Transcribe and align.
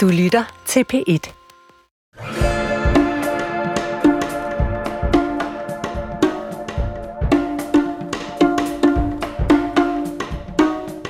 Du 0.00 0.08
lytter 0.08 0.62
til 0.66 0.84
P1. 0.92 1.32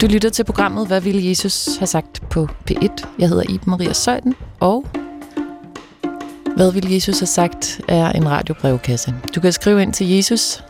Du 0.00 0.06
lytter 0.06 0.30
til 0.32 0.45
programmet 0.45 0.87
Hvad 0.87 1.00
ville 1.00 1.29
Jesus 1.29 1.76
have 1.76 1.87
sagt 1.87 2.22
på 2.30 2.48
P1? 2.71 3.06
Jeg 3.18 3.28
hedder 3.28 3.42
Iben 3.42 3.71
Maria 3.71 3.92
Søjden, 3.92 4.34
og 4.60 4.87
Hvad 6.56 6.72
ville 6.72 6.94
Jesus 6.94 7.18
have 7.18 7.26
sagt 7.26 7.80
er 7.88 8.12
en 8.12 8.30
radiobrevkasse. 8.30 9.14
Du 9.34 9.40
kan 9.40 9.52
skrive 9.52 9.82
ind 9.82 9.92
til 9.92 10.08
jesus 10.08 10.64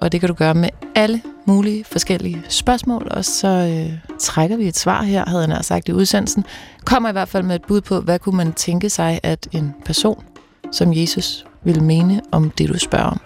og 0.00 0.12
det 0.12 0.20
kan 0.20 0.28
du 0.28 0.34
gøre 0.34 0.54
med 0.54 0.68
alle 0.94 1.22
mulige 1.46 1.84
forskellige 1.84 2.42
spørgsmål, 2.48 3.08
og 3.10 3.24
så 3.24 3.48
øh, 3.48 3.98
trækker 4.20 4.56
vi 4.56 4.68
et 4.68 4.76
svar 4.76 5.02
her, 5.02 5.24
havde 5.28 5.46
han 5.46 5.62
sagt 5.62 5.88
i 5.88 5.92
udsendelsen. 5.92 6.44
Kommer 6.84 7.08
i 7.08 7.12
hvert 7.12 7.28
fald 7.28 7.42
med 7.42 7.54
et 7.54 7.62
bud 7.68 7.80
på, 7.80 8.00
hvad 8.00 8.18
kunne 8.18 8.36
man 8.36 8.52
tænke 8.52 8.90
sig, 8.90 9.20
at 9.22 9.48
en 9.52 9.74
person 9.84 10.24
som 10.72 10.92
Jesus 10.92 11.44
ville 11.64 11.84
mene 11.84 12.20
om 12.30 12.50
det, 12.50 12.68
du 12.68 12.78
spørger 12.78 13.06
om. 13.06 13.20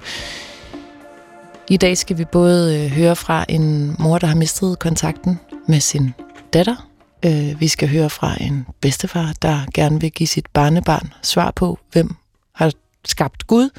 I 1.70 1.76
dag 1.76 1.98
skal 1.98 2.18
vi 2.18 2.24
både 2.24 2.84
øh, 2.84 2.90
høre 2.90 3.16
fra 3.16 3.44
en 3.48 3.96
mor, 3.98 4.18
der 4.18 4.26
har 4.26 4.34
mistet 4.34 4.78
kontakten 4.78 5.40
med 5.68 5.80
sin 5.80 6.14
datter. 6.52 6.88
Øh, 7.24 7.60
vi 7.60 7.68
skal 7.68 7.88
høre 7.88 8.10
fra 8.10 8.36
en 8.40 8.66
bedstefar, 8.80 9.34
der 9.42 9.60
gerne 9.74 10.00
vil 10.00 10.12
give 10.12 10.26
sit 10.26 10.46
barnebarn 10.52 11.12
svar 11.22 11.50
på, 11.50 11.78
hvem 11.92 12.14
har 12.54 12.72
skabt 13.04 13.46
Gud. 13.46 13.70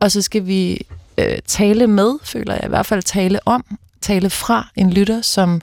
Og 0.00 0.10
så 0.10 0.22
skal 0.22 0.46
vi 0.46 0.86
øh, 1.18 1.38
tale 1.46 1.86
med, 1.86 2.14
føler 2.24 2.54
jeg 2.54 2.64
i 2.64 2.68
hvert 2.68 2.86
fald 2.86 3.02
tale 3.02 3.38
om, 3.46 3.78
tale 4.00 4.30
fra 4.30 4.68
en 4.76 4.92
lytter, 4.92 5.20
som 5.20 5.60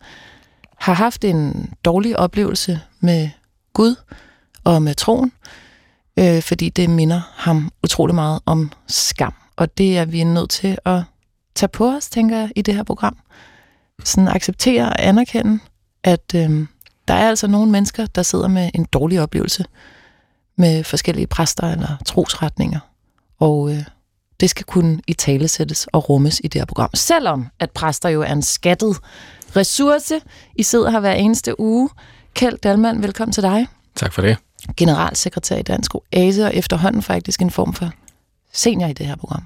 har 0.77 0.93
haft 0.93 1.23
en 1.23 1.73
dårlig 1.85 2.19
oplevelse 2.19 2.79
med 2.99 3.29
Gud 3.73 3.95
og 4.63 4.81
med 4.81 4.95
troen, 4.95 5.31
øh, 6.19 6.41
fordi 6.41 6.69
det 6.69 6.89
minder 6.89 7.21
ham 7.35 7.71
utrolig 7.83 8.15
meget 8.15 8.39
om 8.45 8.71
skam. 8.87 9.33
Og 9.55 9.77
det 9.77 9.97
er 9.97 10.05
vi 10.05 10.23
nødt 10.23 10.49
til 10.49 10.77
at 10.85 11.01
tage 11.55 11.69
på 11.69 11.89
os, 11.89 12.09
tænker 12.09 12.37
jeg, 12.37 12.51
i 12.55 12.61
det 12.61 12.75
her 12.75 12.83
program. 12.83 13.17
Sådan 14.03 14.27
acceptere 14.27 14.85
og 14.85 15.07
anerkende, 15.07 15.59
at 16.03 16.35
øh, 16.35 16.67
der 17.07 17.13
er 17.13 17.29
altså 17.29 17.47
nogle 17.47 17.71
mennesker, 17.71 18.05
der 18.05 18.23
sidder 18.23 18.47
med 18.47 18.71
en 18.73 18.85
dårlig 18.85 19.21
oplevelse 19.21 19.65
med 20.55 20.83
forskellige 20.83 21.27
præster 21.27 21.67
eller 21.71 21.97
trosretninger. 22.05 22.79
Og 23.39 23.71
øh, 23.71 23.83
det 24.39 24.49
skal 24.49 24.65
kunne 24.65 25.01
i 25.07 25.13
tale 25.13 25.47
sættes 25.47 25.87
og 25.87 26.09
rummes 26.09 26.41
i 26.43 26.47
det 26.47 26.61
her 26.61 26.65
program. 26.65 26.89
Selvom 26.93 27.47
at 27.59 27.71
præster 27.71 28.09
jo 28.09 28.21
er 28.21 28.31
en 28.31 28.41
skattet 28.41 28.97
ressource. 29.55 30.21
I 30.55 30.63
sidder 30.63 30.89
her 30.89 30.99
hver 30.99 31.13
eneste 31.13 31.59
uge. 31.59 31.89
Kjeld 32.33 32.57
Dalman, 32.57 33.03
velkommen 33.03 33.33
til 33.33 33.43
dig. 33.43 33.67
Tak 33.95 34.13
for 34.13 34.21
det. 34.21 34.37
Generalsekretær 34.77 35.57
i 35.57 35.61
Dansk 35.61 35.95
Oase, 35.95 36.45
og 36.45 36.55
efterhånden 36.55 37.01
faktisk 37.01 37.41
en 37.41 37.51
form 37.51 37.73
for 37.73 37.91
senior 38.53 38.87
i 38.87 38.93
det 38.93 39.05
her 39.05 39.15
program. 39.15 39.43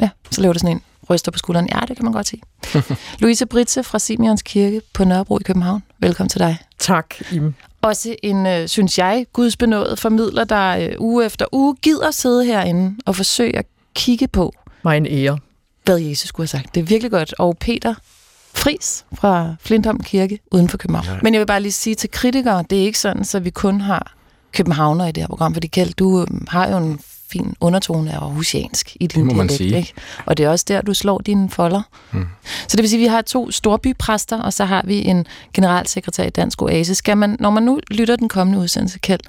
Ja, 0.00 0.10
så 0.30 0.40
laver 0.40 0.52
det 0.52 0.60
sådan 0.60 0.76
en 0.76 0.82
ryster 1.10 1.32
på 1.32 1.38
skulderen. 1.38 1.68
Ja, 1.74 1.80
det 1.88 1.96
kan 1.96 2.04
man 2.04 2.12
godt 2.12 2.28
sige. 2.28 2.42
Louise 3.20 3.46
Britze 3.46 3.82
fra 3.82 3.98
Simeons 3.98 4.42
Kirke 4.42 4.82
på 4.94 5.04
Nørrebro 5.04 5.38
i 5.38 5.42
København. 5.42 5.82
Velkommen 5.98 6.28
til 6.28 6.40
dig. 6.40 6.58
Tak, 6.78 7.14
Im. 7.32 7.54
Også 7.82 8.16
en, 8.22 8.46
øh, 8.46 8.68
synes 8.68 8.98
jeg, 8.98 9.26
gudsbenået 9.32 9.98
formidler, 9.98 10.44
der 10.44 10.76
øh, 10.76 10.94
uge 10.98 11.24
efter 11.26 11.46
uge 11.52 11.76
gider 11.76 12.10
sidde 12.10 12.44
herinde 12.44 12.96
og 13.06 13.16
forsøge 13.16 13.58
at 13.58 13.66
kigge 13.98 14.28
på. 14.28 14.52
Mig 14.84 14.96
en 14.96 15.06
ære. 15.06 15.38
Hvad 15.84 15.98
Jesus 15.98 16.28
skulle 16.28 16.44
have 16.44 16.60
sagt. 16.60 16.74
Det 16.74 16.80
er 16.80 16.84
virkelig 16.84 17.10
godt. 17.10 17.34
Og 17.38 17.56
Peter 17.60 17.94
Fris 18.54 19.04
fra 19.14 19.54
Flintholm 19.60 20.00
Kirke 20.02 20.38
uden 20.50 20.68
for 20.68 20.78
København. 20.78 21.06
Ja. 21.06 21.18
Men 21.22 21.34
jeg 21.34 21.40
vil 21.40 21.46
bare 21.46 21.60
lige 21.60 21.72
sige 21.72 21.94
til 21.94 22.10
kritikere, 22.10 22.64
det 22.70 22.78
er 22.78 22.82
ikke 22.82 22.98
sådan, 22.98 23.24
så 23.24 23.40
vi 23.40 23.50
kun 23.50 23.80
har 23.80 24.14
københavner 24.52 25.06
i 25.06 25.12
det 25.12 25.22
her 25.22 25.28
program, 25.28 25.54
fordi 25.54 25.66
Kjeld, 25.66 25.94
du 25.94 26.20
øhm, 26.20 26.46
har 26.48 26.68
jo 26.68 26.76
en 26.76 27.00
fin 27.32 27.54
undertone 27.60 28.12
af 28.12 28.18
aarhusiansk 28.18 28.96
i 29.00 29.06
din 29.06 29.28
dialekt. 29.28 29.52
Sige. 29.52 29.76
Ikke? 29.76 29.92
Og 30.26 30.36
det 30.36 30.44
er 30.44 30.50
også 30.50 30.64
der, 30.68 30.80
du 30.80 30.94
slår 30.94 31.18
dine 31.18 31.50
folder. 31.50 31.82
Mm. 32.12 32.26
Så 32.68 32.76
det 32.76 32.82
vil 32.82 32.88
sige, 32.88 33.00
at 33.00 33.02
vi 33.02 33.06
har 33.06 33.22
to 33.22 33.50
storbypræster, 33.50 34.42
og 34.42 34.52
så 34.52 34.64
har 34.64 34.82
vi 34.86 35.04
en 35.04 35.26
generalsekretær 35.54 36.24
i 36.24 36.30
Dansk 36.30 36.62
Oase. 36.62 36.94
Skal 36.94 37.16
man, 37.16 37.36
når 37.40 37.50
man 37.50 37.62
nu 37.62 37.80
lytter 37.90 38.16
den 38.16 38.28
kommende 38.28 38.58
udsendelse, 38.58 38.98
Kjeld, 38.98 39.20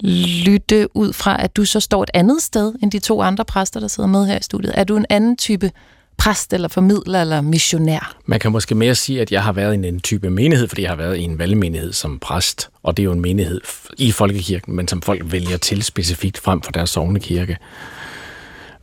lytte 0.00 0.96
ud 0.96 1.12
fra, 1.12 1.42
at 1.42 1.56
du 1.56 1.64
så 1.64 1.80
står 1.80 2.02
et 2.02 2.10
andet 2.14 2.42
sted 2.42 2.74
end 2.82 2.90
de 2.90 2.98
to 2.98 3.22
andre 3.22 3.44
præster, 3.44 3.80
der 3.80 3.88
sidder 3.88 4.08
med 4.08 4.26
her 4.26 4.38
i 4.38 4.42
studiet? 4.42 4.72
Er 4.76 4.84
du 4.84 4.96
en 4.96 5.06
anden 5.10 5.36
type 5.36 5.70
præst 6.16 6.52
eller 6.52 6.68
formidler 6.68 7.20
eller 7.20 7.40
missionær? 7.40 8.16
Man 8.26 8.40
kan 8.40 8.52
måske 8.52 8.74
mere 8.74 8.94
sige, 8.94 9.20
at 9.20 9.32
jeg 9.32 9.42
har 9.42 9.52
været 9.52 9.84
i 9.84 9.88
en 9.88 10.00
type 10.00 10.30
menighed, 10.30 10.68
fordi 10.68 10.82
jeg 10.82 10.90
har 10.90 10.96
været 10.96 11.16
i 11.16 11.22
en 11.22 11.38
valgmenighed 11.38 11.92
som 11.92 12.18
præst, 12.18 12.70
og 12.82 12.96
det 12.96 13.02
er 13.02 13.04
jo 13.04 13.12
en 13.12 13.20
menighed 13.20 13.60
i 13.98 14.12
folkekirken, 14.12 14.76
men 14.76 14.88
som 14.88 15.02
folk 15.02 15.22
vælger 15.24 15.56
til 15.56 15.82
specifikt 15.82 16.38
frem 16.38 16.62
for 16.62 16.72
deres 16.72 16.90
sovnekirke. 16.90 17.56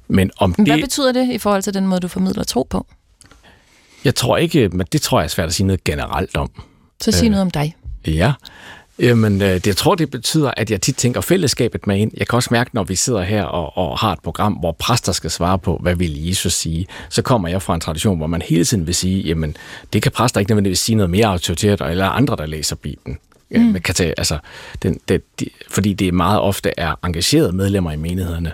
Men 0.07 0.31
om 0.37 0.51
Hvad 0.51 0.65
det, 0.65 0.83
betyder 0.83 1.11
det 1.11 1.31
i 1.31 1.37
forhold 1.37 1.61
til 1.61 1.73
den 1.73 1.87
måde, 1.87 1.99
du 1.99 2.07
formidler 2.07 2.43
tro 2.43 2.67
på? 2.69 2.85
Jeg 4.03 4.15
tror 4.15 4.37
ikke, 4.37 4.69
men 4.69 4.87
det 4.91 5.01
tror 5.01 5.19
jeg 5.19 5.25
er 5.25 5.29
svært 5.29 5.47
at 5.47 5.53
sige 5.53 5.67
noget 5.67 5.83
generelt 5.83 6.37
om. 6.37 6.51
Så 7.01 7.11
sig 7.11 7.25
øh, 7.25 7.31
noget 7.31 7.41
om 7.41 7.51
dig. 7.51 7.75
Ja, 8.07 8.33
Jamen, 9.01 9.41
øh, 9.41 9.57
det, 9.57 9.77
tror, 9.77 9.95
det 9.95 10.11
betyder, 10.11 10.51
at 10.57 10.71
jeg 10.71 10.81
tit 10.81 10.95
tænker 10.95 11.21
fællesskabet 11.21 11.87
med 11.87 11.97
ind. 11.97 12.11
Jeg 12.17 12.27
kan 12.27 12.35
også 12.35 12.49
mærke, 12.51 12.69
når 12.73 12.83
vi 12.83 12.95
sidder 12.95 13.21
her 13.21 13.43
og, 13.43 13.77
og 13.77 13.99
har 13.99 14.13
et 14.13 14.19
program, 14.19 14.53
hvor 14.53 14.71
præster 14.71 15.11
skal 15.11 15.31
svare 15.31 15.59
på, 15.59 15.79
hvad 15.81 15.95
vil 15.95 16.27
Jesus 16.27 16.53
sige, 16.53 16.87
så 17.09 17.21
kommer 17.21 17.49
jeg 17.49 17.61
fra 17.61 17.75
en 17.75 17.81
tradition, 17.81 18.17
hvor 18.17 18.27
man 18.27 18.41
hele 18.41 18.65
tiden 18.65 18.87
vil 18.87 18.95
sige, 18.95 19.21
jamen, 19.21 19.57
det 19.93 20.01
kan 20.01 20.11
præster 20.11 20.39
ikke 20.39 20.51
nødvendigvis 20.51 20.79
sige 20.79 20.95
noget 20.95 21.09
mere 21.09 21.25
autoritært, 21.25 21.81
eller 21.81 22.05
andre, 22.05 22.35
der 22.35 22.45
læser 22.45 22.75
Bibelen. 22.75 23.17
Mm. 23.55 23.73
kan 23.73 23.95
tage, 23.95 24.13
altså, 24.17 24.37
den, 24.83 24.99
det, 25.07 25.21
de, 25.39 25.45
fordi 25.69 25.93
det 25.93 26.13
meget 26.13 26.39
ofte 26.39 26.71
er 26.77 26.95
engagerede 27.03 27.51
medlemmer 27.51 27.91
i 27.91 27.95
menighederne, 27.95 28.53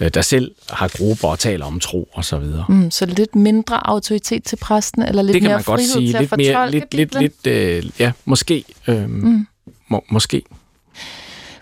øh, 0.00 0.10
der 0.14 0.22
selv 0.22 0.52
har 0.70 0.88
grupper 0.88 1.28
og 1.28 1.38
taler 1.38 1.66
om 1.66 1.80
tro 1.80 2.08
og 2.12 2.24
så 2.24 2.38
videre. 2.38 2.64
Mm, 2.68 2.90
så 2.90 3.06
lidt 3.06 3.34
mindre 3.34 3.86
autoritet 3.86 4.44
til 4.44 4.56
præsten, 4.56 5.02
eller 5.02 5.22
lidt 5.22 5.34
det 5.34 5.42
kan 5.42 5.48
mere 5.48 5.56
man 5.56 5.64
godt 5.64 5.80
sige. 5.80 6.12
til 6.12 6.20
lidt 6.20 6.36
mere, 6.36 6.70
lidt, 6.70 6.94
lidt, 6.94 7.20
lidt, 7.20 7.46
øh, 7.46 7.84
ja, 7.98 8.12
måske. 8.24 8.64
Øh, 8.88 9.10
mm. 9.10 9.46
Må, 9.92 10.04
måske. 10.08 10.42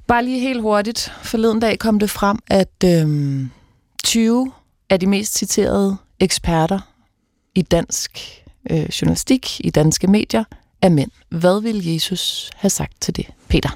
Bare 0.07 0.25
lige 0.25 0.41
helt 0.41 0.63
hurtigt. 0.63 1.13
Forleden 1.23 1.61
dag 1.61 1.79
kom 1.79 1.99
det 1.99 2.11
frem, 2.11 2.39
at 2.47 2.85
øhm, 2.85 3.51
20 4.05 4.53
af 4.91 5.01
de 5.01 5.07
mest 5.07 5.39
citerede 5.39 5.97
eksperter 6.21 6.81
i 7.55 7.63
dansk 7.63 8.43
øh, 8.71 8.89
journalistik, 8.89 9.61
i 9.61 9.71
danske 9.71 10.07
medier, 10.07 10.45
er 10.83 10.89
mænd. 10.89 11.11
Hvad 11.29 11.63
vil 11.63 11.87
Jesus 11.87 12.51
have 12.57 12.71
sagt 12.71 13.01
til 13.01 13.17
det, 13.17 13.27
Peter? 13.49 13.71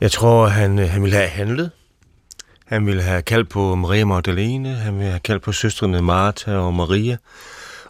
Jeg 0.00 0.10
tror, 0.10 0.46
han, 0.46 0.78
øh, 0.78 0.88
han 0.90 1.02
ville 1.02 1.16
have 1.16 1.28
handlet. 1.28 1.70
Han 2.66 2.86
ville 2.86 3.02
have 3.02 3.22
kaldt 3.22 3.48
på 3.48 3.74
Maria 3.74 4.04
Magdalene, 4.04 4.74
han 4.74 4.94
ville 4.94 5.10
have 5.10 5.20
kaldt 5.20 5.42
på 5.42 5.52
søstrene 5.52 6.02
Martha 6.02 6.56
og 6.56 6.74
Maria, 6.74 7.16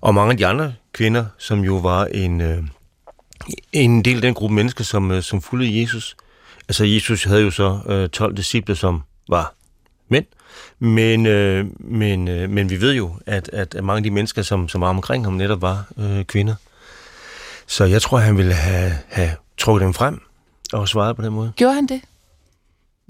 og 0.00 0.15
mange 0.15 0.31
af 0.31 0.37
de 0.37 0.47
andre 0.47 0.75
kvinder, 0.93 1.25
som 1.38 1.60
jo 1.60 1.76
var 1.76 2.05
en, 2.05 2.41
øh, 2.41 2.62
en 3.72 4.04
del 4.04 4.16
af 4.16 4.22
den 4.22 4.34
gruppe 4.34 4.54
mennesker, 4.54 4.84
som, 4.84 5.10
øh, 5.10 5.22
som 5.22 5.42
fulgte 5.42 5.80
Jesus. 5.80 6.16
Altså 6.68 6.84
Jesus 6.84 7.24
havde 7.24 7.42
jo 7.42 7.50
så 7.50 7.80
øh, 7.88 8.08
12 8.08 8.36
disciple, 8.36 8.76
som 8.76 9.02
var 9.28 9.54
mænd, 10.08 10.24
men, 10.78 11.26
øh, 11.26 11.66
men, 11.80 12.28
øh, 12.28 12.50
men 12.50 12.70
vi 12.70 12.80
ved 12.80 12.94
jo, 12.94 13.14
at, 13.26 13.50
at 13.52 13.84
mange 13.84 13.96
af 13.96 14.02
de 14.02 14.10
mennesker, 14.10 14.42
som, 14.42 14.68
som 14.68 14.80
var 14.80 14.88
omkring 14.88 15.24
ham, 15.24 15.32
netop 15.32 15.62
var 15.62 15.84
øh, 15.98 16.24
kvinder. 16.24 16.54
Så 17.66 17.84
jeg 17.84 18.02
tror, 18.02 18.18
han 18.18 18.36
ville 18.36 18.52
have, 18.52 18.92
have 19.08 19.30
trukket 19.58 19.84
dem 19.84 19.94
frem 19.94 20.20
og 20.72 20.88
svaret 20.88 21.16
på 21.16 21.22
den 21.22 21.32
måde. 21.32 21.52
Gjorde 21.56 21.74
han 21.74 21.86
det? 21.86 22.00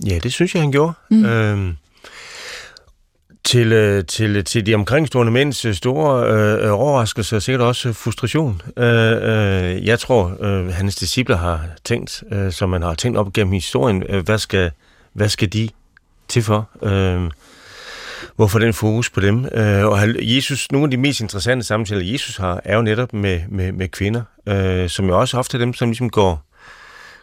Ja, 0.07 0.19
det 0.19 0.33
synes 0.33 0.55
jeg, 0.55 0.63
han 0.63 0.73
gjorde. 0.73 0.93
Mm. 1.11 1.25
Øhm, 1.25 1.77
til, 3.47 3.73
øh, 3.73 4.05
til, 4.05 4.45
til 4.45 4.67
de 4.67 4.75
omkringstående 4.75 5.33
mænds 5.33 5.65
øh, 5.65 5.75
store 5.75 6.31
øh, 6.31 6.73
overraskelse 6.73 7.37
og 7.37 7.43
sikkert 7.43 7.63
også 7.63 7.93
frustration. 7.93 8.63
Øh, 8.77 9.13
øh, 9.13 9.87
jeg 9.87 9.99
tror, 9.99 10.37
øh, 10.41 10.69
hans 10.69 10.97
disciple 10.97 11.37
har 11.37 11.61
tænkt, 11.85 12.23
øh, 12.33 12.53
som 12.53 12.71
man 12.71 12.83
har 12.83 12.95
tænkt 12.95 13.19
op 13.19 13.33
gennem 13.33 13.53
historien, 13.53 14.03
øh, 14.09 14.25
hvad, 14.25 14.39
skal, 14.39 14.71
hvad 15.13 15.29
skal 15.29 15.53
de 15.53 15.69
til 16.29 16.43
for? 16.43 16.69
Øh, 16.83 17.31
hvorfor 18.37 18.59
den 18.59 18.73
fokus 18.73 19.11
på 19.11 19.21
dem? 19.21 19.45
Øh, 19.53 19.87
og 19.87 19.99
Jesus, 20.21 20.73
nogle 20.73 20.85
af 20.85 20.91
de 20.91 20.97
mest 20.97 21.21
interessante 21.21 21.67
samtaler, 21.67 22.13
Jesus 22.13 22.37
har, 22.37 22.61
er 22.65 22.77
jo 22.77 22.83
netop 22.83 23.13
med, 23.13 23.41
med, 23.49 23.73
med 23.73 23.89
kvinder, 23.89 24.23
øh, 24.47 24.89
som 24.89 25.07
jo 25.07 25.21
også 25.21 25.39
ofte 25.39 25.57
er 25.57 25.59
dem, 25.59 25.75
som 25.75 25.89
ligesom 25.89 26.11
går, 26.11 26.45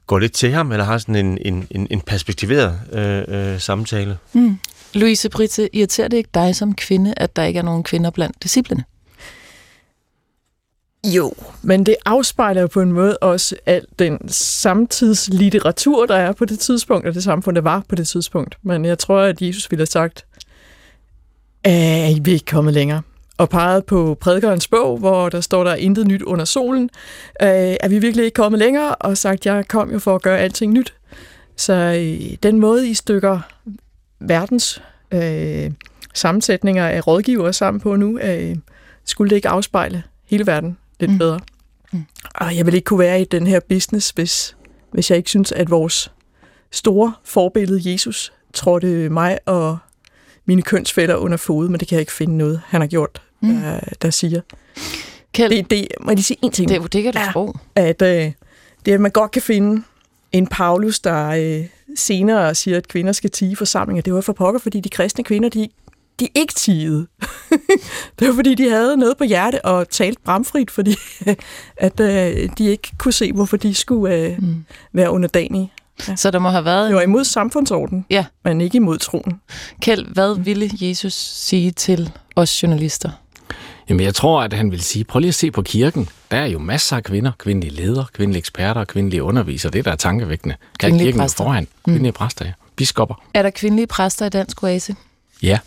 går 0.07 0.19
lidt 0.19 0.33
til 0.33 0.51
ham, 0.51 0.71
eller 0.71 0.85
har 0.85 0.97
sådan 0.97 1.15
en, 1.15 1.67
en, 1.71 1.87
en 1.89 2.01
perspektiveret 2.01 2.79
øh, 2.93 3.53
øh, 3.53 3.59
samtale. 3.59 4.17
Mm. 4.33 4.59
Louise 4.93 5.29
Britte, 5.29 5.75
irriterer 5.75 6.07
det 6.07 6.17
ikke 6.17 6.29
dig 6.33 6.55
som 6.55 6.75
kvinde, 6.75 7.13
at 7.17 7.35
der 7.35 7.43
ikke 7.43 7.57
er 7.57 7.63
nogen 7.63 7.83
kvinder 7.83 8.09
blandt 8.09 8.43
disciplene? 8.43 8.83
Jo, 11.07 11.33
men 11.61 11.85
det 11.85 11.95
afspejler 12.05 12.61
jo 12.61 12.67
på 12.67 12.81
en 12.81 12.91
måde 12.91 13.17
også 13.17 13.55
al 13.65 13.85
den 13.99 14.29
samtidslitteratur, 14.29 16.05
der 16.05 16.15
er 16.15 16.31
på 16.31 16.45
det 16.45 16.59
tidspunkt, 16.59 17.07
og 17.07 17.13
det 17.13 17.23
samfund, 17.23 17.55
der 17.55 17.61
var 17.61 17.83
på 17.89 17.95
det 17.95 18.07
tidspunkt. 18.07 18.57
Men 18.61 18.85
jeg 18.85 18.99
tror, 18.99 19.21
at 19.21 19.41
Jesus 19.41 19.71
ville 19.71 19.81
have 19.81 19.85
sagt, 19.85 20.25
at 21.63 22.25
vi 22.25 22.31
ikke 22.31 22.45
kommet 22.45 22.73
længere. 22.73 23.01
og 23.37 23.49
peget 23.49 23.85
på 23.85 24.17
prædikernes 24.21 24.67
bog, 24.67 24.97
hvor 24.97 25.29
der 25.29 25.41
står 25.41 25.63
der 25.63 25.75
intet 25.75 26.07
nyt 26.07 26.21
under 26.21 26.45
solen, 26.45 26.89
øh, 27.41 27.47
er 27.79 27.87
vi 27.87 27.99
virkelig 27.99 28.25
ikke 28.25 28.35
kommet 28.35 28.59
længere, 28.59 28.95
og 28.95 29.17
sagt, 29.17 29.45
jeg 29.45 29.67
kom 29.67 29.91
jo 29.91 29.99
for 29.99 30.15
at 30.15 30.21
gøre 30.21 30.39
alting 30.39 30.73
nyt. 30.73 30.93
Så 31.57 31.73
øh, 31.73 32.37
den 32.43 32.59
måde, 32.59 32.89
I 32.89 32.93
stykker 32.93 33.39
verdens 34.27 34.81
øh, 35.11 35.71
sammensætninger 36.13 36.87
af 36.87 37.07
rådgivere 37.07 37.53
sammen 37.53 37.81
på 37.81 37.95
nu, 37.95 38.19
øh, 38.19 38.55
skulle 39.05 39.29
det 39.29 39.35
ikke 39.35 39.49
afspejle 39.49 40.03
hele 40.25 40.47
verden 40.47 40.77
lidt 40.99 41.11
mm. 41.11 41.17
bedre. 41.17 41.39
Mm. 41.91 42.05
Og 42.35 42.57
jeg 42.57 42.65
vil 42.65 42.73
ikke 42.73 42.85
kunne 42.85 42.99
være 42.99 43.21
i 43.21 43.25
den 43.25 43.47
her 43.47 43.59
business, 43.69 44.09
hvis, 44.09 44.55
hvis 44.91 45.09
jeg 45.09 45.17
ikke 45.17 45.29
synes, 45.29 45.51
at 45.51 45.69
vores 45.69 46.11
store 46.71 47.13
forbillede 47.23 47.91
Jesus 47.91 48.33
trådte 48.53 49.09
mig 49.09 49.37
og 49.45 49.77
mine 50.45 50.61
kønsfælder 50.61 51.15
under 51.15 51.37
fod, 51.37 51.69
men 51.69 51.79
det 51.79 51.87
kan 51.87 51.95
jeg 51.95 52.01
ikke 52.01 52.11
finde 52.11 52.37
noget, 52.37 52.61
han 52.65 52.81
har 52.81 52.87
gjort, 52.87 53.21
mm. 53.41 53.55
der, 53.55 53.79
der 54.01 54.09
siger. 54.09 54.41
Kjeld, 55.33 55.51
det, 55.51 55.69
det, 55.69 55.87
må 56.01 56.11
jeg 56.11 56.15
lige 56.15 56.23
sige 56.23 56.37
en 56.41 56.51
ting? 56.51 56.69
Det, 56.69 56.93
det 56.93 57.03
kan 57.03 57.13
du 57.13 57.19
ja, 57.19 57.31
tro. 57.31 57.57
At, 57.75 58.01
øh, 58.01 58.31
det 58.85 58.91
at 58.91 59.01
man 59.01 59.11
godt 59.11 59.31
kan 59.31 59.41
finde 59.41 59.83
en 60.33 60.47
Paulus, 60.47 60.99
der 60.99 61.27
øh, 61.27 61.65
senere 61.95 62.55
siger, 62.55 62.77
at 62.77 62.87
kvinder 62.87 63.11
skal 63.11 63.29
tige 63.29 63.55
forsamlinger. 63.55 64.01
Det 64.01 64.13
var 64.13 64.21
for 64.21 64.33
pokker, 64.33 64.59
fordi 64.59 64.79
de 64.79 64.89
kristne 64.89 65.23
kvinder, 65.23 65.49
de, 65.49 65.69
de 66.19 66.27
ikke 66.35 66.53
tigede. 66.53 67.07
det 68.19 68.27
var 68.27 68.33
fordi, 68.33 68.55
de 68.55 68.69
havde 68.69 68.97
noget 68.97 69.17
på 69.17 69.23
hjerte 69.23 69.65
og 69.65 69.89
talt 69.89 70.23
bramfrit, 70.23 70.71
fordi 70.71 70.95
at 71.77 71.99
øh, 71.99 72.49
de 72.57 72.65
ikke 72.65 72.91
kunne 72.97 73.13
se, 73.13 73.33
hvorfor 73.33 73.57
de 73.57 73.73
skulle 73.73 74.15
øh, 74.15 74.37
mm. 74.39 74.65
være 74.93 75.11
underdanige. 75.11 75.71
Ja. 76.07 76.15
Så 76.15 76.31
der 76.31 76.39
må 76.39 76.49
have 76.49 76.65
været... 76.65 76.87
Det 76.87 76.95
var 76.95 77.01
imod 77.01 77.23
samfundsorden, 77.23 78.05
ja. 78.09 78.25
men 78.43 78.61
ikke 78.61 78.75
imod 78.75 78.97
troen. 78.97 79.41
Kjeld, 79.81 80.13
hvad 80.13 80.39
ville 80.39 80.69
Jesus 80.81 81.13
sige 81.13 81.71
til 81.71 82.11
os 82.35 82.63
journalister? 82.63 83.09
Jamen, 83.89 84.05
jeg 84.05 84.15
tror, 84.15 84.41
at 84.41 84.53
han 84.53 84.71
vil 84.71 84.81
sige, 84.81 85.03
prøv 85.03 85.19
lige 85.19 85.29
at 85.29 85.35
se 85.35 85.51
på 85.51 85.61
kirken. 85.61 86.09
Der 86.31 86.37
er 86.37 86.45
jo 86.45 86.59
masser 86.59 86.95
af 86.95 87.03
kvinder, 87.03 87.31
kvindelige 87.37 87.75
ledere, 87.75 88.05
kvindelige 88.13 88.39
eksperter, 88.39 88.83
kvindelige 88.85 89.23
undervisere. 89.23 89.71
Det 89.71 89.85
der 89.85 89.91
er 89.91 89.95
tankevækkende. 89.95 90.55
Kvindelige 90.79 91.07
kirken 91.07 91.21
præster. 91.21 91.43
foran. 91.43 91.67
Kvindelige 91.85 92.11
mm. 92.11 92.15
præster, 92.15 92.45
ja. 92.45 92.51
Biskopper. 92.75 93.23
Er 93.33 93.41
der 93.41 93.49
kvindelige 93.49 93.87
præster 93.87 94.25
i 94.25 94.29
Dansk 94.29 94.63
Oase? 94.63 94.95
Ja. 95.43 95.59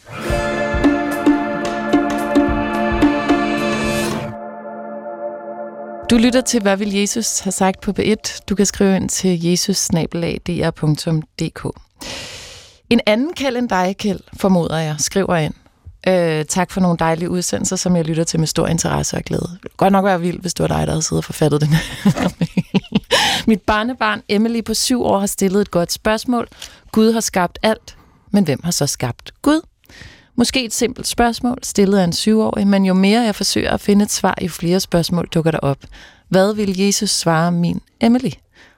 Du 6.10 6.16
lytter 6.16 6.40
til, 6.40 6.62
hvad 6.62 6.76
vil 6.76 6.92
Jesus 6.92 7.38
have 7.38 7.52
sagt 7.52 7.80
på 7.80 7.92
B1. 7.98 8.40
Du 8.48 8.54
kan 8.54 8.66
skrive 8.66 8.96
ind 8.96 9.08
til 9.08 9.44
jesus 9.44 9.88
En 12.90 13.00
anden 13.06 13.32
kald 13.32 13.56
end 13.56 13.68
dig, 13.68 13.96
Kjeld, 13.98 14.20
formoder 14.40 14.78
jeg, 14.78 14.94
skriver 14.98 15.36
ind. 15.36 15.54
Øh, 16.08 16.44
tak 16.44 16.70
for 16.70 16.80
nogle 16.80 16.98
dejlige 16.98 17.30
udsendelser, 17.30 17.76
som 17.76 17.96
jeg 17.96 18.04
lytter 18.04 18.24
til 18.24 18.40
med 18.40 18.46
stor 18.46 18.66
interesse 18.66 19.16
og 19.16 19.22
glæde. 19.22 19.58
Det 19.62 19.76
godt 19.76 19.92
nok 19.92 20.04
være 20.04 20.20
vildt, 20.20 20.40
hvis 20.40 20.54
det 20.54 20.62
var 20.62 20.76
dig, 20.76 20.86
der 20.86 20.92
havde 20.92 21.02
siddet 21.02 21.18
og 21.18 21.24
forfattet 21.24 21.60
den. 21.60 21.68
Mit 23.50 23.62
barnebarn 23.62 24.22
Emily 24.28 24.64
på 24.64 24.74
syv 24.74 25.02
år 25.02 25.18
har 25.18 25.26
stillet 25.26 25.60
et 25.60 25.70
godt 25.70 25.92
spørgsmål. 25.92 26.48
Gud 26.92 27.12
har 27.12 27.20
skabt 27.20 27.58
alt, 27.62 27.96
men 28.30 28.44
hvem 28.44 28.60
har 28.64 28.70
så 28.70 28.86
skabt 28.86 29.32
Gud? 29.42 29.60
Måske 30.34 30.64
et 30.64 30.72
simpelt 30.72 31.06
spørgsmål, 31.06 31.58
stillet 31.62 31.98
af 31.98 32.04
en 32.04 32.12
syvårig, 32.12 32.66
men 32.66 32.84
jo 32.84 32.94
mere 32.94 33.20
jeg 33.20 33.34
forsøger 33.34 33.70
at 33.70 33.80
finde 33.80 34.02
et 34.02 34.12
svar, 34.12 34.34
jo 34.42 34.48
flere 34.48 34.80
spørgsmål 34.80 35.28
dukker 35.34 35.50
der 35.50 35.58
op. 35.58 35.78
Hvad 36.28 36.54
vil 36.54 36.78
Jesus 36.80 37.10
svare 37.10 37.52
min 37.52 37.80
Emily? 38.00 38.30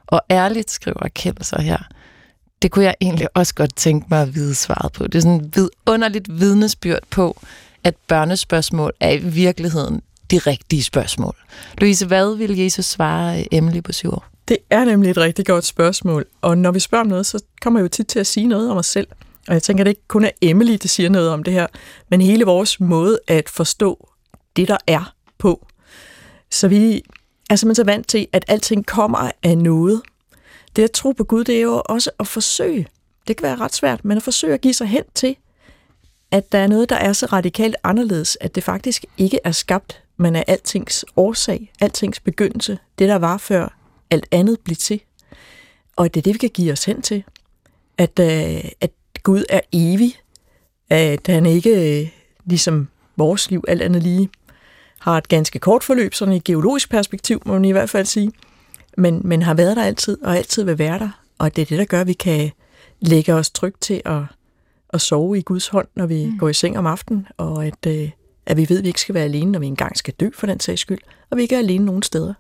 Og 0.07 0.21
ærligt, 0.31 0.71
skriver 0.71 1.09
Kjeld 1.15 1.45
så 1.45 1.61
her, 1.61 1.79
det 2.63 2.71
kunne 2.71 2.85
jeg 2.85 2.95
egentlig 3.01 3.29
også 3.35 3.55
godt 3.55 3.77
tænke 3.77 4.07
mig 4.11 4.23
at 4.23 4.35
vide 4.35 4.55
svaret 4.55 4.93
på. 4.93 5.07
Det 5.07 5.15
er 5.15 5.21
sådan 5.21 5.41
et 5.41 5.57
vidunderligt 5.57 6.41
vidnesbyrd 6.41 7.03
på, 7.11 7.41
at 7.85 7.95
børnespørgsmål 7.97 8.93
er 9.01 9.11
i 9.11 9.19
virkeligheden 9.19 10.03
de 10.31 10.39
rigtige 10.39 10.83
spørgsmål. 10.83 11.37
Louise, 11.79 12.07
hvad 12.07 12.37
vil 12.37 12.59
Jesus 12.59 12.85
svare 12.85 13.41
øh, 13.41 13.47
Emily 13.53 13.83
på 13.83 13.93
syv 13.93 14.11
år? 14.11 14.27
Det 14.49 14.57
er 14.71 14.85
nemlig 14.85 15.11
et 15.11 15.17
rigtig 15.17 15.47
godt 15.47 15.65
spørgsmål, 15.65 16.25
og 16.43 16.59
når 16.59 16.71
vi 16.71 16.81
spørger 16.81 17.05
om 17.05 17.09
noget, 17.09 17.27
så 17.27 17.43
kommer 17.63 17.81
jeg 17.81 17.83
jo 17.83 17.89
tit 17.89 18.07
til 18.07 18.19
at 18.19 18.27
sige 18.27 18.47
noget 18.47 18.71
om 18.71 18.77
os 18.77 18.87
selv. 18.87 19.07
Og 19.49 19.55
jeg 19.55 19.63
tænker, 19.63 19.83
at 19.83 19.87
det 19.87 19.91
ikke 19.91 20.09
kun 20.09 20.25
er 20.25 20.31
Emily, 20.43 20.77
der 20.83 20.89
siger 20.89 21.09
noget 21.09 21.31
om 21.31 21.43
det 21.43 21.55
her, 21.55 21.67
men 22.11 22.21
hele 22.21 22.45
vores 22.45 22.81
måde 22.81 23.19
at 23.27 23.49
forstå 23.49 24.09
det, 24.57 24.69
der 24.69 24.77
er 24.87 25.15
på. 25.39 25.67
Så 26.51 26.69
vi 26.69 27.03
er 27.51 27.57
simpelthen 27.57 27.75
så 27.75 27.85
vant 27.85 28.09
til, 28.09 28.27
at 28.33 28.45
alting 28.49 28.87
kommer 28.87 29.31
af 29.43 29.59
noget. 29.59 30.03
Det 30.77 30.85
at 30.85 30.91
tro 30.91 31.13
på 31.13 31.25
Gud, 31.25 31.45
det 31.45 31.57
er 31.57 31.61
jo 31.61 31.83
også 31.85 32.11
at 32.21 32.27
forsøge. 32.27 32.87
Det 33.29 33.37
kan 33.37 33.43
være 33.43 33.57
ret 33.57 33.75
svært, 33.75 34.05
men 34.05 34.17
at 34.17 34.23
forsøge 34.23 34.55
at 34.55 34.61
give 34.61 34.75
sig 34.75 34.87
hen 34.87 35.05
til, 35.15 35.37
at 36.31 36.53
der 36.53 36.59
er 36.59 36.67
noget, 36.67 36.89
der 36.89 36.97
er 36.97 37.13
så 37.13 37.27
radikalt 37.27 37.77
anderledes, 37.85 38.39
at 38.41 38.55
det 38.55 38.65
faktisk 38.65 39.05
ikke 39.19 39.39
er 39.45 39.53
skabt, 39.53 40.03
men 40.17 40.37
er 40.37 40.43
altings 40.47 41.05
årsag, 41.17 41.73
altings 41.81 42.21
begyndelse, 42.21 42.79
det 42.99 43.09
der 43.09 43.17
var 43.17 43.39
før 43.39 43.79
alt 44.11 44.27
andet 44.31 44.61
blev 44.61 44.77
til. 44.77 45.01
Og 45.97 46.15
det 46.15 46.21
er 46.21 46.23
det, 46.23 46.35
vi 46.35 46.39
kan 46.39 46.51
give 46.51 46.73
os 46.73 46.85
hen 46.85 47.03
til. 47.03 47.25
At, 47.99 48.19
øh, 48.19 48.71
at 48.81 48.91
Gud 49.23 49.45
er 49.49 49.61
evig, 49.73 50.15
at 50.91 51.27
han 51.27 51.47
ikke, 51.47 52.01
øh, 52.01 52.09
ligesom 52.45 52.89
vores 53.17 53.51
liv, 53.51 53.65
alt 53.69 53.83
andet 53.83 54.03
lige, 54.03 54.31
har 54.99 55.19
et 55.19 55.29
ganske 55.29 55.59
kort 55.59 55.85
forløb, 55.85 56.15
sådan 56.15 56.35
i 56.35 56.39
geologisk 56.39 56.91
perspektiv, 56.91 57.43
må 57.45 57.53
man 57.53 57.65
i 57.65 57.73
hvert 57.73 57.91
fald 57.91 58.07
sige, 58.07 58.33
men, 58.99 59.21
men 59.25 59.43
har 59.43 59.55
været 59.55 59.77
der 59.77 59.85
altid, 59.85 60.19
og 60.23 60.37
altid 60.37 60.65
vil 60.65 60.79
være 60.79 60.99
der. 60.99 61.23
Og 61.39 61.57
det 61.57 61.63
er 61.63 61.67
det, 61.67 61.79
der 61.79 61.85
gør, 61.85 62.01
at 62.01 62.07
vi 62.07 62.13
kan 62.13 62.51
lægge 63.01 63.35
os 63.35 63.51
trygt 63.51 63.81
til 63.81 64.03
at, 64.05 64.23
at 64.93 65.01
sove 65.01 65.39
i 65.39 65.43
Guds 65.43 65.69
hånd, 65.69 65.89
når 65.95 66.07
vi 66.07 66.27
mm. 66.27 66.39
går 66.39 66.49
i 66.49 66.55
seng 66.55 66.79
om 66.79 66.87
aftenen, 66.87 67.27
og 67.37 67.67
at, 67.67 67.87
øh, 67.87 68.11
at 68.47 68.57
vi 68.57 68.67
ved, 68.69 68.79
at 68.79 68.83
vi 68.83 68.89
ikke 68.89 69.01
skal 69.01 69.15
være 69.15 69.25
alene, 69.25 69.53
når 69.53 69.59
vi 69.59 69.67
engang 69.67 69.97
skal 69.97 70.15
dø 70.21 70.29
for 70.35 70.47
den 70.47 70.61
sags 70.61 70.81
skyld, 70.81 70.99
og 71.31 71.37
vi 71.37 71.43
ikke 71.43 71.55
er 71.55 71.59
alene 71.59 71.85
nogen 71.85 72.03
steder. 72.03 72.35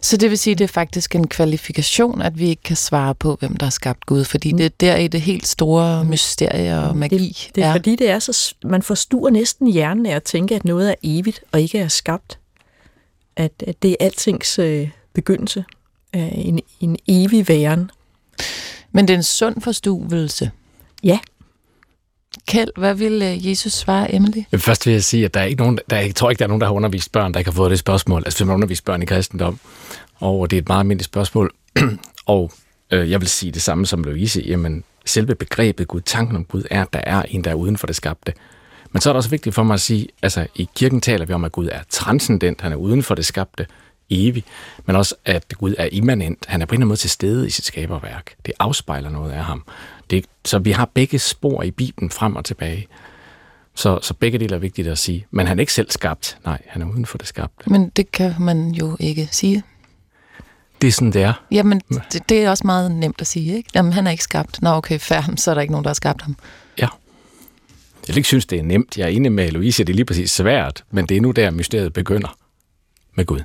Så 0.00 0.16
det 0.16 0.30
vil 0.30 0.38
sige, 0.38 0.52
at 0.52 0.58
det 0.58 0.64
er 0.64 0.68
faktisk 0.68 1.14
en 1.14 1.28
kvalifikation, 1.28 2.22
at 2.22 2.38
vi 2.38 2.48
ikke 2.48 2.62
kan 2.62 2.76
svare 2.76 3.14
på, 3.14 3.36
hvem 3.40 3.56
der 3.56 3.66
har 3.66 3.70
skabt 3.70 4.06
Gud, 4.06 4.24
fordi 4.24 4.52
mm. 4.52 4.58
det 4.58 4.66
er 4.66 4.70
der 4.80 4.96
i 4.96 5.08
det 5.08 5.20
helt 5.20 5.46
store 5.46 6.04
mysterie 6.04 6.80
og 6.80 6.96
magi. 6.96 7.28
Det, 7.46 7.54
det 7.54 7.64
er, 7.64 7.68
er 7.68 7.72
fordi, 7.72 7.96
det 7.96 8.10
er 8.10 8.18
så, 8.18 8.54
man 8.64 8.82
forstuer 8.82 9.30
næsten 9.30 9.66
hjernen 9.66 10.06
af 10.06 10.16
at 10.16 10.22
tænke, 10.22 10.54
at 10.54 10.64
noget 10.64 10.90
er 10.90 10.94
evigt 11.02 11.40
og 11.52 11.60
ikke 11.60 11.78
er 11.78 11.88
skabt. 11.88 12.38
At, 13.36 13.52
at 13.66 13.82
det 13.82 13.90
er 13.90 13.96
altings 14.00 14.58
øh, 14.58 14.88
begyndelse 15.14 15.64
af 16.12 16.32
en, 16.34 16.60
en 16.80 16.96
evig 17.08 17.48
væren. 17.48 17.90
Men 18.92 19.08
det 19.08 19.14
er 19.14 19.18
en 19.18 19.22
sund 19.22 19.60
forstuelse. 19.60 20.50
Ja. 21.02 21.18
Kjeld, 22.48 22.70
hvad 22.76 22.94
vil 22.94 23.22
øh, 23.22 23.48
Jesus 23.48 23.72
svare 23.72 24.14
Emily? 24.14 24.42
Først 24.56 24.86
vil 24.86 24.92
jeg 24.92 25.04
sige, 25.04 25.24
at 25.24 25.34
der 25.34 25.40
er 25.40 25.44
ikke 25.44 25.62
nogen, 25.62 25.78
der, 25.90 25.96
jeg 25.96 26.14
tror 26.14 26.30
ikke, 26.30 26.38
der 26.38 26.44
er 26.44 26.48
nogen, 26.48 26.60
der 26.60 26.66
har 26.66 26.74
undervist 26.74 27.12
børn, 27.12 27.32
der 27.32 27.38
ikke 27.38 27.50
har 27.50 27.56
fået 27.56 27.70
det 27.70 27.78
spørgsmål. 27.78 28.22
Altså, 28.24 28.38
hvis 28.38 28.46
man 28.46 28.54
undervist 28.54 28.84
børn 28.84 29.02
i 29.02 29.04
kristendom, 29.04 29.58
og 30.14 30.50
det 30.50 30.56
er 30.56 30.60
et 30.62 30.68
meget 30.68 30.80
almindeligt 30.80 31.04
spørgsmål. 31.04 31.54
og 32.26 32.52
øh, 32.90 33.10
jeg 33.10 33.20
vil 33.20 33.28
sige 33.28 33.52
det 33.52 33.62
samme 33.62 33.86
som 33.86 34.04
Louise. 34.04 34.42
Jamen, 34.46 34.84
selve 35.04 35.34
begrebet 35.34 35.88
Gud, 35.88 36.00
tanken 36.00 36.36
om 36.36 36.44
Gud, 36.44 36.62
er, 36.70 36.82
at 36.82 36.92
der 36.92 37.00
er 37.04 37.22
en, 37.22 37.44
der 37.44 37.50
er 37.50 37.54
uden 37.54 37.76
for 37.76 37.86
det 37.86 37.96
skabte. 37.96 38.32
Men 38.92 39.00
så 39.00 39.08
er 39.08 39.12
det 39.12 39.16
også 39.16 39.30
vigtigt 39.30 39.54
for 39.54 39.62
mig 39.62 39.74
at 39.74 39.80
sige, 39.80 40.08
altså 40.22 40.46
i 40.54 40.68
kirken 40.74 41.00
taler 41.00 41.26
vi 41.26 41.32
om, 41.32 41.44
at 41.44 41.52
Gud 41.52 41.68
er 41.72 41.80
transcendent, 41.90 42.60
han 42.60 42.72
er 42.72 42.76
uden 42.76 43.02
for 43.02 43.14
det 43.14 43.24
skabte, 43.24 43.66
evig, 44.10 44.44
men 44.86 44.96
også 44.96 45.14
at 45.24 45.54
Gud 45.58 45.74
er 45.78 45.88
immanent. 45.92 46.46
Han 46.48 46.62
er 46.62 46.66
på 46.66 46.70
en 46.70 46.74
eller 46.74 46.80
anden 46.80 46.88
måde 46.88 47.00
til 47.00 47.10
stede 47.10 47.46
i 47.46 47.50
sit 47.50 47.64
skaberværk. 47.64 48.34
Det 48.46 48.54
afspejler 48.58 49.10
noget 49.10 49.32
af 49.32 49.44
ham. 49.44 49.64
Det, 50.10 50.24
så 50.44 50.58
vi 50.58 50.70
har 50.70 50.90
begge 50.94 51.18
spor 51.18 51.62
i 51.62 51.70
Bibelen 51.70 52.10
frem 52.10 52.36
og 52.36 52.44
tilbage. 52.44 52.86
Så, 53.74 53.98
så 54.02 54.14
begge 54.14 54.38
dele 54.38 54.54
er 54.54 54.58
vigtigt 54.58 54.88
at 54.88 54.98
sige. 54.98 55.26
Men 55.30 55.46
han 55.46 55.58
er 55.58 55.60
ikke 55.60 55.72
selv 55.72 55.90
skabt. 55.90 56.38
Nej, 56.44 56.58
han 56.66 56.82
er 56.82 56.86
uden 56.86 57.06
for 57.06 57.18
det 57.18 57.26
skabte. 57.26 57.70
Men 57.70 57.88
det 57.88 58.12
kan 58.12 58.34
man 58.40 58.70
jo 58.70 58.96
ikke 59.00 59.28
sige. 59.32 59.62
Det 60.82 60.88
er 60.88 60.92
sådan, 60.92 61.12
det 61.12 61.22
er. 61.22 61.44
Jamen, 61.50 61.80
det, 62.12 62.28
det 62.28 62.44
er 62.44 62.50
også 62.50 62.66
meget 62.66 62.90
nemt 62.90 63.20
at 63.20 63.26
sige, 63.26 63.56
ikke? 63.56 63.70
Jamen, 63.74 63.92
han 63.92 64.06
er 64.06 64.10
ikke 64.10 64.24
skabt. 64.24 64.62
Nå, 64.62 64.70
okay, 64.70 64.98
fair, 64.98 65.20
så 65.36 65.50
er 65.50 65.54
der 65.54 65.62
ikke 65.62 65.72
nogen, 65.72 65.84
der 65.84 65.88
har 65.88 65.94
skabt 65.94 66.22
ham. 66.22 66.36
Ja. 66.80 66.88
Jeg 68.08 68.16
ikke 68.16 68.26
synes, 68.26 68.46
det 68.46 68.58
er 68.58 68.62
nemt. 68.62 68.98
Jeg 68.98 69.04
er 69.04 69.08
enig 69.08 69.32
med 69.32 69.50
Louise, 69.50 69.84
det 69.84 69.92
er 69.92 69.94
lige 69.94 70.04
præcis 70.04 70.30
svært, 70.30 70.84
men 70.90 71.06
det 71.06 71.16
er 71.16 71.20
nu 71.20 71.30
der, 71.30 71.50
mysteriet 71.50 71.92
begynder 71.92 72.36
med 73.14 73.24
Gud. 73.24 73.40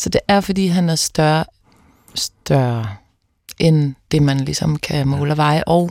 Så 0.00 0.08
det 0.08 0.20
er, 0.28 0.40
fordi 0.40 0.66
han 0.66 0.88
er 0.88 0.94
større, 0.94 1.44
større 2.14 2.96
end 3.58 3.94
det, 4.10 4.22
man 4.22 4.40
ligesom 4.40 4.78
kan 4.78 5.08
måle 5.08 5.32
og 5.32 5.36
veje, 5.36 5.64
og 5.66 5.90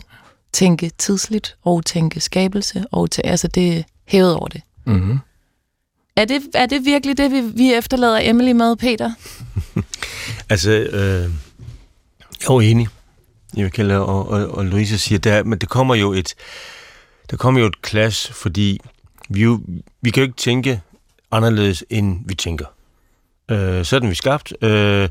tænke 0.54 0.92
tidsligt, 0.98 1.56
og 1.64 1.86
tænke 1.86 2.20
skabelse, 2.20 2.86
og 2.92 3.12
til, 3.12 3.22
altså 3.26 3.48
det 3.48 3.78
er 3.78 3.84
hævet 4.06 4.36
over 4.36 4.48
det. 4.48 4.62
Mm-hmm. 4.86 5.20
Er 6.16 6.26
det, 6.26 6.42
er 6.54 6.66
det 6.66 6.86
virkelig 6.86 7.18
det, 7.18 7.32
vi, 7.32 7.42
vi 7.42 7.74
efterlader 7.74 8.20
Emily 8.22 8.52
med, 8.52 8.76
Peter? 8.76 9.12
altså, 10.50 10.72
øh, 10.72 11.32
jeg 12.42 12.56
er 12.56 12.62
enig. 12.62 12.88
Jeg 13.56 13.72
vil 13.78 13.92
og, 13.92 14.30
og, 14.30 14.48
og 14.48 14.66
Louise 14.66 14.98
siger, 14.98 15.20
der, 15.20 15.44
men 15.44 15.60
det 15.60 15.70
kommer 15.70 15.96
jo 15.96 16.14
et, 16.14 16.36
der 17.32 17.38
kommer 17.38 17.62
jo 17.62 17.68
et 17.68 17.76
clash, 17.88 18.34
fordi 18.34 18.80
vi, 19.30 19.42
jo, 19.42 19.62
vi 20.02 20.10
kan 20.10 20.22
jo 20.22 20.28
ikke 20.28 20.38
tænke 20.38 20.82
anderledes, 21.32 21.84
end 21.90 22.20
vi 22.26 22.36
tænker. 22.36 22.66
Øh, 23.50 23.86
sådan 23.86 24.06
er 24.06 24.10
vi 24.10 24.16
skabt. 24.16 24.54
Øh, 24.62 25.10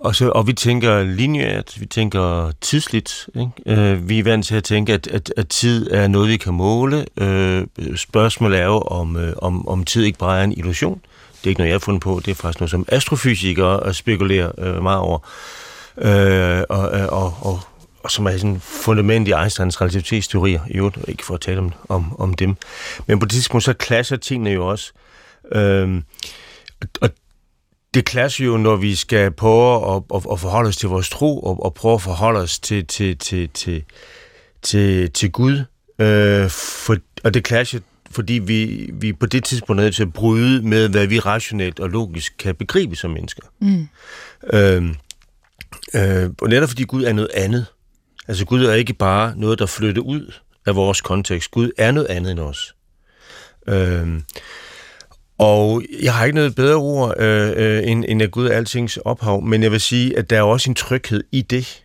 Og, 0.00 0.14
så, 0.14 0.28
og 0.28 0.46
vi 0.46 0.52
tænker 0.52 1.02
lineært, 1.02 1.80
vi 1.80 1.86
tænker 1.86 2.52
tidsligt. 2.60 3.28
Ikke? 3.34 3.80
Øh, 3.80 4.08
vi 4.08 4.18
er 4.18 4.24
vant 4.24 4.46
til 4.46 4.54
at 4.54 4.64
tænke, 4.64 4.92
at, 4.92 5.06
at, 5.06 5.32
at 5.36 5.48
tid 5.48 5.90
er 5.90 6.08
noget, 6.08 6.28
vi 6.28 6.36
kan 6.36 6.54
måle. 6.54 7.06
Øh, 7.16 7.66
spørgsmålet 7.96 8.58
er 8.60 8.64
jo, 8.64 8.78
om, 8.78 9.16
øh, 9.16 9.32
om, 9.36 9.68
om 9.68 9.84
tid 9.84 10.04
ikke 10.04 10.18
bare 10.18 10.40
er 10.40 10.44
en 10.44 10.52
illusion. 10.52 11.00
Det 11.38 11.44
er 11.44 11.48
ikke 11.48 11.60
noget, 11.60 11.68
jeg 11.68 11.74
har 11.74 11.78
fundet 11.84 12.02
på. 12.02 12.20
Det 12.24 12.30
er 12.30 12.34
faktisk 12.34 12.60
noget, 12.60 12.70
som 12.70 12.84
astrofysikere 12.88 13.80
øh, 13.86 13.94
spekulerer 13.94 14.52
øh, 14.58 14.82
meget 14.82 14.98
over. 14.98 15.18
Øh, 15.98 16.62
og, 16.68 17.00
øh, 17.00 17.06
og, 17.08 17.34
og, 17.40 17.60
og 18.02 18.10
som 18.10 18.26
er 18.26 18.36
sådan 18.36 18.60
fundament 18.60 19.28
i 19.28 19.32
Einsteins 19.32 19.80
relativitetsteorier, 19.80 20.60
i 20.70 20.76
øvrigt, 20.76 20.98
ikke 21.08 21.24
for 21.24 21.34
at 21.34 21.40
tale 21.40 21.58
om, 21.58 21.72
om, 21.88 22.20
om 22.20 22.34
dem. 22.34 22.56
Men 23.06 23.18
på 23.18 23.24
det 23.26 23.32
tidspunkt, 23.32 23.64
så 23.64 23.72
klasser 23.72 24.16
tingene 24.16 24.50
jo 24.50 24.66
også. 24.66 24.92
Øh, 25.52 26.02
og 27.00 27.10
det 27.94 28.04
klasser 28.04 28.44
jo, 28.44 28.56
når 28.56 28.76
vi 28.76 28.94
skal 28.94 29.30
prøve 29.30 29.96
at, 29.96 30.02
at, 30.14 30.26
at 30.32 30.40
forholde 30.40 30.68
os 30.68 30.76
til 30.76 30.88
vores 30.88 31.10
tro, 31.10 31.40
og, 31.40 31.64
og 31.64 31.74
prøve 31.74 31.94
at 31.94 32.02
forholde 32.02 32.40
os 32.40 32.58
til, 32.58 32.86
til, 32.86 33.18
til, 33.18 33.48
til, 33.48 33.84
til, 34.62 35.10
til 35.10 35.32
Gud. 35.32 35.64
Øh, 35.98 36.50
for, 36.50 36.96
og 37.24 37.34
det 37.34 37.44
klasser, 37.44 37.80
fordi 38.10 38.32
vi, 38.32 38.90
vi 38.92 39.12
på 39.12 39.26
det 39.26 39.44
tidspunkt 39.44 39.80
er 39.80 39.84
nødt 39.84 39.94
til 39.94 40.02
at 40.02 40.12
bryde 40.12 40.62
med, 40.62 40.88
hvad 40.88 41.06
vi 41.06 41.18
rationelt 41.18 41.80
og 41.80 41.90
logisk 41.90 42.34
kan 42.38 42.54
begribe 42.54 42.96
som 42.96 43.10
mennesker. 43.10 43.42
Mm. 43.60 43.88
Øh, 44.52 44.94
øh, 45.94 46.30
og 46.40 46.48
netop 46.48 46.68
fordi 46.68 46.84
Gud 46.84 47.04
er 47.04 47.12
noget 47.12 47.30
andet. 47.34 47.66
Altså 48.28 48.44
Gud 48.44 48.64
er 48.64 48.74
ikke 48.74 48.94
bare 48.94 49.36
noget, 49.36 49.58
der 49.58 49.66
flytter 49.66 50.02
ud 50.02 50.34
af 50.66 50.76
vores 50.76 51.00
kontekst. 51.00 51.50
Gud 51.50 51.70
er 51.78 51.90
noget 51.90 52.08
andet 52.08 52.30
end 52.32 52.40
os. 52.40 52.74
Øh, 53.68 54.20
og 55.38 55.82
jeg 56.02 56.14
har 56.14 56.24
ikke 56.24 56.34
noget 56.34 56.54
bedre 56.54 56.76
ord 56.76 57.20
øh, 57.20 57.52
øh, 57.56 57.82
end, 57.90 58.04
end 58.08 58.22
at 58.22 58.30
Gud 58.30 58.46
er 58.46 58.52
altings 58.52 58.96
ophav, 58.96 59.42
men 59.42 59.62
jeg 59.62 59.72
vil 59.72 59.80
sige, 59.80 60.18
at 60.18 60.30
der 60.30 60.38
er 60.38 60.42
også 60.42 60.70
en 60.70 60.74
tryghed 60.74 61.24
i 61.32 61.42
det. 61.42 61.84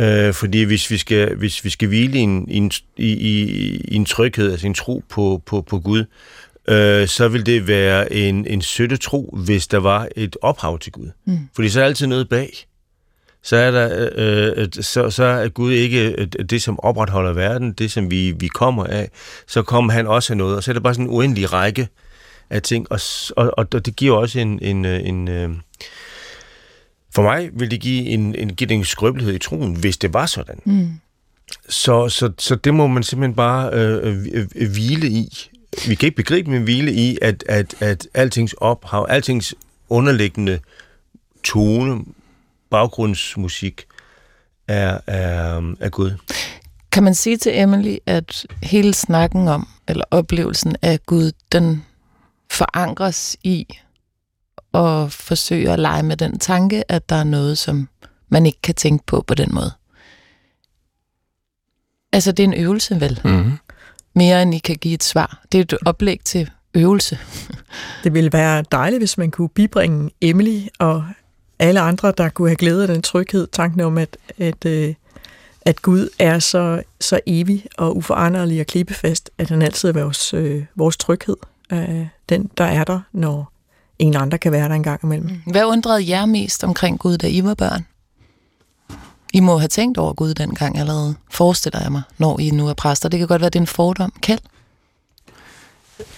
Øh, 0.00 0.34
fordi 0.34 0.62
hvis 0.62 0.90
vi 0.90 0.96
skal, 0.96 1.34
hvis 1.36 1.64
vi 1.64 1.70
skal 1.70 1.88
hvile 1.88 2.18
i 2.18 2.20
en, 2.20 2.50
i, 2.50 2.56
en, 2.56 2.72
i, 2.96 3.10
i 3.88 3.94
en 3.96 4.04
tryghed, 4.04 4.50
altså 4.50 4.66
en 4.66 4.74
tro 4.74 5.02
på, 5.08 5.42
på, 5.46 5.60
på 5.60 5.78
Gud, 5.78 6.04
øh, 6.68 7.08
så 7.08 7.28
vil 7.28 7.46
det 7.46 7.66
være 7.68 8.12
en, 8.12 8.46
en 8.46 8.62
søtte 8.62 8.96
tro, 8.96 9.38
hvis 9.44 9.66
der 9.66 9.78
var 9.78 10.08
et 10.16 10.36
ophav 10.42 10.78
til 10.78 10.92
Gud. 10.92 11.10
Mm. 11.24 11.38
Fordi 11.54 11.68
så 11.68 11.80
er 11.80 11.82
der 11.82 11.88
altid 11.88 12.06
noget 12.06 12.28
bag. 12.28 12.66
Så 13.42 13.56
er, 13.56 13.70
der, 13.70 14.08
øh, 14.14 14.68
så, 14.80 15.10
så 15.10 15.24
er 15.24 15.48
Gud 15.48 15.72
ikke 15.72 16.26
det, 16.26 16.62
som 16.62 16.80
opretholder 16.80 17.32
verden, 17.32 17.72
det, 17.72 17.90
som 17.90 18.10
vi, 18.10 18.30
vi 18.30 18.48
kommer 18.48 18.84
af. 18.84 19.10
Så 19.46 19.62
kommer 19.62 19.92
han 19.92 20.06
også 20.06 20.32
af 20.32 20.36
noget, 20.36 20.56
og 20.56 20.62
så 20.62 20.70
er 20.70 20.72
det 20.72 20.82
bare 20.82 20.94
sådan 20.94 21.06
en 21.06 21.14
uendelig 21.14 21.52
række 21.52 21.88
af 22.50 22.62
ting, 22.62 22.86
og, 22.92 23.00
og, 23.36 23.52
og 23.56 23.86
det 23.86 23.96
giver 23.96 24.16
også 24.16 24.38
en, 24.38 24.58
en, 24.62 24.84
øh, 24.84 25.00
en, 25.00 25.14
en 25.14 25.28
øh, 25.28 25.50
for 27.14 27.22
mig 27.22 27.50
vil 27.52 27.70
det 27.70 27.80
give 27.80 28.06
en, 28.06 28.34
en, 28.34 28.54
give 28.54 28.72
en 28.72 28.84
skrøbelighed 28.84 29.34
i 29.34 29.38
troen, 29.38 29.76
hvis 29.76 29.96
det 29.96 30.14
var 30.14 30.26
sådan. 30.26 30.58
Mm. 30.64 30.88
Så, 31.68 32.08
så, 32.08 32.32
så 32.38 32.54
det 32.54 32.74
må 32.74 32.86
man 32.86 33.02
simpelthen 33.02 33.34
bare 33.34 33.70
øh, 33.72 34.26
øh, 34.32 34.46
øh, 34.54 34.70
hvile 34.70 35.08
i. 35.08 35.48
Vi 35.88 35.94
kan 35.94 36.06
ikke 36.06 36.16
begribe, 36.16 36.50
men 36.50 36.62
hvile 36.62 36.92
i, 36.92 37.18
at, 37.22 37.44
at, 37.48 37.74
at 37.80 38.08
altings 38.14 38.52
ophav, 38.52 39.06
altings 39.08 39.54
underliggende 39.88 40.58
tone, 41.44 42.04
baggrundsmusik 42.70 43.84
er, 44.68 44.98
er, 45.06 45.74
er 45.80 45.88
Gud. 45.88 46.10
Kan 46.92 47.02
man 47.02 47.14
sige 47.14 47.36
til 47.36 47.58
Emily, 47.58 47.96
at 48.06 48.46
hele 48.62 48.94
snakken 48.94 49.48
om, 49.48 49.68
eller 49.88 50.04
oplevelsen 50.10 50.76
af 50.82 51.06
Gud, 51.06 51.32
den 51.52 51.84
forankres 52.52 53.36
i 53.42 53.66
og 54.72 55.12
forsøge 55.12 55.70
at 55.70 55.78
lege 55.78 56.02
med 56.02 56.16
den 56.16 56.38
tanke, 56.38 56.92
at 56.92 57.08
der 57.08 57.16
er 57.16 57.24
noget, 57.24 57.58
som 57.58 57.88
man 58.28 58.46
ikke 58.46 58.62
kan 58.62 58.74
tænke 58.74 59.06
på 59.06 59.24
på 59.26 59.34
den 59.34 59.54
måde. 59.54 59.72
Altså, 62.12 62.32
det 62.32 62.42
er 62.42 62.48
en 62.48 62.54
øvelse, 62.54 63.00
vel? 63.00 63.20
Mm-hmm. 63.24 63.52
Mere 64.14 64.42
end 64.42 64.54
I 64.54 64.58
kan 64.58 64.76
give 64.76 64.94
et 64.94 65.04
svar. 65.04 65.42
Det 65.52 65.58
er 65.58 65.62
et 65.62 65.74
oplæg 65.86 66.20
til 66.24 66.50
øvelse. 66.74 67.18
det 68.04 68.14
ville 68.14 68.32
være 68.32 68.64
dejligt, 68.72 69.00
hvis 69.00 69.18
man 69.18 69.30
kunne 69.30 69.48
bibringe 69.48 70.10
Emily 70.20 70.60
og 70.78 71.04
alle 71.58 71.80
andre, 71.80 72.12
der 72.18 72.28
kunne 72.28 72.48
have 72.48 72.56
glæde 72.56 72.82
af 72.82 72.88
den 72.88 73.02
tryghed, 73.02 73.46
tanken 73.52 73.80
om, 73.80 73.98
at, 73.98 74.16
at, 74.38 74.64
øh, 74.64 74.94
at 75.60 75.82
Gud 75.82 76.08
er 76.18 76.38
så, 76.38 76.82
så 77.00 77.20
evig 77.26 77.66
og 77.78 77.96
uforanderlig 77.96 78.60
og 78.60 78.66
klippefast, 78.66 79.30
at 79.38 79.48
han 79.48 79.62
altid 79.62 79.88
er 79.88 79.92
vores, 79.92 80.34
øh, 80.34 80.64
vores 80.74 80.96
tryghed 80.96 81.36
øh, 81.72 82.06
den, 82.32 82.50
der 82.58 82.64
er 82.64 82.84
der, 82.84 83.00
når 83.12 83.52
ingen 83.98 84.22
andre 84.22 84.38
kan 84.38 84.52
være 84.52 84.68
der 84.68 84.74
en 84.74 84.82
gang 84.82 85.04
imellem. 85.04 85.28
Mm. 85.28 85.52
Hvad 85.52 85.64
undrede 85.64 86.08
jer 86.08 86.26
mest 86.26 86.64
omkring 86.64 86.98
Gud, 86.98 87.18
da 87.18 87.28
I 87.28 87.44
var 87.44 87.54
børn? 87.54 87.86
I 89.32 89.40
må 89.40 89.58
have 89.58 89.68
tænkt 89.68 89.98
over 89.98 90.12
Gud 90.12 90.34
dengang 90.34 90.78
allerede, 90.78 91.14
forestiller 91.30 91.82
jeg 91.82 91.92
mig, 91.92 92.02
når 92.18 92.40
I 92.40 92.50
nu 92.50 92.68
er 92.68 92.74
præster. 92.74 93.08
Det 93.08 93.18
kan 93.18 93.28
godt 93.28 93.40
være, 93.40 93.50
det 93.50 93.58
er 93.58 93.60
en 93.60 93.66
fordom. 93.66 94.12
Kald? 94.22 94.38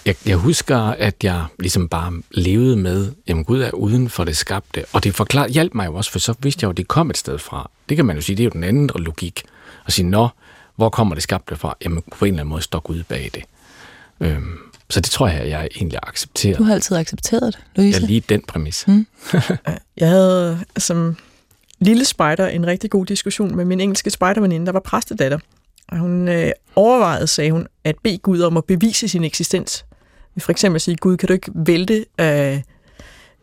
Jeg, 0.05 0.15
jeg 0.25 0.37
husker, 0.37 0.77
at 0.77 1.23
jeg 1.23 1.45
ligesom 1.59 1.89
bare 1.89 2.13
levede 2.31 2.77
med, 2.77 3.11
jamen 3.27 3.43
Gud 3.43 3.61
er 3.61 3.71
uden 3.71 4.09
for 4.09 4.23
det 4.23 4.37
skabte, 4.37 4.85
og 4.93 5.03
det 5.03 5.15
forklar, 5.15 5.47
hjalp 5.47 5.73
mig 5.73 5.85
jo 5.85 5.95
også, 5.95 6.11
for 6.11 6.19
så 6.19 6.33
vidste 6.39 6.63
jeg 6.63 6.67
jo, 6.67 6.71
at 6.71 6.77
det 6.77 6.87
kom 6.87 7.09
et 7.09 7.17
sted 7.17 7.39
fra. 7.39 7.69
Det 7.89 7.97
kan 7.97 8.05
man 8.05 8.15
jo 8.15 8.21
sige, 8.21 8.35
det 8.35 8.43
er 8.43 8.45
jo 8.45 8.49
den 8.49 8.63
anden 8.63 8.89
logik. 8.95 9.43
At 9.85 9.93
sige, 9.93 10.09
nå, 10.09 10.27
hvor 10.75 10.89
kommer 10.89 11.15
det 11.15 11.23
skabte 11.23 11.55
fra? 11.55 11.75
Jamen 11.83 12.03
på 12.11 12.25
en 12.25 12.33
eller 12.33 12.41
anden 12.41 12.49
måde 12.49 12.61
står 12.61 12.79
Gud 12.79 13.03
bag 13.03 13.31
det. 13.33 13.43
Øhm, 14.19 14.57
så 14.89 15.01
det 15.01 15.11
tror 15.11 15.27
jeg, 15.27 15.49
jeg 15.49 15.67
egentlig 15.75 15.99
accepterer. 16.03 16.57
Du 16.57 16.63
har 16.63 16.73
altid 16.73 16.97
accepteret 16.97 17.53
det, 17.53 17.63
Louise. 17.75 17.99
Ja, 18.01 18.05
lige 18.05 18.23
den 18.29 18.41
præmis. 18.47 18.87
Mm. 18.87 19.07
jeg 19.97 20.09
havde 20.09 20.59
som 20.77 21.17
lille 21.79 22.05
spejder 22.05 22.47
en 22.47 22.67
rigtig 22.67 22.89
god 22.89 23.05
diskussion 23.05 23.55
med 23.55 23.65
min 23.65 23.79
engelske 23.79 24.09
spejderveninde, 24.09 24.65
der 24.65 24.71
var 24.71 24.79
præstedatter. 24.79 25.39
Og 25.87 25.97
hun 25.97 26.27
øh, 26.27 26.51
overvejede, 26.75 27.27
sagde 27.27 27.51
hun, 27.51 27.67
at 27.83 27.95
bede 28.03 28.17
Gud 28.17 28.41
om 28.41 28.57
at 28.57 28.65
bevise 28.65 29.07
sin 29.07 29.23
eksistens. 29.23 29.85
For 30.37 30.51
eksempel 30.51 30.75
at 30.75 30.81
sige, 30.81 30.97
Gud, 30.97 31.17
kan 31.17 31.27
du 31.27 31.33
ikke 31.33 31.51
vælte 31.55 32.05
øh, 32.19 32.61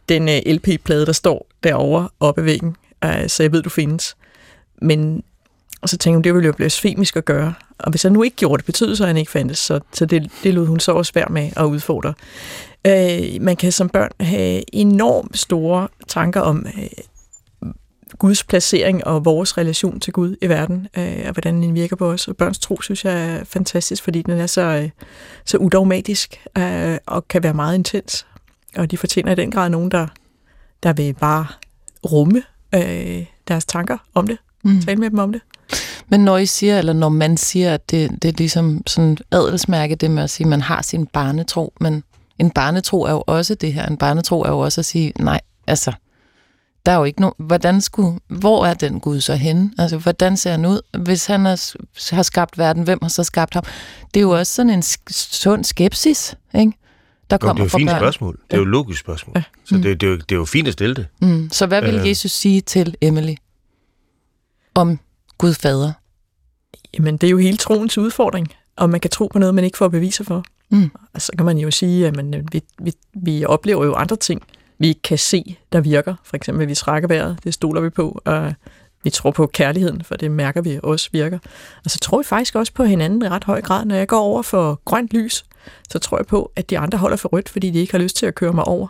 den 0.08 0.28
øh, 0.28 0.40
LP-plade, 0.46 1.06
der 1.06 1.12
står 1.12 1.46
derovre 1.62 2.08
oppe 2.20 2.40
ved 2.40 2.44
væggen, 2.50 2.76
øh, 3.04 3.28
så 3.28 3.42
jeg 3.42 3.52
ved, 3.52 3.62
du 3.62 3.70
findes. 3.70 4.16
Men 4.82 5.22
og 5.82 5.88
så 5.88 5.96
tænkte 5.96 6.16
hun, 6.16 6.24
det 6.24 6.34
ville 6.34 6.46
jo 6.46 6.52
blasfemisk 6.52 7.16
at 7.16 7.24
gøre. 7.24 7.54
Og 7.82 7.90
hvis 7.90 8.02
han 8.02 8.12
nu 8.12 8.22
ikke 8.22 8.36
gjorde 8.36 8.58
det, 8.58 8.66
betød 8.66 8.96
så, 8.96 9.04
at 9.04 9.08
han 9.08 9.16
ikke 9.16 9.30
fandtes. 9.30 9.58
Så, 9.58 9.80
så 9.92 10.06
det, 10.06 10.30
det 10.42 10.54
lod 10.54 10.66
hun 10.66 10.80
så 10.80 10.92
også 10.92 11.12
være 11.14 11.28
med 11.30 11.50
at 11.56 11.64
udfordre. 11.64 12.14
Øh, 12.86 13.42
man 13.42 13.56
kan 13.56 13.72
som 13.72 13.88
børn 13.88 14.10
have 14.20 14.62
enormt 14.72 15.38
store 15.38 15.88
tanker 16.08 16.40
om 16.40 16.66
øh, 16.78 16.88
Guds 18.18 18.44
placering 18.44 19.06
og 19.06 19.24
vores 19.24 19.58
relation 19.58 20.00
til 20.00 20.12
Gud 20.12 20.36
i 20.42 20.48
verden, 20.48 20.88
øh, 20.96 21.22
og 21.26 21.32
hvordan 21.32 21.62
den 21.62 21.74
virker 21.74 21.96
på 21.96 22.10
os. 22.10 22.28
Og 22.28 22.36
børns 22.36 22.58
tro, 22.58 22.80
synes 22.82 23.04
jeg, 23.04 23.24
er 23.24 23.44
fantastisk, 23.44 24.02
fordi 24.02 24.22
den 24.22 24.40
er 24.40 24.46
så, 24.46 24.60
øh, 24.62 24.90
så 25.44 25.56
udogmatisk 25.56 26.40
øh, 26.58 26.98
og 27.06 27.28
kan 27.28 27.42
være 27.42 27.54
meget 27.54 27.74
intens. 27.74 28.26
Og 28.76 28.90
de 28.90 28.96
fortjener 28.96 29.32
i 29.32 29.34
den 29.34 29.50
grad 29.50 29.70
nogen, 29.70 29.90
der, 29.90 30.06
der 30.82 30.92
vil 30.92 31.14
bare 31.14 31.46
rumme 32.12 32.42
øh, 32.74 33.24
deres 33.48 33.64
tanker 33.64 33.98
om 34.14 34.26
det. 34.26 34.38
Mm. 34.64 34.80
Tale 34.80 35.00
med 35.00 35.10
dem 35.10 35.18
om 35.18 35.32
det. 35.32 35.40
Men 36.12 36.20
når 36.20 36.38
I 36.38 36.46
siger, 36.46 36.78
eller 36.78 36.92
når 36.92 37.08
man 37.08 37.36
siger, 37.36 37.74
at 37.74 37.90
det, 37.90 38.22
det 38.22 38.28
er 38.28 38.32
ligesom 38.38 38.82
sådan 38.86 39.18
adelsmærke, 39.30 39.94
det 39.94 40.10
med 40.10 40.22
at 40.22 40.30
sige, 40.30 40.44
at 40.44 40.48
man 40.48 40.60
har 40.60 40.82
sin 40.82 41.06
barnetro, 41.06 41.72
men 41.80 42.04
en 42.38 42.50
barnetro 42.50 43.02
er 43.02 43.10
jo 43.10 43.24
også 43.26 43.54
det 43.54 43.72
her. 43.72 43.86
En 43.86 43.96
barnetro 43.96 44.42
er 44.42 44.48
jo 44.48 44.58
også 44.58 44.80
at 44.80 44.84
sige, 44.84 45.12
nej, 45.18 45.40
altså, 45.66 45.92
der 46.86 46.92
er 46.92 46.96
jo 46.96 47.04
ikke 47.04 47.20
nogen, 47.20 47.34
hvordan 47.38 47.80
skulle, 47.80 48.18
hvor 48.28 48.66
er 48.66 48.74
den 48.74 49.00
Gud 49.00 49.20
så 49.20 49.34
henne? 49.34 49.70
Altså, 49.78 49.96
hvordan 49.96 50.36
ser 50.36 50.50
han 50.50 50.66
ud? 50.66 50.80
Hvis 50.98 51.26
han 51.26 51.44
har, 51.44 51.74
har 52.14 52.22
skabt 52.22 52.58
verden, 52.58 52.82
hvem 52.82 52.98
har 53.02 53.08
så 53.08 53.24
skabt 53.24 53.54
ham? 53.54 53.64
Det 54.14 54.20
er 54.20 54.22
jo 54.22 54.30
også 54.30 54.54
sådan 54.54 54.70
en 54.70 54.82
sund 55.10 55.64
skepsis, 55.64 56.34
ikke? 56.54 56.72
Der 57.30 57.38
kommer 57.38 57.54
det 57.54 57.60
er 57.60 57.64
jo 57.64 57.66
et 57.66 57.80
fint 57.80 57.90
børn. 57.90 57.98
spørgsmål. 57.98 58.38
Det 58.50 58.52
er 58.52 58.56
jo 58.56 58.62
et 58.62 58.68
logisk 58.68 59.00
spørgsmål. 59.00 59.32
Ja. 59.36 59.42
Så 59.64 59.74
mm. 59.74 59.82
det, 59.82 60.00
det, 60.00 60.06
er 60.06 60.10
jo, 60.10 60.16
det 60.16 60.32
er 60.32 60.36
jo 60.36 60.44
fint 60.44 60.68
at 60.68 60.72
stille 60.72 60.94
det. 60.94 61.06
Mm. 61.22 61.48
Så 61.52 61.66
hvad 61.66 61.82
vil 61.82 61.94
øh. 61.94 62.08
Jesus 62.08 62.32
sige 62.32 62.60
til 62.60 62.94
Emily 63.00 63.34
om 64.74 64.98
Gud 65.38 65.54
fader? 65.54 65.92
Jamen, 66.98 67.16
det 67.16 67.26
er 67.26 67.30
jo 67.30 67.38
hele 67.38 67.56
troens 67.56 67.98
udfordring, 67.98 68.48
og 68.76 68.90
man 68.90 69.00
kan 69.00 69.10
tro 69.10 69.26
på 69.26 69.38
noget, 69.38 69.54
man 69.54 69.64
ikke 69.64 69.78
får 69.78 69.88
beviser 69.88 70.24
for. 70.24 70.44
Mm. 70.70 70.90
Altså, 71.14 71.26
så 71.26 71.32
kan 71.36 71.46
man 71.46 71.58
jo 71.58 71.70
sige, 71.70 72.06
at 72.06 72.16
man, 72.16 72.48
vi, 72.52 72.62
vi, 72.82 72.92
vi 73.14 73.44
oplever 73.44 73.84
jo 73.84 73.94
andre 73.94 74.16
ting, 74.16 74.42
vi 74.78 74.88
ikke 74.88 75.02
kan 75.02 75.18
se, 75.18 75.56
der 75.72 75.80
virker. 75.80 76.14
For 76.24 76.36
eksempel, 76.36 76.68
vi 76.68 76.74
trækker 76.74 77.08
vejret, 77.08 77.38
det 77.44 77.54
stoler 77.54 77.80
vi 77.80 77.90
på, 77.90 78.20
og 78.24 78.54
vi 79.04 79.10
tror 79.10 79.30
på 79.30 79.46
kærligheden, 79.46 80.04
for 80.04 80.14
det 80.14 80.30
mærker 80.30 80.60
vi 80.60 80.80
også 80.82 81.08
virker. 81.12 81.38
Og 81.84 81.90
så 81.90 81.98
tror 81.98 82.18
vi 82.18 82.24
faktisk 82.24 82.54
også 82.54 82.72
på 82.72 82.84
hinanden 82.84 83.22
i 83.22 83.28
ret 83.28 83.44
høj 83.44 83.60
grad. 83.60 83.84
Når 83.84 83.94
jeg 83.94 84.08
går 84.08 84.20
over 84.20 84.42
for 84.42 84.80
grønt 84.84 85.14
lys, 85.14 85.44
så 85.90 85.98
tror 85.98 86.18
jeg 86.18 86.26
på, 86.26 86.52
at 86.56 86.70
de 86.70 86.78
andre 86.78 86.98
holder 86.98 87.16
for 87.16 87.28
rødt, 87.28 87.48
fordi 87.48 87.70
de 87.70 87.78
ikke 87.78 87.92
har 87.92 87.98
lyst 87.98 88.16
til 88.16 88.26
at 88.26 88.34
køre 88.34 88.52
mig 88.52 88.64
over. 88.64 88.88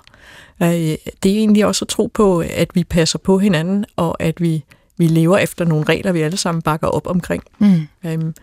Øh, 0.62 0.68
det 0.68 1.32
er 1.32 1.36
egentlig 1.38 1.66
også 1.66 1.84
at 1.84 1.88
tro 1.88 2.06
på, 2.14 2.40
at 2.40 2.68
vi 2.74 2.84
passer 2.84 3.18
på 3.18 3.38
hinanden, 3.38 3.84
og 3.96 4.22
at 4.22 4.40
vi 4.40 4.64
vi 4.96 5.06
lever 5.06 5.38
efter 5.38 5.64
nogle 5.64 5.84
regler, 5.84 6.12
vi 6.12 6.20
alle 6.20 6.36
sammen 6.36 6.62
bakker 6.62 6.86
op 6.86 7.06
omkring. 7.06 7.42
Mm. 7.58 7.66
Um, 8.04 8.34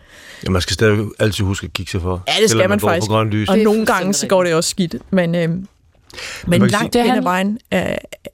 ja, 0.44 0.50
man 0.50 0.62
skal 0.62 0.74
stadig 0.74 1.06
altid 1.18 1.44
huske 1.44 1.64
at 1.64 1.72
kigge 1.72 1.90
sig 1.92 2.00
for. 2.00 2.22
Ja, 2.28 2.42
det 2.42 2.50
skal 2.50 2.58
man, 2.58 2.68
man 2.68 2.80
faktisk. 2.80 3.10
På 3.10 3.22
lys. 3.22 3.48
Og 3.48 3.58
nogle 3.58 3.86
gange 3.86 4.14
så 4.14 4.26
går 4.26 4.44
det 4.44 4.54
også 4.54 4.70
skidt. 4.70 4.94
Men, 5.10 5.50
um, 5.50 5.68
men 6.46 6.66
langt 6.66 6.96
hen 6.96 7.10
ad 7.10 7.22
vejen 7.22 7.58
uh, 7.74 7.80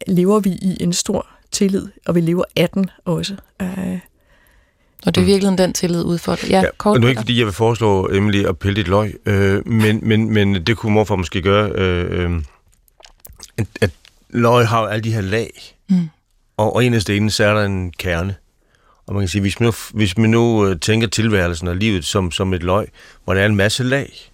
lever 0.07 0.41
vi 0.41 0.51
i 0.51 0.77
en 0.81 0.93
stor 0.93 1.27
tillid, 1.53 1.89
og 2.07 2.15
vi 2.15 2.21
lever 2.21 2.45
af 2.57 2.69
den 2.69 2.91
også. 3.05 3.37
Øh, 3.63 3.99
og 5.07 5.15
det 5.15 5.21
er 5.21 5.25
virkelig 5.25 5.59
den 5.59 5.73
tillid 5.73 6.03
udfordret. 6.05 6.51
Ja, 6.51 6.61
Ja, 6.61 6.67
kort. 6.79 6.95
og 6.95 7.01
nu 7.01 7.07
er 7.07 7.11
ikke, 7.11 7.21
fordi 7.21 7.39
jeg 7.39 7.47
vil 7.47 7.55
foreslå 7.55 8.09
Emily 8.13 8.45
at 8.45 8.59
pille 8.59 8.77
dit 8.77 8.89
løg, 8.89 9.15
øh, 9.27 9.69
men, 9.69 10.01
men, 10.03 10.31
men 10.31 10.55
det 10.55 10.77
kunne 10.77 10.93
morfar 10.93 11.17
måske 11.17 11.43
gøre, 11.43 11.71
øh, 11.75 12.25
øh, 12.25 12.43
at, 13.59 13.67
at 13.81 13.91
løg 14.31 14.69
har 14.69 14.81
jo 14.81 14.87
alle 14.87 15.03
de 15.05 15.13
her 15.13 15.21
lag, 15.21 15.51
Mm. 15.89 16.09
Og, 16.57 16.75
og 16.75 16.85
en 16.85 16.95
af 16.95 17.03
stenene, 17.03 17.31
så 17.31 17.45
er 17.45 17.55
der 17.55 17.65
en 17.65 17.93
kerne. 17.99 18.35
Og 19.07 19.15
man 19.15 19.23
kan 19.23 19.29
sige, 19.29 19.41
hvis 19.41 19.61
man 19.61 19.67
nu, 19.67 19.73
hvis 19.95 20.19
man 20.19 20.31
nu 20.31 20.67
øh, 20.67 20.81
tænker 20.81 21.09
tilværelsen 21.09 21.69
og 21.69 21.77
livet 21.77 22.05
som, 22.05 22.31
som 22.31 22.55
et 22.55 22.63
løg, 22.63 22.87
hvor 23.25 23.35
der 23.35 23.41
er 23.41 23.47
en 23.47 23.57
masse 23.57 23.85
lag, 23.85 24.33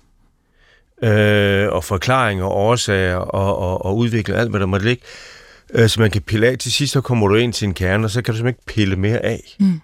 øh, 1.03 1.69
og 1.73 1.85
forklaringer 1.85 2.45
og 2.45 2.57
årsager 2.57 3.17
og, 3.17 3.59
og, 3.59 3.85
og 3.85 3.97
udvikling, 3.97 4.39
alt 4.39 4.51
hvad 4.51 4.61
der 4.61 4.67
måtte 4.67 4.87
ligge, 4.87 5.03
øh, 5.75 5.89
så 5.89 6.01
man 6.01 6.11
kan 6.11 6.23
pille 6.23 6.47
af. 6.47 6.59
Til 6.59 6.73
sidst 6.73 6.93
så 6.93 7.01
kommer 7.01 7.29
du 7.29 7.35
ind 7.35 7.53
til 7.53 7.67
en 7.69 7.75
kerne, 7.75 8.07
og 8.07 8.11
så 8.11 8.23
kan 8.23 8.35
du 8.35 8.39
simpelthen 8.39 8.59
ikke 8.61 8.75
pille 8.75 8.97
mere 8.97 9.19
af. 9.19 9.57
Mm. 9.61 9.81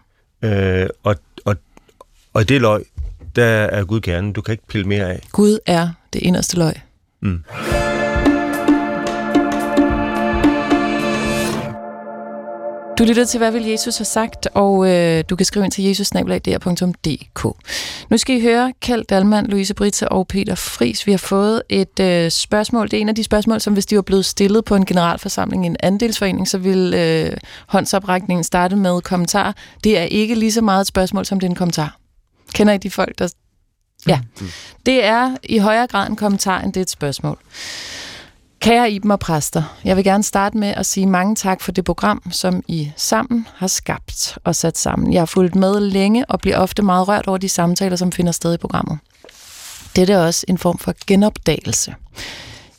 Øh, 0.49 0.89
og, 1.03 1.17
og, 1.45 1.57
og 2.33 2.49
det 2.49 2.61
løg, 2.61 2.85
der 3.37 3.45
er 3.45 3.85
Gud 3.85 4.01
kernen. 4.01 4.33
Du 4.33 4.41
kan 4.41 4.53
ikke 4.53 4.67
pille 4.67 4.89
mere 4.89 5.11
af. 5.11 5.29
Gud 5.33 5.59
er 5.67 5.89
det 6.13 6.23
inderste 6.23 6.59
løg. 6.59 6.75
Mm. 7.21 7.45
Du 12.99 13.05
lytter 13.05 13.25
til, 13.25 13.39
hvad 13.39 13.51
vil 13.51 13.65
Jesus 13.65 13.99
have 13.99 14.05
sagt, 14.05 14.49
og 14.55 14.91
øh, 14.91 15.25
du 15.31 15.37
kan 15.37 15.47
skrive 15.47 15.65
ind 15.65 15.73
til 15.73 15.85
jesusnablag.dk. 15.85 17.45
Nu 18.11 18.19
skal 18.19 18.37
I 18.37 18.41
høre 18.41 18.73
Kjeld 18.81 19.05
Dalman, 19.05 19.47
Louise 19.47 19.75
Britte 19.75 20.09
og 20.09 20.29
Peter 20.29 20.55
Fris. 20.55 21.07
Vi 21.07 21.13
har 21.13 21.19
fået 21.19 21.63
et 21.69 22.01
øh, 22.01 22.31
spørgsmål. 22.31 22.91
Det 22.91 22.97
er 22.97 23.01
en 23.01 23.09
af 23.09 23.15
de 23.15 23.25
spørgsmål, 23.25 23.61
som 23.61 23.73
hvis 23.73 23.87
de 23.87 23.97
var 23.97 24.03
blevet 24.03 24.25
stillet 24.25 24.65
på 24.65 24.75
en 24.75 24.87
generalforsamling 24.87 25.65
i 25.65 25.67
en 25.67 25.77
andelsforening, 25.81 26.49
så 26.49 26.59
ville 26.59 27.03
øh, 27.03 27.37
håndsoprækningen 27.67 28.45
starte 28.45 28.77
med 28.77 29.01
kommentar. 29.01 29.57
Det 29.85 29.99
er 29.99 30.03
ikke 30.03 30.35
lige 30.35 30.53
så 30.53 30.61
meget 30.61 30.81
et 30.81 30.87
spørgsmål, 30.87 31.27
som 31.27 31.41
det 31.41 31.47
er 31.47 31.51
en 31.51 31.57
kommentar. 31.57 31.97
Kender 32.55 32.73
I 32.73 32.79
de 32.79 32.91
folk, 32.91 33.19
der... 33.19 33.29
Ja. 34.07 34.21
Det 34.87 35.05
er 35.05 35.37
i 35.45 35.59
højere 35.59 35.87
grad 35.87 36.09
en 36.11 36.17
kommentar, 36.17 36.61
end 36.61 36.73
det 36.73 36.81
er 36.81 36.85
et 36.85 36.91
spørgsmål. 36.91 37.39
Kære 38.61 38.91
Iben 38.91 39.11
og 39.11 39.21
præster, 39.21 39.79
jeg 39.85 39.97
vil 39.97 40.05
gerne 40.05 40.23
starte 40.23 40.59
med 40.59 40.69
at 40.69 40.87
sige 40.87 41.07
mange 41.07 41.35
tak 41.35 41.61
for 41.61 41.73
det 41.73 41.85
program, 41.85 42.23
som 42.31 42.63
I 42.69 42.93
sammen 42.97 43.47
har 43.55 43.67
skabt 43.67 44.39
og 44.45 44.57
sat 44.57 44.79
sammen. 44.79 45.13
Jeg 45.13 45.21
har 45.21 45.27
fulgt 45.27 45.55
med 45.55 45.81
længe 45.81 46.27
og 46.27 46.41
bliver 46.41 46.59
ofte 46.59 46.83
meget 46.83 47.09
rørt 47.09 47.27
over 47.27 47.39
de 47.39 47.49
samtaler, 47.49 47.97
som 47.97 48.13
finder 48.13 48.33
sted 48.33 48.55
i 48.55 48.57
programmet. 48.57 48.99
Dette 49.97 50.13
er 50.13 50.27
også 50.27 50.45
en 50.49 50.59
form 50.59 50.79
for 50.79 50.95
genopdagelse. 51.07 51.95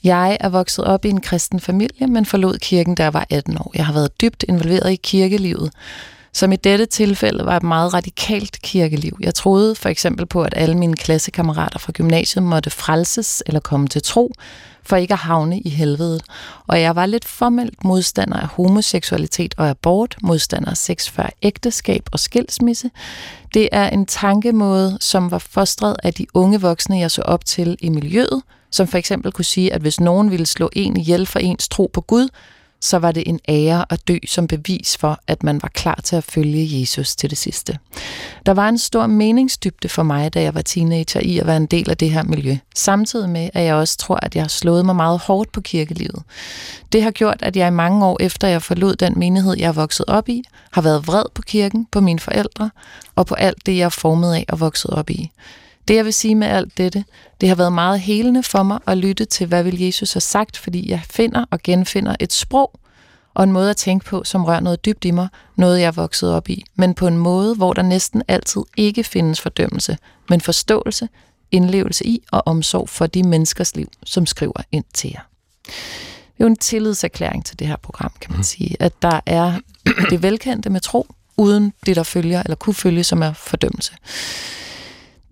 Jeg 0.04 0.38
er 0.40 0.50
vokset 0.50 0.86
op 0.86 1.06
i 1.06 1.10
en 1.10 1.22
kristen 1.22 1.60
familie, 1.60 2.08
men 2.08 2.26
forlod 2.26 2.58
kirken, 2.58 2.96
da 2.96 3.04
jeg 3.04 3.14
var 3.14 3.26
18 3.30 3.58
år. 3.58 3.72
Jeg 3.76 3.86
har 3.86 3.94
været 3.94 4.22
dybt 4.22 4.46
involveret 4.48 4.92
i 4.92 4.96
kirkelivet, 4.96 5.72
som 6.34 6.52
i 6.52 6.56
dette 6.56 6.86
tilfælde 6.86 7.46
var 7.46 7.58
et 7.58 7.64
meget 7.64 7.94
radikalt 7.94 8.62
kirkeliv. 8.62 9.18
Jeg 9.20 9.36
troede 9.36 9.76
for 9.76 9.90
eksempel 9.90 10.26
på, 10.26 10.44
at 10.44 10.54
alle 10.56 10.76
mine 10.78 10.96
klassekammerater 10.96 11.80
fra 11.80 11.92
gymnasiet 11.92 12.44
måtte 12.44 12.70
frelses 12.70 13.44
eller 13.46 13.60
komme 13.60 13.88
til 13.88 14.02
tro, 14.02 14.34
for 14.84 14.96
ikke 14.96 15.14
at 15.14 15.20
havne 15.20 15.60
i 15.60 15.70
helvede. 15.70 16.20
Og 16.68 16.82
jeg 16.82 16.96
var 16.96 17.06
lidt 17.06 17.26
formelt 17.26 17.84
modstander 17.84 18.38
af 18.38 18.48
homoseksualitet 18.48 19.56
og 19.58 19.70
abort, 19.70 20.18
modstander 20.24 20.70
af 20.70 20.78
sex 20.78 21.10
før 21.10 21.30
ægteskab 21.42 22.04
og 22.12 22.20
skilsmisse. 22.20 22.92
Det 23.54 23.70
er 23.72 23.90
en 23.90 24.06
tankemåde, 24.06 24.98
som 25.02 25.32
var 25.32 25.38
fostret 25.38 25.96
af 26.04 26.14
de 26.14 26.26
unge 26.34 26.62
voksne, 26.62 27.00
jeg 27.00 27.12
så 27.12 27.22
op 27.22 27.46
til 27.46 27.78
i 27.82 27.90
miljøet, 27.90 28.42
som 28.72 28.88
for 28.88 28.98
eksempel 28.98 29.32
kunne 29.32 29.46
sige, 29.46 29.74
at 29.74 29.82
hvis 29.82 30.00
nogen 30.00 30.32
ville 30.32 30.46
slå 30.46 30.70
en 30.74 30.98
ihjel 30.98 31.26
for 31.26 31.40
ens 31.40 31.70
tro 31.70 31.90
på 31.94 32.02
Gud, 32.02 32.30
så 32.82 32.98
var 32.98 33.12
det 33.12 33.24
en 33.26 33.40
ære 33.50 33.86
at 33.90 34.08
dø 34.08 34.18
som 34.28 34.48
bevis 34.48 34.98
for, 34.98 35.20
at 35.28 35.44
man 35.44 35.60
var 35.62 35.70
klar 35.74 36.00
til 36.04 36.16
at 36.16 36.24
følge 36.24 36.80
Jesus 36.80 37.16
til 37.16 37.30
det 37.30 37.38
sidste. 37.38 37.80
Der 38.46 38.52
var 38.52 38.70
en 38.70 38.78
stor 38.78 39.08
meningsdybde 39.08 39.90
for 39.90 40.04
mig, 40.04 40.34
da 40.34 40.42
jeg 40.42 40.56
var 40.56 40.62
teenager, 40.62 41.20
i 41.20 41.40
at 41.40 41.48
være 41.48 41.58
en 41.58 41.66
del 41.66 41.90
af 41.90 41.98
det 41.98 42.12
her 42.12 42.24
miljø. 42.24 42.58
Samtidig 42.76 43.30
med, 43.30 43.50
at 43.54 43.64
jeg 43.64 43.76
også 43.76 43.98
tror, 43.98 44.20
at 44.22 44.36
jeg 44.36 44.44
har 44.44 44.50
slået 44.50 44.86
mig 44.86 44.96
meget 44.96 45.20
hårdt 45.20 45.52
på 45.52 45.62
kirkelivet. 45.62 46.24
Det 46.92 47.04
har 47.04 47.12
gjort, 47.12 47.38
at 47.40 47.56
jeg 47.56 47.68
i 47.68 47.72
mange 47.72 48.06
år 48.06 48.18
efter 48.20 48.48
jeg 48.48 48.62
forlod 48.62 48.96
den 48.96 49.14
menighed, 49.20 49.56
jeg 49.58 49.68
er 49.68 49.72
vokset 49.72 50.06
op 50.08 50.30
i, 50.30 50.44
har 50.72 50.82
været 50.82 51.08
vred 51.08 51.24
på 51.34 51.42
kirken, 51.42 51.88
på 51.92 52.02
mine 52.02 52.20
forældre 52.20 52.70
og 53.16 53.26
på 53.26 53.36
alt 53.36 53.66
det, 53.66 53.78
jeg 53.78 53.86
er 53.86 53.90
formet 53.90 54.34
af 54.34 54.46
og 54.50 54.60
vokset 54.60 54.92
op 54.92 55.10
i. 55.10 55.32
Det, 55.90 55.96
jeg 55.96 56.06
vil 56.06 56.14
sige 56.14 56.36
med 56.36 56.48
alt 56.48 56.78
dette, 56.78 57.06
det 57.42 57.50
har 57.50 57.56
været 57.56 57.74
meget 57.74 58.00
helende 58.00 58.44
for 58.44 58.64
mig 58.64 58.80
at 58.88 58.98
lytte 58.98 59.26
til, 59.26 59.48
hvad 59.48 59.64
vil 59.64 59.82
Jesus 59.82 60.14
have 60.14 60.22
sagt, 60.22 60.58
fordi 60.58 60.90
jeg 60.92 61.02
finder 61.10 61.46
og 61.52 61.60
genfinder 61.64 62.16
et 62.20 62.34
sprog 62.34 62.80
og 63.34 63.44
en 63.44 63.52
måde 63.52 63.70
at 63.70 63.78
tænke 63.78 64.06
på, 64.06 64.24
som 64.24 64.46
rører 64.46 64.60
noget 64.60 64.86
dybt 64.86 65.06
i 65.06 65.12
mig, 65.12 65.28
noget 65.56 65.80
jeg 65.80 65.88
er 65.88 65.92
vokset 65.92 66.34
op 66.34 66.50
i, 66.50 66.64
men 66.76 66.94
på 66.94 67.08
en 67.08 67.18
måde, 67.18 67.56
hvor 67.56 67.74
der 67.74 67.82
næsten 67.82 68.24
altid 68.28 68.62
ikke 68.78 69.04
findes 69.04 69.42
fordømmelse, 69.42 69.98
men 70.30 70.42
forståelse, 70.42 71.10
indlevelse 71.52 72.06
i 72.06 72.24
og 72.32 72.44
omsorg 72.46 72.90
for 72.90 73.08
de 73.08 73.24
menneskers 73.24 73.76
liv, 73.76 73.92
som 74.04 74.26
skriver 74.26 74.62
ind 74.72 74.86
til 74.94 75.10
jer. 75.10 75.22
Det 75.66 76.40
er 76.40 76.44
jo 76.44 76.48
en 76.48 76.58
tillidserklæring 76.58 77.46
til 77.46 77.60
det 77.60 77.68
her 77.68 77.78
program, 77.78 78.12
kan 78.22 78.34
man 78.34 78.44
sige, 78.44 78.76
at 78.80 79.02
der 79.02 79.20
er 79.26 79.60
det 80.10 80.24
velkendte 80.24 80.70
med 80.70 80.82
tro, 80.82 81.08
uden 81.38 81.74
det, 81.86 81.96
der 81.96 82.04
følger, 82.04 82.44
eller 82.44 82.56
kunne 82.56 82.74
følge, 82.74 83.04
som 83.04 83.22
er 83.22 83.34
fordømmelse. 83.34 83.94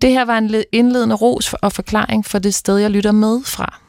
Det 0.02 0.10
her 0.10 0.24
var 0.24 0.38
en 0.38 0.64
indledende 0.72 1.14
ros 1.14 1.52
og 1.52 1.72
forklaring 1.72 2.26
for 2.26 2.38
det 2.38 2.54
sted, 2.54 2.76
jeg 2.76 2.90
lytter 2.90 3.12
med 3.12 3.40
fra. 3.44 3.80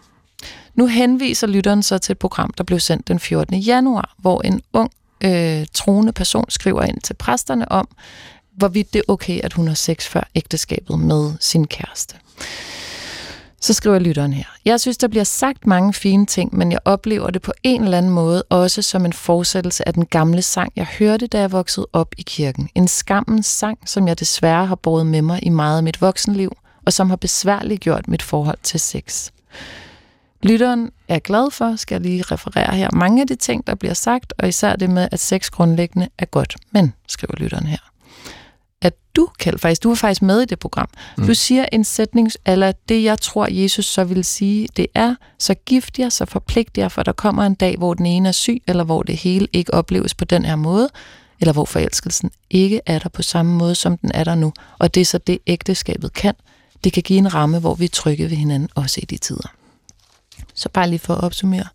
Nu 0.76 0.88
henviser 0.88 1.48
lytteren 1.48 1.84
så 1.84 1.98
til 1.98 2.12
et 2.12 2.20
program, 2.20 2.54
der 2.58 2.64
blev 2.64 2.80
sendt 2.80 3.08
den 3.08 3.20
14. 3.20 3.56
januar, 3.60 4.16
hvor 4.18 4.42
en 4.42 4.62
ung 4.74 4.92
øh, 5.24 5.66
troende 5.74 6.12
person 6.12 6.46
skriver 6.50 6.84
ind 6.84 7.02
til 7.02 7.14
præsterne 7.14 7.72
om, 7.72 7.88
hvorvidt 8.58 8.94
det 8.94 9.00
er 9.00 9.12
okay, 9.12 9.40
at 9.40 9.54
hun 9.54 9.68
har 9.68 9.76
sex 9.76 10.08
før 10.08 10.30
ægteskabet 10.36 11.00
med 11.00 11.34
sin 11.40 11.68
kæreste. 11.68 12.16
Så 13.62 13.74
skriver 13.74 14.00
lytteren 14.00 14.34
her. 14.34 14.44
Jeg 14.66 14.80
synes, 14.80 14.98
der 14.98 15.08
bliver 15.08 15.24
sagt 15.24 15.68
mange 15.68 15.94
fine 15.94 16.26
ting, 16.26 16.56
men 16.56 16.72
jeg 16.72 16.80
oplever 16.86 17.30
det 17.30 17.42
på 17.42 17.54
en 17.64 17.84
eller 17.84 17.98
anden 17.98 18.12
måde 18.12 18.44
også 18.44 18.82
som 18.82 19.06
en 19.06 19.14
fortsættelse 19.14 19.88
af 19.88 19.94
den 19.94 20.06
gamle 20.06 20.42
sang, 20.42 20.74
jeg 20.76 20.86
hørte, 21.00 21.28
da 21.28 21.40
jeg 21.40 21.52
voksede 21.52 21.88
op 21.94 22.16
i 22.18 22.22
kirken. 22.22 22.70
En 22.76 22.88
skammens 22.88 23.46
sang, 23.46 23.80
som 23.86 24.08
jeg 24.08 24.20
desværre 24.20 24.66
har 24.66 24.76
båret 24.76 25.06
med 25.06 25.22
mig 25.22 25.40
i 25.44 25.50
meget 25.50 25.78
af 25.78 25.84
mit 25.84 26.02
voksenliv, 26.02 26.58
og 26.86 26.94
som 26.94 27.10
har 27.10 27.18
besværligt 27.18 27.82
gjort 27.82 28.08
mit 28.08 28.22
forhold 28.22 28.58
til 28.64 28.80
sex. 28.80 29.32
Lytteren 30.44 30.92
er 31.08 31.20
glad 31.20 31.52
for, 31.52 31.76
skal 31.76 31.96
jeg 31.96 32.02
lige 32.02 32.24
referere 32.24 32.76
her, 32.76 32.90
mange 32.94 33.22
af 33.22 33.28
de 33.28 33.36
ting, 33.36 33.68
der 33.68 33.76
bliver 33.76 33.94
sagt, 33.94 34.34
og 34.38 34.48
især 34.48 34.76
det 34.76 34.90
med, 34.90 35.08
at 35.12 35.20
sex 35.20 35.50
grundlæggende 35.50 36.10
er 36.18 36.26
godt. 36.26 36.56
Men, 36.72 36.94
skriver 37.08 37.36
lytteren 37.38 37.68
her, 37.68 37.78
at 38.82 38.94
du, 39.16 39.30
Kjeld, 39.40 39.60
faktisk, 39.60 39.84
du 39.84 39.92
er 39.92 39.96
faktisk 39.96 40.22
med 40.22 40.42
i 40.42 40.46
det 40.46 40.60
program. 40.60 40.90
Mm. 41.18 41.28
Du 41.28 41.34
siger 41.34 41.66
en 41.72 41.84
sætning, 41.84 42.32
eller 42.46 42.72
det, 42.90 43.04
jeg 43.04 43.22
tror, 43.22 43.48
Jesus 43.52 43.86
så 43.86 44.04
vil 44.04 44.24
sige, 44.24 44.68
det 44.78 44.88
er, 44.96 45.16
så 45.40 45.54
gift 45.54 46.00
jer, 46.00 46.10
så 46.10 46.26
forpligt 46.26 46.78
jer, 46.78 46.88
for 46.88 47.04
der 47.04 47.12
kommer 47.12 47.44
en 47.44 47.56
dag, 47.56 47.78
hvor 47.78 47.94
den 47.94 48.06
ene 48.06 48.28
er 48.28 48.32
syg, 48.32 48.64
eller 48.68 48.84
hvor 48.84 49.04
det 49.04 49.18
hele 49.18 49.48
ikke 49.54 49.74
opleves 49.74 50.14
på 50.14 50.26
den 50.26 50.46
her 50.46 50.56
måde, 50.56 50.90
eller 51.40 51.54
hvor 51.54 51.66
forelskelsen 51.66 52.32
ikke 52.50 52.82
er 52.86 53.00
der 53.00 53.10
på 53.10 53.22
samme 53.22 53.56
måde, 53.56 53.76
som 53.76 53.98
den 53.98 54.12
er 54.14 54.24
der 54.24 54.36
nu. 54.36 54.54
Og 54.80 54.94
det 54.94 55.02
er 55.02 55.06
så 55.06 55.18
det, 55.18 55.40
ægteskabet 55.48 56.14
kan. 56.14 56.34
Det 56.84 56.94
kan 56.94 57.04
give 57.04 57.20
en 57.20 57.34
ramme, 57.34 57.60
hvor 57.60 57.76
vi 57.76 57.86
er 57.86 57.90
trygge 57.90 58.30
ved 58.30 58.38
hinanden, 58.38 58.70
også 58.76 59.00
i 59.04 59.06
de 59.06 59.18
tider. 59.18 59.54
Så 60.54 60.70
bare 60.70 60.90
lige 60.90 61.00
for 61.00 61.16
at 61.16 61.24
opsummere. 61.24 61.68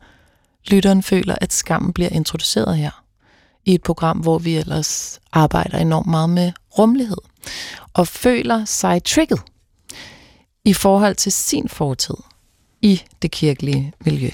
Lytteren 0.67 1.03
føler, 1.03 1.35
at 1.41 1.53
skammen 1.53 1.93
bliver 1.93 2.11
introduceret 2.11 2.77
her 2.77 3.04
i 3.65 3.75
et 3.75 3.83
program, 3.83 4.19
hvor 4.19 4.39
vi 4.39 4.57
ellers 4.57 5.21
arbejder 5.33 5.79
enormt 5.79 6.07
meget 6.07 6.31
med 6.31 6.53
rummelighed, 6.79 7.17
og 7.95 8.09
føler 8.09 8.65
sig 8.65 9.05
trigget 9.05 9.41
i 10.65 10.73
forhold 10.73 11.15
til 11.15 11.33
sin 11.33 11.69
fortid 11.69 12.15
i 12.83 13.03
det 13.23 13.31
kirkelige 13.31 13.93
miljø. 14.05 14.31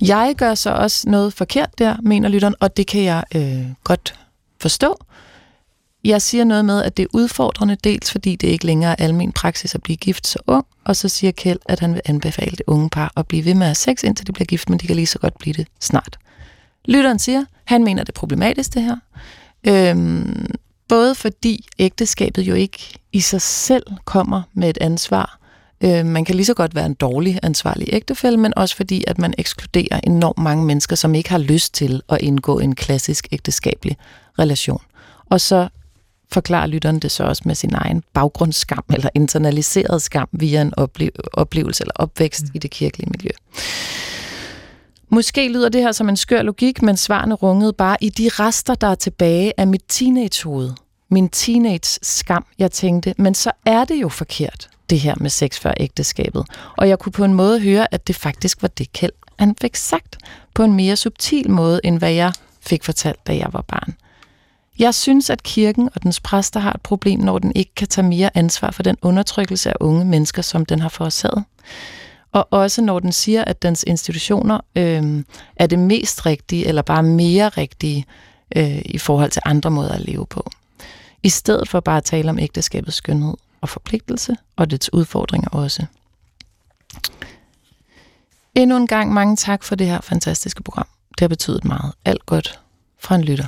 Jeg 0.00 0.34
gør 0.36 0.54
så 0.54 0.70
også 0.70 1.10
noget 1.10 1.32
forkert 1.32 1.78
der, 1.78 1.96
mener 2.02 2.28
lytteren, 2.28 2.54
og 2.60 2.76
det 2.76 2.86
kan 2.86 3.02
jeg 3.02 3.24
øh, 3.34 3.66
godt 3.84 4.14
forstå. 4.60 4.96
Jeg 6.04 6.22
siger 6.22 6.44
noget 6.44 6.64
med, 6.64 6.82
at 6.82 6.96
det 6.96 7.02
er 7.02 7.06
udfordrende, 7.12 7.76
dels 7.84 8.10
fordi 8.10 8.36
det 8.36 8.48
ikke 8.48 8.66
længere 8.66 9.00
er 9.00 9.04
almen 9.04 9.32
praksis 9.32 9.74
at 9.74 9.82
blive 9.82 9.96
gift 9.96 10.26
så 10.26 10.38
ung, 10.46 10.66
og 10.84 10.96
så 10.96 11.08
siger 11.08 11.32
Kjeld, 11.32 11.58
at 11.66 11.80
han 11.80 11.94
vil 11.94 12.02
anbefale 12.04 12.50
det 12.50 12.62
unge 12.66 12.90
par 12.90 13.12
at 13.16 13.26
blive 13.26 13.44
ved 13.44 13.54
med 13.54 13.62
at 13.62 13.68
have 13.68 13.74
sex, 13.74 14.02
indtil 14.04 14.26
de 14.26 14.32
bliver 14.32 14.46
gift, 14.46 14.70
men 14.70 14.78
de 14.78 14.86
kan 14.86 14.96
lige 14.96 15.06
så 15.06 15.18
godt 15.18 15.38
blive 15.38 15.52
det 15.52 15.66
snart. 15.80 16.18
Lytteren 16.88 17.18
siger, 17.18 17.44
han 17.64 17.84
mener 17.84 18.02
det 18.04 18.08
er 18.08 18.20
problematisk 18.20 18.74
det 18.74 18.82
her. 18.82 18.96
Øhm, 19.66 20.46
både 20.88 21.14
fordi 21.14 21.68
ægteskabet 21.78 22.42
jo 22.42 22.54
ikke 22.54 22.98
i 23.12 23.20
sig 23.20 23.42
selv 23.42 23.86
kommer 24.04 24.42
med 24.54 24.70
et 24.70 24.78
ansvar. 24.80 25.38
Øh, 25.80 26.06
man 26.06 26.24
kan 26.24 26.34
lige 26.34 26.46
så 26.46 26.54
godt 26.54 26.74
være 26.74 26.86
en 26.86 26.94
dårlig 26.94 27.38
ansvarlig 27.42 27.88
ægtefælle, 27.92 28.38
men 28.38 28.52
også 28.56 28.76
fordi, 28.76 29.04
at 29.06 29.18
man 29.18 29.34
ekskluderer 29.38 30.00
enormt 30.04 30.38
mange 30.38 30.64
mennesker, 30.64 30.96
som 30.96 31.14
ikke 31.14 31.30
har 31.30 31.38
lyst 31.38 31.74
til 31.74 32.02
at 32.08 32.18
indgå 32.20 32.58
en 32.58 32.74
klassisk 32.74 33.28
ægteskabelig 33.32 33.96
relation. 34.38 34.82
Og 35.30 35.40
så 35.40 35.68
forklarer 36.32 36.66
lytteren 36.66 36.98
det 36.98 37.10
så 37.10 37.24
også 37.24 37.42
med 37.44 37.54
sin 37.54 37.74
egen 37.74 38.02
baggrundsskam 38.12 38.84
eller 38.94 39.10
internaliseret 39.14 40.02
skam 40.02 40.28
via 40.32 40.62
en 40.62 40.72
ople- 40.80 41.30
oplevelse 41.32 41.82
eller 41.82 41.94
opvækst 41.96 42.42
mm. 42.42 42.50
i 42.54 42.58
det 42.58 42.70
kirkelige 42.70 43.10
miljø. 43.10 43.30
Måske 45.10 45.48
lyder 45.48 45.68
det 45.68 45.82
her 45.82 45.92
som 45.92 46.08
en 46.08 46.16
skør 46.16 46.42
logik, 46.42 46.82
men 46.82 46.96
svarene 46.96 47.34
rungede 47.34 47.72
bare 47.72 47.96
i 48.00 48.10
de 48.10 48.28
rester, 48.28 48.74
der 48.74 48.86
er 48.86 48.94
tilbage 48.94 49.52
af 49.56 49.66
mit 49.66 49.82
teenagehoved. 49.88 50.70
Min 51.10 51.28
teenage-skam, 51.28 52.44
jeg 52.58 52.70
tænkte, 52.72 53.14
men 53.18 53.34
så 53.34 53.50
er 53.64 53.84
det 53.84 53.94
jo 53.94 54.08
forkert, 54.08 54.68
det 54.90 55.00
her 55.00 55.14
med 55.20 55.30
sex 55.30 55.58
før 55.60 55.72
ægteskabet. 55.80 56.44
Og 56.76 56.88
jeg 56.88 56.98
kunne 56.98 57.12
på 57.12 57.24
en 57.24 57.34
måde 57.34 57.60
høre, 57.60 57.94
at 57.94 58.06
det 58.06 58.16
faktisk 58.16 58.62
var 58.62 58.68
det 58.68 58.92
kæld, 58.92 59.12
han 59.38 59.54
fik 59.60 59.76
sagt, 59.76 60.16
på 60.54 60.64
en 60.64 60.72
mere 60.72 60.96
subtil 60.96 61.50
måde, 61.50 61.80
end 61.84 61.98
hvad 61.98 62.12
jeg 62.12 62.32
fik 62.60 62.84
fortalt, 62.84 63.26
da 63.26 63.36
jeg 63.36 63.48
var 63.52 63.64
barn. 63.68 63.94
Jeg 64.78 64.94
synes, 64.94 65.30
at 65.30 65.42
kirken 65.42 65.88
og 65.94 66.02
dens 66.02 66.20
præster 66.20 66.60
har 66.60 66.72
et 66.72 66.80
problem, 66.80 67.20
når 67.20 67.38
den 67.38 67.52
ikke 67.56 67.74
kan 67.76 67.88
tage 67.88 68.08
mere 68.08 68.30
ansvar 68.34 68.70
for 68.70 68.82
den 68.82 68.96
undertrykkelse 69.02 69.70
af 69.70 69.74
unge 69.80 70.04
mennesker, 70.04 70.42
som 70.42 70.66
den 70.66 70.80
har 70.80 70.88
forårsaget. 70.88 71.44
Og 72.32 72.48
også 72.50 72.82
når 72.82 72.98
den 72.98 73.12
siger, 73.12 73.44
at 73.44 73.62
dens 73.62 73.84
institutioner 73.86 74.60
øh, 74.74 75.24
er 75.56 75.66
det 75.66 75.78
mest 75.78 76.26
rigtige, 76.26 76.66
eller 76.66 76.82
bare 76.82 77.02
mere 77.02 77.48
rigtige, 77.48 78.06
øh, 78.56 78.82
i 78.84 78.98
forhold 78.98 79.30
til 79.30 79.42
andre 79.44 79.70
måder 79.70 79.92
at 79.92 80.00
leve 80.00 80.26
på. 80.26 80.50
I 81.22 81.28
stedet 81.28 81.68
for 81.68 81.80
bare 81.80 81.96
at 81.96 82.04
tale 82.04 82.30
om 82.30 82.38
ægteskabets 82.38 82.96
skønhed 82.96 83.34
og 83.60 83.68
forpligtelse, 83.68 84.36
og 84.56 84.70
dets 84.70 84.92
udfordringer 84.92 85.48
også. 85.48 85.86
Endnu 88.54 88.76
en 88.76 88.86
gang 88.86 89.12
mange 89.12 89.36
tak 89.36 89.62
for 89.62 89.74
det 89.74 89.86
her 89.86 90.00
fantastiske 90.00 90.62
program. 90.62 90.86
Det 91.10 91.20
har 91.20 91.28
betydet 91.28 91.64
meget. 91.64 91.92
Alt 92.04 92.26
godt 92.26 92.60
fra 92.98 93.14
en 93.14 93.24
lytter. 93.24 93.46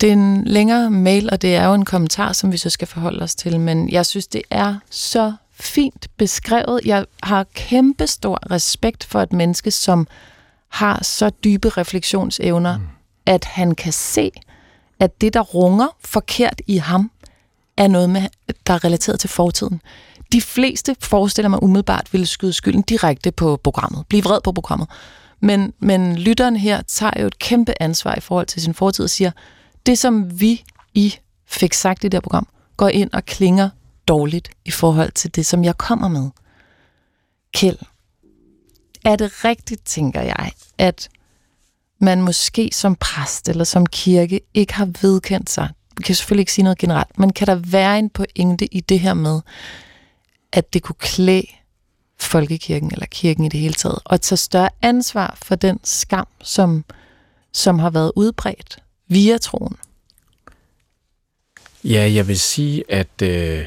Det 0.00 0.08
er 0.08 0.12
en 0.12 0.44
længere 0.44 0.90
mail, 0.90 1.28
og 1.32 1.42
det 1.42 1.56
er 1.56 1.66
jo 1.66 1.74
en 1.74 1.84
kommentar, 1.84 2.32
som 2.32 2.52
vi 2.52 2.56
så 2.56 2.70
skal 2.70 2.88
forholde 2.88 3.22
os 3.22 3.34
til, 3.34 3.60
men 3.60 3.90
jeg 3.90 4.06
synes, 4.06 4.26
det 4.26 4.42
er 4.50 4.76
så 4.90 5.32
fint 5.62 6.08
beskrevet. 6.16 6.80
Jeg 6.84 7.06
har 7.22 7.46
kæmpe 7.54 8.06
stor 8.06 8.50
respekt 8.50 9.04
for 9.04 9.20
et 9.20 9.32
menneske, 9.32 9.70
som 9.70 10.06
har 10.68 11.04
så 11.04 11.30
dybe 11.30 11.68
refleksionsevner, 11.68 12.78
mm. 12.78 12.84
at 13.26 13.44
han 13.44 13.74
kan 13.74 13.92
se, 13.92 14.30
at 15.00 15.20
det, 15.20 15.34
der 15.34 15.40
runger 15.40 15.96
forkert 16.04 16.60
i 16.66 16.76
ham, 16.76 17.10
er 17.76 17.88
noget, 17.88 18.10
med, 18.10 18.22
der 18.66 18.74
er 18.74 18.84
relateret 18.84 19.20
til 19.20 19.30
fortiden. 19.30 19.80
De 20.32 20.40
fleste 20.40 20.96
forestiller 21.00 21.48
mig 21.48 21.62
umiddelbart 21.62 22.12
ville 22.12 22.26
skyde 22.26 22.52
skylden 22.52 22.82
direkte 22.82 23.32
på 23.32 23.60
programmet, 23.64 24.04
blive 24.08 24.22
vred 24.22 24.40
på 24.44 24.52
programmet. 24.52 24.88
Men, 25.40 25.72
men 25.78 26.16
lytteren 26.16 26.56
her 26.56 26.82
tager 26.82 27.20
jo 27.20 27.26
et 27.26 27.38
kæmpe 27.38 27.82
ansvar 27.82 28.14
i 28.14 28.20
forhold 28.20 28.46
til 28.46 28.62
sin 28.62 28.74
fortid 28.74 29.04
og 29.04 29.10
siger, 29.10 29.30
det 29.86 29.98
som 29.98 30.40
vi 30.40 30.64
I 30.94 31.14
fik 31.46 31.72
sagt 31.72 32.04
i 32.04 32.08
det 32.08 32.14
her 32.14 32.20
program, 32.20 32.48
går 32.76 32.88
ind 32.88 33.10
og 33.12 33.24
klinger 33.24 33.68
dårligt 34.08 34.50
i 34.64 34.70
forhold 34.70 35.12
til 35.12 35.34
det, 35.34 35.46
som 35.46 35.64
jeg 35.64 35.78
kommer 35.78 36.08
med. 36.08 36.30
Kjeld, 37.52 37.78
er 39.04 39.16
det 39.16 39.44
rigtigt, 39.44 39.84
tænker 39.84 40.20
jeg, 40.20 40.52
at 40.78 41.08
man 41.98 42.22
måske 42.22 42.70
som 42.72 42.96
præst 42.96 43.48
eller 43.48 43.64
som 43.64 43.86
kirke 43.86 44.40
ikke 44.54 44.74
har 44.74 44.88
vedkendt 45.02 45.50
sig, 45.50 45.68
vi 45.96 46.02
kan 46.02 46.14
selvfølgelig 46.14 46.42
ikke 46.42 46.52
sige 46.52 46.62
noget 46.62 46.78
generelt, 46.78 47.18
men 47.18 47.32
kan 47.32 47.46
der 47.46 47.54
være 47.54 47.98
en 47.98 48.10
pointe 48.10 48.74
i 48.74 48.80
det 48.80 49.00
her 49.00 49.14
med, 49.14 49.40
at 50.52 50.74
det 50.74 50.82
kunne 50.82 50.96
klæde 50.98 51.46
folkekirken 52.20 52.92
eller 52.92 53.06
kirken 53.06 53.44
i 53.44 53.48
det 53.48 53.60
hele 53.60 53.74
taget, 53.74 53.98
og 54.04 54.20
tage 54.20 54.36
større 54.36 54.68
ansvar 54.82 55.38
for 55.42 55.54
den 55.54 55.80
skam, 55.84 56.26
som, 56.42 56.84
som 57.52 57.78
har 57.78 57.90
været 57.90 58.12
udbredt 58.16 58.78
via 59.08 59.38
troen? 59.38 59.76
Ja, 61.84 62.10
jeg 62.14 62.28
vil 62.28 62.40
sige, 62.40 62.84
at 62.88 63.22
øh, 63.22 63.64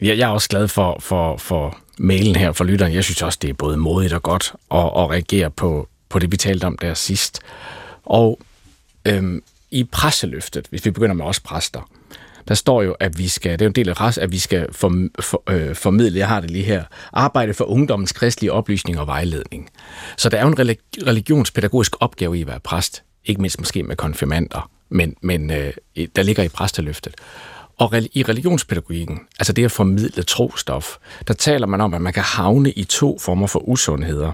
jeg 0.00 0.18
er 0.18 0.26
også 0.26 0.48
glad 0.48 0.68
for, 0.68 0.96
for, 1.00 1.36
for 1.36 1.78
mailen 1.98 2.36
her 2.36 2.52
for 2.52 2.64
lytteren. 2.64 2.94
Jeg 2.94 3.04
synes 3.04 3.22
også, 3.22 3.38
det 3.42 3.50
er 3.50 3.54
både 3.54 3.76
modigt 3.76 4.12
og 4.12 4.22
godt 4.22 4.52
at, 4.70 4.78
at 4.78 5.10
reagere 5.10 5.50
på, 5.50 5.88
på 6.08 6.18
det, 6.18 6.32
vi 6.32 6.36
talte 6.36 6.64
om 6.64 6.78
der 6.78 6.94
sidst. 6.94 7.40
Og 8.04 8.40
øhm, 9.06 9.42
i 9.70 9.84
presseløftet, 9.84 10.66
hvis 10.70 10.84
vi 10.84 10.90
begynder 10.90 11.14
med 11.14 11.24
os 11.24 11.40
præster, 11.40 11.90
der 12.48 12.54
står 12.54 12.82
jo, 12.82 12.92
at 12.92 13.18
vi 13.18 13.28
skal, 13.28 13.58
det 13.58 13.62
er 13.62 13.68
en 13.68 13.74
del 13.74 13.88
af 13.88 14.00
rest, 14.00 14.18
at 14.18 14.32
vi 14.32 14.38
skal 14.38 14.72
for, 14.72 15.08
for, 15.20 15.42
øh, 15.50 15.74
formidle, 15.74 16.18
jeg 16.18 16.28
har 16.28 16.40
det 16.40 16.50
lige 16.50 16.64
her, 16.64 16.84
arbejde 17.12 17.54
for 17.54 17.64
ungdommens 17.64 18.12
kristelige 18.12 18.52
oplysning 18.52 19.00
og 19.00 19.06
vejledning. 19.06 19.70
Så 20.16 20.28
der 20.28 20.38
er 20.38 20.42
jo 20.42 20.48
en 20.48 20.76
religionspædagogisk 21.06 21.96
opgave 22.00 22.38
i 22.38 22.40
at 22.40 22.46
være 22.46 22.60
præst, 22.60 23.02
ikke 23.24 23.40
mindst 23.40 23.58
måske 23.58 23.82
med 23.82 23.96
konfirmander, 23.96 24.70
men, 24.88 25.16
men 25.20 25.50
øh, 25.50 25.72
der 26.16 26.22
ligger 26.22 26.42
i 26.42 26.48
præsteløftet. 26.48 27.14
Og 27.78 27.94
i 28.12 28.22
religionspædagogikken, 28.22 29.20
altså 29.38 29.52
det 29.52 29.64
at 29.64 29.72
formidle 29.72 30.22
trostof, 30.22 30.96
der 31.28 31.34
taler 31.34 31.66
man 31.66 31.80
om, 31.80 31.94
at 31.94 32.00
man 32.00 32.12
kan 32.12 32.22
havne 32.22 32.70
i 32.70 32.84
to 32.84 33.18
former 33.18 33.46
for 33.46 33.68
usundheder. 33.68 34.32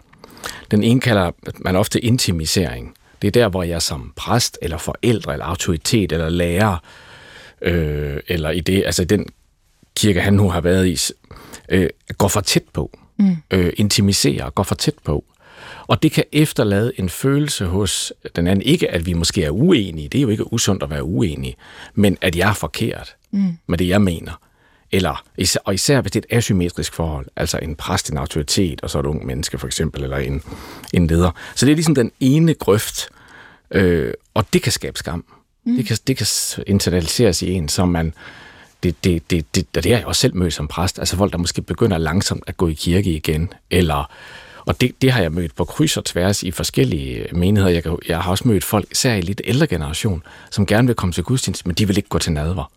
Den 0.70 0.82
ene 0.82 1.00
kalder 1.00 1.30
man 1.58 1.76
ofte 1.76 2.00
intimisering. 2.00 2.94
Det 3.22 3.28
er 3.28 3.32
der, 3.32 3.48
hvor 3.48 3.62
jeg 3.62 3.82
som 3.82 4.12
præst, 4.16 4.58
eller 4.62 4.78
forældre, 4.78 5.32
eller 5.32 5.44
autoritet, 5.44 6.12
eller 6.12 6.28
lærer, 6.28 6.76
øh, 7.62 8.20
eller 8.28 8.50
i 8.50 8.60
det, 8.60 8.82
altså 8.86 9.04
den 9.04 9.26
kirke, 9.96 10.20
han 10.20 10.34
nu 10.34 10.50
har 10.50 10.60
været 10.60 10.86
i, 10.86 11.12
øh, 11.68 11.88
går 12.18 12.28
for 12.28 12.40
tæt 12.40 12.64
på. 12.72 12.98
Mm. 13.16 13.36
Øh, 13.50 13.72
intimiserer, 13.76 14.50
går 14.50 14.62
for 14.62 14.74
tæt 14.74 14.94
på. 15.04 15.24
Og 15.86 16.02
det 16.02 16.12
kan 16.12 16.24
efterlade 16.32 16.92
en 16.96 17.08
følelse 17.08 17.64
hos 17.64 18.12
den 18.36 18.46
anden. 18.46 18.62
Ikke, 18.62 18.90
at 18.90 19.06
vi 19.06 19.12
måske 19.12 19.44
er 19.44 19.50
uenige. 19.50 20.08
Det 20.08 20.18
er 20.18 20.22
jo 20.22 20.28
ikke 20.28 20.52
usundt 20.52 20.82
at 20.82 20.90
være 20.90 21.04
uenige. 21.04 21.56
Men 21.94 22.18
at 22.20 22.36
jeg 22.36 22.50
er 22.50 22.54
forkert 22.54 23.16
mm. 23.30 23.58
med 23.66 23.78
det, 23.78 23.88
jeg 23.88 24.02
mener. 24.02 24.32
Eller, 24.92 25.24
og 25.64 25.74
især 25.74 26.00
hvis 26.00 26.12
det 26.12 26.24
er 26.24 26.28
et 26.30 26.36
asymmetrisk 26.36 26.94
forhold, 26.94 27.26
altså 27.36 27.58
en 27.62 27.76
præst, 27.76 28.10
en 28.10 28.16
autoritet, 28.16 28.80
og 28.80 28.90
så 28.90 29.00
et 29.00 29.06
ung 29.06 29.26
menneske 29.26 29.58
for 29.58 29.66
eksempel, 29.66 30.02
eller 30.02 30.16
en, 30.16 30.42
en 30.92 31.06
leder. 31.06 31.30
Så 31.54 31.66
det 31.66 31.72
er 31.72 31.76
ligesom 31.76 31.94
den 31.94 32.12
ene 32.20 32.54
grøft, 32.54 33.08
øh, 33.70 34.14
og 34.34 34.52
det 34.52 34.62
kan 34.62 34.72
skabe 34.72 34.98
skam. 34.98 35.24
Mm. 35.64 35.76
Det, 35.76 35.86
kan, 35.86 35.96
det 36.06 36.16
kan 36.16 36.26
internaliseres 36.66 37.42
i 37.42 37.50
en, 37.50 37.68
som 37.68 37.88
man... 37.88 38.14
Det, 38.82 39.04
det, 39.04 39.30
det, 39.30 39.54
det, 39.54 39.74
det 39.74 39.84
har 39.84 39.98
jeg 39.98 40.06
også 40.06 40.20
selv 40.20 40.36
mødt 40.36 40.54
som 40.54 40.68
præst. 40.68 40.98
Altså 40.98 41.16
folk, 41.16 41.32
der 41.32 41.38
måske 41.38 41.62
begynder 41.62 41.98
langsomt 41.98 42.44
at 42.46 42.56
gå 42.56 42.68
i 42.68 42.72
kirke 42.72 43.12
igen, 43.12 43.52
eller 43.70 44.10
og 44.70 44.80
det, 44.80 45.02
det 45.02 45.12
har 45.12 45.20
jeg 45.20 45.32
mødt 45.32 45.54
på 45.54 45.64
kryds 45.64 45.96
og 45.96 46.04
tværs 46.04 46.42
i 46.42 46.50
forskellige 46.50 47.26
menigheder. 47.32 47.74
Jeg, 47.74 47.82
jeg 48.08 48.20
har 48.20 48.30
også 48.30 48.48
mødt 48.48 48.64
folk, 48.64 48.86
især 48.92 49.14
i 49.14 49.20
lidt 49.20 49.40
ældre 49.44 49.66
generation, 49.66 50.22
som 50.50 50.66
gerne 50.66 50.86
vil 50.86 50.96
komme 50.96 51.12
til 51.12 51.24
gudstjeneste, 51.24 51.68
men 51.68 51.74
de 51.74 51.86
vil 51.86 51.96
ikke 51.96 52.08
gå 52.08 52.18
til 52.18 52.32
nadver. 52.32 52.70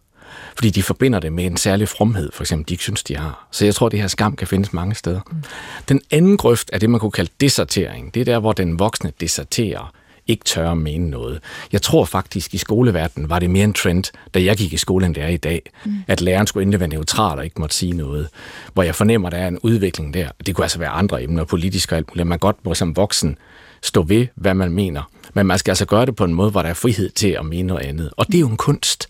Fordi 0.56 0.69
de 0.69 0.84
forbinder 0.84 1.19
det 1.19 1.34
med 1.34 1.45
en 1.45 1.58
særlig 1.58 1.89
fromhed, 1.89 2.32
for 2.34 2.43
eksempel, 2.43 2.69
de 2.69 2.73
ikke 2.73 2.84
synes, 2.84 3.03
de 3.03 3.17
har. 3.17 3.47
Så 3.51 3.65
jeg 3.65 3.75
tror, 3.75 3.86
at 3.86 3.91
det 3.91 3.99
her 3.99 4.08
skam 4.08 4.36
kan 4.36 4.47
findes 4.47 4.73
mange 4.73 4.95
steder. 4.95 5.21
Mm. 5.32 5.43
Den 5.89 6.01
anden 6.12 6.38
grøft 6.38 6.69
er 6.73 6.77
det, 6.77 6.89
man 6.89 6.99
kunne 6.99 7.12
kalde 7.12 7.32
desertering. 7.41 8.13
Det 8.13 8.21
er 8.21 8.25
der, 8.25 8.39
hvor 8.39 8.51
den 8.51 8.79
voksne 8.79 9.12
deserterer 9.19 9.93
ikke 10.27 10.43
tør 10.43 10.71
at 10.71 10.77
mene 10.77 11.09
noget. 11.09 11.39
Jeg 11.71 11.81
tror 11.81 12.05
faktisk, 12.05 12.53
i 12.53 12.57
skoleverdenen 12.57 13.29
var 13.29 13.39
det 13.39 13.49
mere 13.49 13.63
en 13.63 13.73
trend, 13.73 14.03
da 14.33 14.43
jeg 14.43 14.57
gik 14.57 14.73
i 14.73 14.77
skole, 14.77 15.05
end 15.05 15.15
det 15.15 15.23
er 15.23 15.27
i 15.27 15.38
dag, 15.38 15.62
mm. 15.86 15.93
at 16.07 16.21
læreren 16.21 16.47
skulle 16.47 16.62
endelig 16.62 16.79
være 16.79 16.89
neutral 16.89 17.38
og 17.38 17.43
ikke 17.43 17.62
måtte 17.62 17.75
sige 17.75 17.93
noget. 17.93 18.27
Hvor 18.73 18.83
jeg 18.83 18.95
fornemmer, 18.95 19.27
at 19.27 19.31
der 19.31 19.38
er 19.38 19.47
en 19.47 19.59
udvikling 19.59 20.13
der. 20.13 20.27
Det 20.45 20.55
kunne 20.55 20.65
altså 20.65 20.79
være 20.79 20.89
andre 20.89 21.23
emner, 21.23 21.43
politisk 21.43 21.91
og 21.91 21.97
alt 21.97 22.09
muligt. 22.09 22.27
Man 22.27 22.39
godt 22.39 22.65
må 22.65 22.73
som 22.73 22.95
voksen 22.95 23.38
stå 23.81 24.01
ved, 24.01 24.27
hvad 24.36 24.53
man 24.53 24.71
mener. 24.71 25.09
Men 25.33 25.45
man 25.45 25.59
skal 25.59 25.71
altså 25.71 25.86
gøre 25.86 26.05
det 26.05 26.15
på 26.15 26.23
en 26.23 26.33
måde, 26.33 26.51
hvor 26.51 26.62
der 26.62 26.69
er 26.69 26.73
frihed 26.73 27.09
til 27.09 27.29
at 27.29 27.45
mene 27.45 27.67
noget 27.67 27.86
andet. 27.86 28.13
Og 28.17 28.27
det 28.27 28.36
er 28.36 28.39
jo 28.39 28.49
en 28.49 28.57
kunst. 28.57 29.07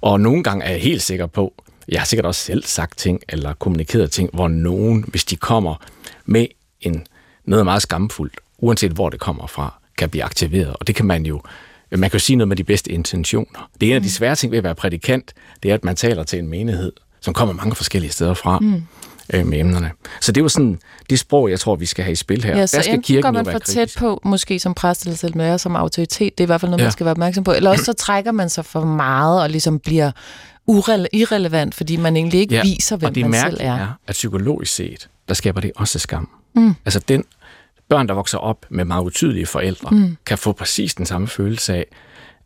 Og 0.00 0.20
nogle 0.20 0.42
gange 0.42 0.64
er 0.64 0.70
jeg 0.70 0.80
helt 0.80 1.02
sikker 1.02 1.26
på, 1.26 1.54
jeg 1.88 2.00
har 2.00 2.06
sikkert 2.06 2.26
også 2.26 2.40
selv 2.40 2.64
sagt 2.64 2.98
ting, 2.98 3.20
eller 3.28 3.54
kommunikeret 3.54 4.10
ting, 4.10 4.30
hvor 4.32 4.48
nogen, 4.48 5.04
hvis 5.08 5.24
de 5.24 5.36
kommer 5.36 5.74
med 6.24 6.46
en, 6.80 7.06
noget 7.44 7.64
meget 7.64 7.82
skamfuldt, 7.82 8.34
uanset 8.58 8.92
hvor 8.92 9.10
det 9.10 9.20
kommer 9.20 9.46
fra, 9.46 9.81
kan 10.02 10.10
blive 10.10 10.24
aktiveret. 10.24 10.76
Og 10.80 10.86
det 10.86 10.94
kan 10.94 11.06
man 11.06 11.26
jo, 11.26 11.42
man 11.90 12.10
kan 12.10 12.12
jo 12.12 12.18
sige 12.18 12.36
noget 12.36 12.48
med 12.48 12.56
de 12.56 12.64
bedste 12.64 12.92
intentioner. 12.92 13.70
Det 13.80 13.86
er 13.86 13.90
en 13.90 13.96
af 13.96 14.02
de 14.02 14.06
mm. 14.06 14.10
svære 14.10 14.36
ting 14.36 14.52
ved 14.52 14.58
at 14.58 14.64
være 14.64 14.74
prædikant, 14.74 15.32
det 15.62 15.70
er, 15.70 15.74
at 15.74 15.84
man 15.84 15.96
taler 15.96 16.22
til 16.22 16.38
en 16.38 16.48
menighed, 16.48 16.92
som 17.20 17.34
kommer 17.34 17.54
mange 17.54 17.74
forskellige 17.74 18.12
steder 18.12 18.34
fra. 18.34 18.58
Mm 18.58 18.82
øh, 19.32 19.46
med 19.46 19.60
emnerne. 19.60 19.90
Så 20.20 20.32
det 20.32 20.40
er 20.40 20.44
jo 20.44 20.48
sådan 20.48 20.78
det 21.10 21.18
sprog, 21.18 21.50
jeg 21.50 21.60
tror, 21.60 21.76
vi 21.76 21.86
skal 21.86 22.04
have 22.04 22.12
i 22.12 22.16
spil 22.16 22.44
her. 22.44 22.56
Ja, 22.58 22.66
så 22.66 22.76
Der 22.76 22.82
skal 22.82 22.94
enten 22.94 23.22
går 23.22 23.30
man 23.30 23.44
for 23.44 23.58
tæt 23.58 23.94
på, 23.98 24.20
måske 24.24 24.58
som 24.58 24.74
præst 24.74 25.02
eller 25.02 25.16
selv 25.16 25.36
med 25.36 25.58
som 25.58 25.76
autoritet, 25.76 26.38
det 26.38 26.44
er 26.44 26.46
i 26.46 26.46
hvert 26.46 26.60
fald 26.60 26.70
noget, 26.70 26.80
ja. 26.80 26.84
man 26.84 26.92
skal 26.92 27.04
være 27.04 27.10
opmærksom 27.10 27.44
på, 27.44 27.52
eller 27.52 27.70
også 27.70 27.84
så 27.84 27.92
trækker 27.92 28.32
man 28.32 28.48
sig 28.48 28.64
for 28.64 28.84
meget 28.84 29.42
og 29.42 29.50
ligesom 29.50 29.78
bliver 29.78 30.10
urele- 30.70 31.06
irrelevant, 31.12 31.74
fordi 31.74 31.96
man 31.96 32.16
egentlig 32.16 32.40
ikke 32.40 32.54
ja, 32.54 32.62
viser, 32.62 32.96
hvem 32.96 33.12
man 33.16 33.40
selv 33.40 33.56
er. 33.60 33.74
er, 33.74 33.88
at 34.06 34.12
psykologisk 34.12 34.74
set, 34.74 35.08
der 35.28 35.34
skaber 35.34 35.60
det 35.60 35.72
også 35.76 35.98
skam. 35.98 36.28
Mm. 36.54 36.74
Altså 36.84 37.00
den 37.08 37.24
børn, 37.92 38.08
der 38.08 38.14
vokser 38.14 38.38
op 38.38 38.66
med 38.70 38.84
meget 38.84 39.04
utydelige 39.04 39.46
forældre, 39.46 39.90
mm. 39.90 40.16
kan 40.26 40.38
få 40.38 40.52
præcis 40.52 40.94
den 40.94 41.06
samme 41.06 41.28
følelse 41.28 41.74
af 41.74 41.86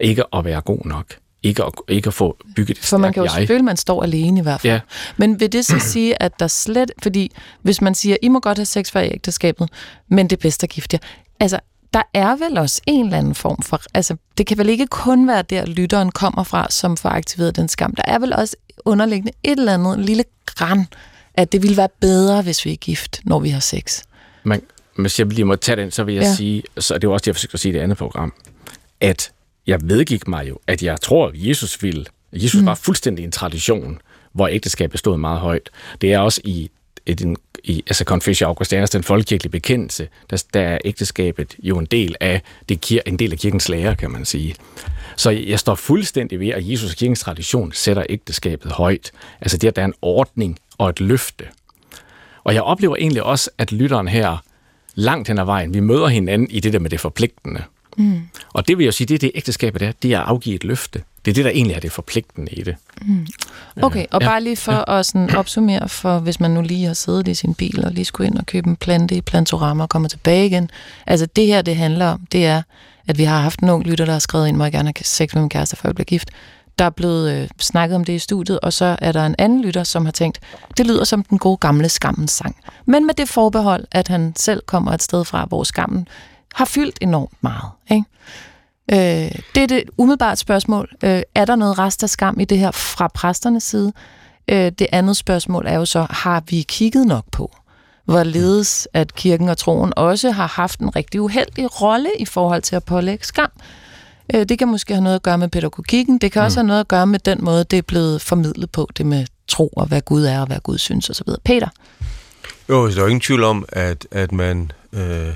ikke 0.00 0.24
at 0.32 0.44
være 0.44 0.60
god 0.60 0.84
nok. 0.84 1.06
Ikke 1.42 1.64
at, 1.64 1.72
ikke 1.88 2.06
at 2.06 2.14
få 2.14 2.36
bygget 2.56 2.78
et 2.78 2.84
For 2.84 2.98
man 2.98 3.12
kan 3.12 3.22
jo 3.24 3.30
jeg. 3.36 3.48
føle, 3.48 3.58
at 3.58 3.64
man 3.64 3.76
står 3.76 4.02
alene 4.02 4.40
i 4.40 4.42
hvert 4.42 4.60
fald. 4.60 4.72
Ja. 4.72 4.80
Men 5.16 5.40
vil 5.40 5.52
det 5.52 5.66
så 5.66 5.78
sige, 5.78 6.22
at 6.22 6.40
der 6.40 6.46
slet... 6.46 6.92
Fordi 7.02 7.32
hvis 7.62 7.80
man 7.80 7.94
siger, 7.94 8.16
I 8.22 8.28
må 8.28 8.40
godt 8.40 8.58
have 8.58 8.66
sex 8.66 8.90
før 8.90 9.00
i 9.00 9.10
ægteskabet, 9.12 9.68
men 10.08 10.30
det 10.30 10.44
er 10.44 10.66
gift 10.66 10.92
jer. 10.92 10.98
Altså, 11.40 11.60
der 11.94 12.02
er 12.14 12.36
vel 12.36 12.58
også 12.58 12.82
en 12.86 13.04
eller 13.04 13.18
anden 13.18 13.34
form 13.34 13.62
for... 13.62 13.80
Altså, 13.94 14.16
det 14.38 14.46
kan 14.46 14.58
vel 14.58 14.68
ikke 14.68 14.86
kun 14.86 15.28
være 15.28 15.42
der, 15.42 15.66
lytteren 15.66 16.10
kommer 16.10 16.42
fra, 16.42 16.66
som 16.70 16.96
får 16.96 17.08
aktiveret 17.08 17.56
den 17.56 17.68
skam. 17.68 17.94
Der 17.94 18.04
er 18.06 18.18
vel 18.18 18.32
også 18.32 18.56
underliggende 18.84 19.32
et 19.42 19.58
eller 19.58 19.74
andet 19.74 19.98
lille 19.98 20.24
græn, 20.46 20.86
at 21.34 21.52
det 21.52 21.62
ville 21.62 21.76
være 21.76 21.88
bedre, 22.00 22.42
hvis 22.42 22.64
vi 22.64 22.72
er 22.72 22.76
gift, 22.76 23.20
når 23.24 23.40
vi 23.40 23.48
har 23.48 23.60
sex. 23.60 24.02
Man, 24.44 24.62
hvis 24.98 25.18
jeg 25.18 25.26
lige 25.26 25.44
må 25.44 25.56
tage 25.56 25.76
den, 25.76 25.90
så 25.90 26.04
vil 26.04 26.14
jeg 26.14 26.22
Ja. 26.22 26.34
sige, 26.34 26.62
så 26.78 26.98
det 26.98 27.08
var 27.08 27.12
også 27.14 27.22
det, 27.22 27.26
jeg 27.26 27.34
forsøgte 27.34 27.54
at 27.54 27.60
sige 27.60 27.72
i 27.72 27.74
det 27.76 27.80
andet 27.82 27.98
program, 27.98 28.32
at 29.00 29.32
jeg 29.66 29.78
vedgik 29.82 30.28
mig 30.28 30.48
jo, 30.48 30.58
at 30.66 30.82
jeg 30.82 31.00
tror, 31.00 31.28
at 31.28 31.32
Jesus 31.34 31.82
ville. 31.82 32.04
Jesus 32.32 32.60
mm. 32.60 32.66
var 32.66 32.74
fuldstændig 32.74 33.24
en 33.24 33.32
tradition, 33.32 33.98
hvor 34.32 34.48
ægteskabet 34.48 34.98
stod 34.98 35.16
meget 35.18 35.40
højt. 35.40 35.70
Det 36.00 36.12
er 36.12 36.18
også 36.18 36.40
i, 36.44 36.70
i, 37.06 37.14
den, 37.14 37.36
i 37.64 37.82
altså 37.86 38.04
Confessio 38.04 38.46
Augustanus, 38.46 38.90
den 38.90 39.02
folkekirkelige 39.02 39.50
bekendelse, 39.50 40.08
der, 40.30 40.44
der 40.54 40.60
er 40.60 40.78
ægteskabet 40.84 41.56
jo 41.58 41.78
en 41.78 41.86
del 41.86 42.16
af 42.20 42.42
det, 42.68 42.86
kir- 42.86 43.02
en 43.06 43.18
del 43.18 43.32
af 43.32 43.38
kirkens 43.38 43.68
lære, 43.68 43.96
kan 43.96 44.10
man 44.10 44.24
sige. 44.24 44.54
Så 45.16 45.30
jeg 45.30 45.58
står 45.58 45.74
fuldstændig 45.74 46.40
ved, 46.40 46.48
at 46.48 46.70
Jesus 46.70 46.90
og 46.90 46.96
kirkens 46.96 47.20
tradition 47.20 47.72
sætter 47.72 48.02
ægteskabet 48.08 48.72
højt. 48.72 49.12
Altså 49.40 49.58
det, 49.58 49.68
at 49.68 49.76
der 49.76 49.82
er 49.82 49.86
en 49.86 49.94
ordning 50.02 50.58
og 50.78 50.88
et 50.88 51.00
løfte. 51.00 51.44
Og 52.44 52.54
jeg 52.54 52.62
oplever 52.62 52.96
egentlig 52.96 53.22
også, 53.22 53.50
at 53.58 53.72
lytteren 53.72 54.08
her 54.08 54.42
langt 54.96 55.28
hen 55.28 55.38
ad 55.38 55.44
vejen, 55.44 55.74
vi 55.74 55.80
møder 55.80 56.06
hinanden 56.08 56.50
i 56.50 56.60
det 56.60 56.72
der 56.72 56.78
med 56.78 56.90
det 56.90 57.00
forpligtende. 57.00 57.62
Mm. 57.96 58.20
Og 58.52 58.68
det 58.68 58.78
vil 58.78 58.84
jeg 58.84 58.94
sige, 58.94 59.06
det 59.06 59.14
er 59.14 59.18
det 59.18 59.30
ægteskabet 59.34 59.82
er, 59.82 59.92
det 60.02 60.12
er 60.12 60.20
at 60.20 60.26
afgive 60.26 60.54
et 60.56 60.64
løfte. 60.64 61.02
Det 61.24 61.30
er 61.30 61.34
det, 61.34 61.44
der 61.44 61.50
egentlig 61.50 61.74
er 61.76 61.80
det 61.80 61.92
forpligtende 61.92 62.52
i 62.52 62.62
det. 62.62 62.76
Okay, 63.82 64.06
og 64.10 64.20
Ja. 64.22 64.26
bare 64.28 64.42
lige 64.42 64.56
for 64.56 64.90
at 64.90 65.06
sådan 65.06 65.36
opsummere, 65.36 65.88
for 65.88 66.18
hvis 66.18 66.40
man 66.40 66.50
nu 66.50 66.62
lige 66.62 66.86
har 66.86 66.94
siddet 66.94 67.28
i 67.28 67.34
sin 67.34 67.54
bil 67.54 67.84
og 67.84 67.92
lige 67.92 68.04
skulle 68.04 68.26
ind 68.26 68.38
og 68.38 68.46
købe 68.46 68.68
en 68.68 68.76
plante 68.76 69.14
i 69.14 69.20
Plantorama 69.20 69.82
og 69.82 69.88
kommer 69.88 70.08
tilbage 70.08 70.46
igen. 70.46 70.70
Altså 71.06 71.26
det 71.36 71.46
her, 71.46 71.62
det 71.62 71.76
handler 71.76 72.06
om, 72.06 72.20
det 72.32 72.46
er, 72.46 72.62
at 73.08 73.18
vi 73.18 73.24
har 73.24 73.40
haft 73.40 73.60
en 73.60 73.68
ung 73.68 73.84
lytter, 73.86 74.04
der 74.04 74.12
har 74.12 74.18
skrevet 74.18 74.48
ind, 74.48 74.56
må 74.56 74.64
jeg 74.64 74.72
gerne 74.72 74.92
have 74.96 75.04
sex 75.04 75.34
med 75.34 75.42
min 75.42 75.48
kæreste, 75.48 75.76
før 75.76 75.88
jeg 75.88 75.94
bliver 75.94 76.04
gift. 76.04 76.30
Der 76.78 76.84
er 76.84 76.90
blevet 76.90 77.32
øh, 77.32 77.48
snakket 77.58 77.96
om 77.96 78.04
det 78.04 78.12
i 78.12 78.18
studiet, 78.18 78.60
og 78.60 78.72
så 78.72 78.96
er 78.98 79.12
der 79.12 79.26
en 79.26 79.34
anden 79.38 79.62
lytter, 79.62 79.84
som 79.84 80.04
har 80.04 80.12
tænkt, 80.12 80.40
det 80.76 80.86
lyder 80.86 81.04
som 81.04 81.22
den 81.22 81.38
gode 81.38 81.56
gamle 81.56 81.88
skammens 81.88 82.32
sang. 82.32 82.56
Men 82.86 83.06
med 83.06 83.14
det 83.14 83.28
forbehold, 83.28 83.84
at 83.92 84.08
han 84.08 84.32
selv 84.36 84.62
kommer 84.66 84.92
et 84.92 85.02
sted 85.02 85.24
fra, 85.24 85.44
hvor 85.44 85.64
skammen 85.64 86.08
har 86.54 86.64
fyldt 86.64 86.98
enormt 87.00 87.34
meget. 87.40 87.70
Ikke? 87.90 88.04
Øh, 88.92 89.38
det 89.54 89.62
er 89.62 89.66
det 89.66 89.82
umiddelbart 89.98 90.38
spørgsmål. 90.38 90.88
Øh, 91.04 91.22
er 91.34 91.44
der 91.44 91.56
noget 91.56 91.78
rest 91.78 92.02
af 92.02 92.10
skam 92.10 92.40
i 92.40 92.44
det 92.44 92.58
her 92.58 92.70
fra 92.70 93.08
præsternes 93.08 93.62
side? 93.62 93.92
Øh, 94.48 94.72
det 94.78 94.86
andet 94.92 95.16
spørgsmål 95.16 95.66
er 95.66 95.74
jo 95.74 95.84
så, 95.84 96.06
har 96.10 96.42
vi 96.46 96.62
kigget 96.68 97.06
nok 97.06 97.24
på, 97.32 97.56
hvorledes 98.04 98.88
at 98.92 99.14
kirken 99.14 99.48
og 99.48 99.58
troen 99.58 99.92
også 99.96 100.30
har 100.30 100.46
haft 100.46 100.80
en 100.80 100.96
rigtig 100.96 101.20
uheldig 101.20 101.82
rolle 101.82 102.10
i 102.18 102.24
forhold 102.24 102.62
til 102.62 102.76
at 102.76 102.84
pålægge 102.84 103.24
skam? 103.24 103.50
Øh, 103.56 103.85
det 104.32 104.58
kan 104.58 104.68
måske 104.68 104.92
have 104.94 105.04
noget 105.04 105.16
at 105.16 105.22
gøre 105.22 105.38
med 105.38 105.48
pædagogikken. 105.48 106.18
Det 106.18 106.32
kan 106.32 106.42
også 106.42 106.60
have 106.60 106.66
noget 106.66 106.80
at 106.80 106.88
gøre 106.88 107.06
med 107.06 107.18
den 107.18 107.44
måde, 107.44 107.64
det 107.64 107.76
er 107.78 107.82
blevet 107.82 108.22
formidlet 108.22 108.70
på, 108.70 108.88
det 108.96 109.06
med 109.06 109.26
tro 109.48 109.68
og 109.68 109.86
hvad 109.86 110.00
Gud 110.00 110.24
er 110.24 110.40
og 110.40 110.46
hvad 110.46 110.60
Gud 110.60 110.78
synes 110.78 111.10
osv. 111.10 111.28
Peter? 111.44 111.68
Jo, 112.68 112.88
der 112.88 112.96
er 112.96 113.00
jo 113.00 113.06
ingen 113.06 113.20
tvivl 113.20 113.44
om, 113.44 113.64
at, 113.68 114.06
at 114.10 114.32
man 114.32 114.72
øh, 114.92 115.34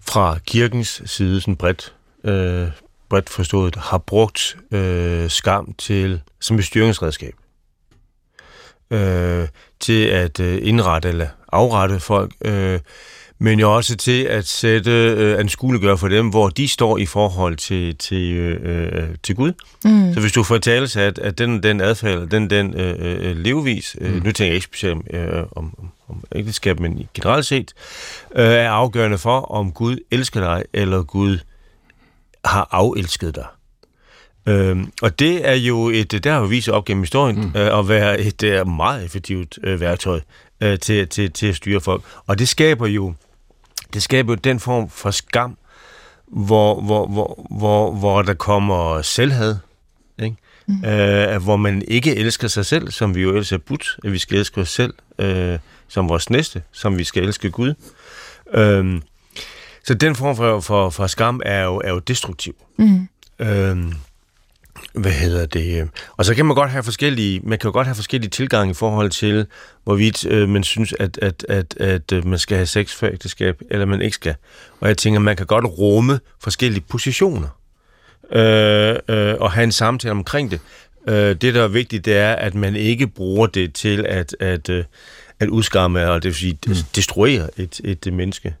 fra 0.00 0.38
kirkens 0.46 1.02
side, 1.06 1.40
sådan 1.40 1.56
bredt, 1.56 1.94
øh, 2.24 2.68
bredt 3.08 3.30
forstået, 3.30 3.76
har 3.76 3.98
brugt 3.98 4.56
øh, 4.70 5.30
skam 5.30 5.74
til 5.78 6.20
som 6.40 6.58
et 6.58 6.64
styringsredskab. 6.64 7.34
Øh, 8.90 9.48
til 9.80 10.04
at 10.04 10.40
øh, 10.40 10.58
indrette 10.62 11.08
eller 11.08 11.28
afrette 11.52 12.00
folk, 12.00 12.32
øh, 12.44 12.80
men 13.42 13.60
jo 13.60 13.76
også 13.76 13.96
til 13.96 14.22
at 14.22 14.46
sætte 14.46 14.90
øh, 14.90 15.38
anskueliggøre 15.38 15.98
for 15.98 16.08
dem, 16.08 16.28
hvor 16.28 16.48
de 16.48 16.68
står 16.68 16.98
i 16.98 17.06
forhold 17.06 17.56
til, 17.56 17.96
til, 17.96 18.32
øh, 18.32 18.58
øh, 18.62 19.08
til 19.22 19.34
Gud. 19.34 19.52
Mm. 19.84 20.14
Så 20.14 20.20
hvis 20.20 20.32
du 20.32 20.42
får 20.42 20.58
tale 20.58 20.88
at, 20.96 21.18
at 21.18 21.38
den, 21.38 21.62
den 21.62 21.80
adfærd, 21.80 22.26
den, 22.26 22.50
den 22.50 22.74
øh, 22.74 22.96
øh, 22.98 23.36
levevis, 23.36 23.96
øh, 24.00 24.14
nu 24.14 24.20
tænker 24.20 24.44
jeg 24.44 24.54
ikke 24.54 24.64
specielt 24.64 25.14
øh, 25.14 25.42
om, 25.52 25.74
om, 25.78 25.90
om 26.08 26.24
ægteskab, 26.34 26.80
men 26.80 27.08
generelt 27.14 27.46
set, 27.46 27.72
øh, 28.34 28.44
er 28.44 28.70
afgørende 28.70 29.18
for, 29.18 29.40
om 29.40 29.72
Gud 29.72 29.96
elsker 30.10 30.40
dig, 30.40 30.64
eller 30.72 31.02
Gud 31.02 31.38
har 32.44 32.68
afelsket 32.70 33.34
dig. 33.34 33.46
Øhm, 34.46 34.92
og 35.02 35.18
det 35.18 35.48
er 35.48 35.54
jo 35.54 35.88
et, 35.88 36.24
der 36.24 36.32
har 36.32 36.40
jo 36.40 36.46
vist 36.46 36.68
op 36.68 36.84
gennem 36.84 37.02
historien, 37.02 37.36
mm. 37.36 37.60
øh, 37.60 37.78
at 37.78 37.88
være 37.88 38.20
et 38.20 38.42
øh, 38.42 38.68
meget 38.68 39.04
effektivt 39.04 39.58
øh, 39.64 39.80
værktøj 39.80 40.20
øh, 40.60 40.78
til, 40.78 41.08
til, 41.08 41.32
til 41.32 41.46
at 41.46 41.56
styre 41.56 41.80
folk. 41.80 42.02
Og 42.26 42.38
det 42.38 42.48
skaber 42.48 42.86
jo 42.86 43.14
det 43.92 44.02
skaber 44.02 44.32
jo 44.32 44.36
den 44.36 44.60
form 44.60 44.90
for 44.90 45.10
skam, 45.10 45.56
hvor, 46.26 46.80
hvor, 46.80 47.06
hvor, 47.06 47.46
hvor, 47.50 47.92
hvor 47.92 48.22
der 48.22 48.34
kommer 48.34 49.02
selvhad, 49.02 49.56
ikke? 50.22 50.36
Mm. 50.66 50.84
Øh, 50.84 51.42
hvor 51.42 51.56
man 51.56 51.82
ikke 51.88 52.16
elsker 52.16 52.48
sig 52.48 52.66
selv, 52.66 52.90
som 52.90 53.14
vi 53.14 53.22
jo 53.22 53.28
ellers 53.28 53.52
er 53.52 53.58
budt, 53.58 53.98
at 54.04 54.12
vi 54.12 54.18
skal 54.18 54.38
elske 54.38 54.60
os 54.60 54.70
selv 54.70 54.94
øh, 55.18 55.58
som 55.88 56.08
vores 56.08 56.30
næste, 56.30 56.62
som 56.72 56.98
vi 56.98 57.04
skal 57.04 57.22
elske 57.22 57.50
Gud. 57.50 57.74
Øhm, 58.54 59.02
så 59.84 59.94
den 59.94 60.16
form 60.16 60.36
for, 60.36 60.60
for, 60.60 60.90
for 60.90 61.06
skam 61.06 61.40
er 61.44 61.62
jo, 61.62 61.80
er 61.84 61.90
jo 61.90 61.98
destruktiv. 61.98 62.54
Mm. 62.78 63.08
Øhm, 63.38 63.92
hvad 64.94 65.12
hedder 65.12 65.46
det? 65.46 65.88
Og 66.16 66.24
så 66.24 66.34
kan 66.34 66.46
man 66.46 66.54
godt 66.54 66.70
have 66.70 66.82
forskellige, 66.82 67.40
man 67.44 67.58
kan 67.58 67.68
jo 67.68 67.72
godt 67.72 67.86
have 67.86 67.94
forskellige 67.94 68.30
tilgange 68.30 68.70
i 68.70 68.74
forhold 68.74 69.10
til, 69.10 69.46
hvorvidt 69.84 70.26
øh, 70.26 70.48
man 70.48 70.64
synes, 70.64 70.94
at, 70.98 71.18
at, 71.22 71.46
at, 71.48 71.76
at 71.80 72.12
øh, 72.12 72.26
man 72.26 72.38
skal 72.38 72.56
have 72.56 72.66
sex 72.66 72.94
før 72.94 73.08
ægteskab, 73.08 73.62
eller 73.70 73.86
man 73.86 74.02
ikke 74.02 74.14
skal. 74.14 74.34
Og 74.80 74.88
jeg 74.88 74.96
tænker, 74.96 75.20
man 75.20 75.36
kan 75.36 75.46
godt 75.46 75.64
rumme 75.64 76.20
forskellige 76.40 76.84
positioner, 76.88 77.48
øh, 78.32 78.96
øh, 79.08 79.34
og 79.40 79.52
have 79.52 79.64
en 79.64 79.72
samtale 79.72 80.10
omkring 80.10 80.50
det. 80.50 80.60
Øh, 81.08 81.34
det, 81.34 81.54
der 81.54 81.62
er 81.62 81.68
vigtigt, 81.68 82.04
det 82.04 82.16
er, 82.16 82.32
at 82.32 82.54
man 82.54 82.76
ikke 82.76 83.06
bruger 83.06 83.46
det 83.46 83.74
til 83.74 84.06
at, 84.08 84.36
at, 84.40 84.68
øh, 84.68 84.84
at 85.40 85.48
udskamme, 85.48 86.10
og 86.10 86.22
det 86.22 86.28
vil 86.28 86.34
sige, 86.34 86.58
mm. 86.66 86.74
destruere 86.94 87.48
et, 87.56 87.80
et 87.84 88.12
menneske. 88.12 88.54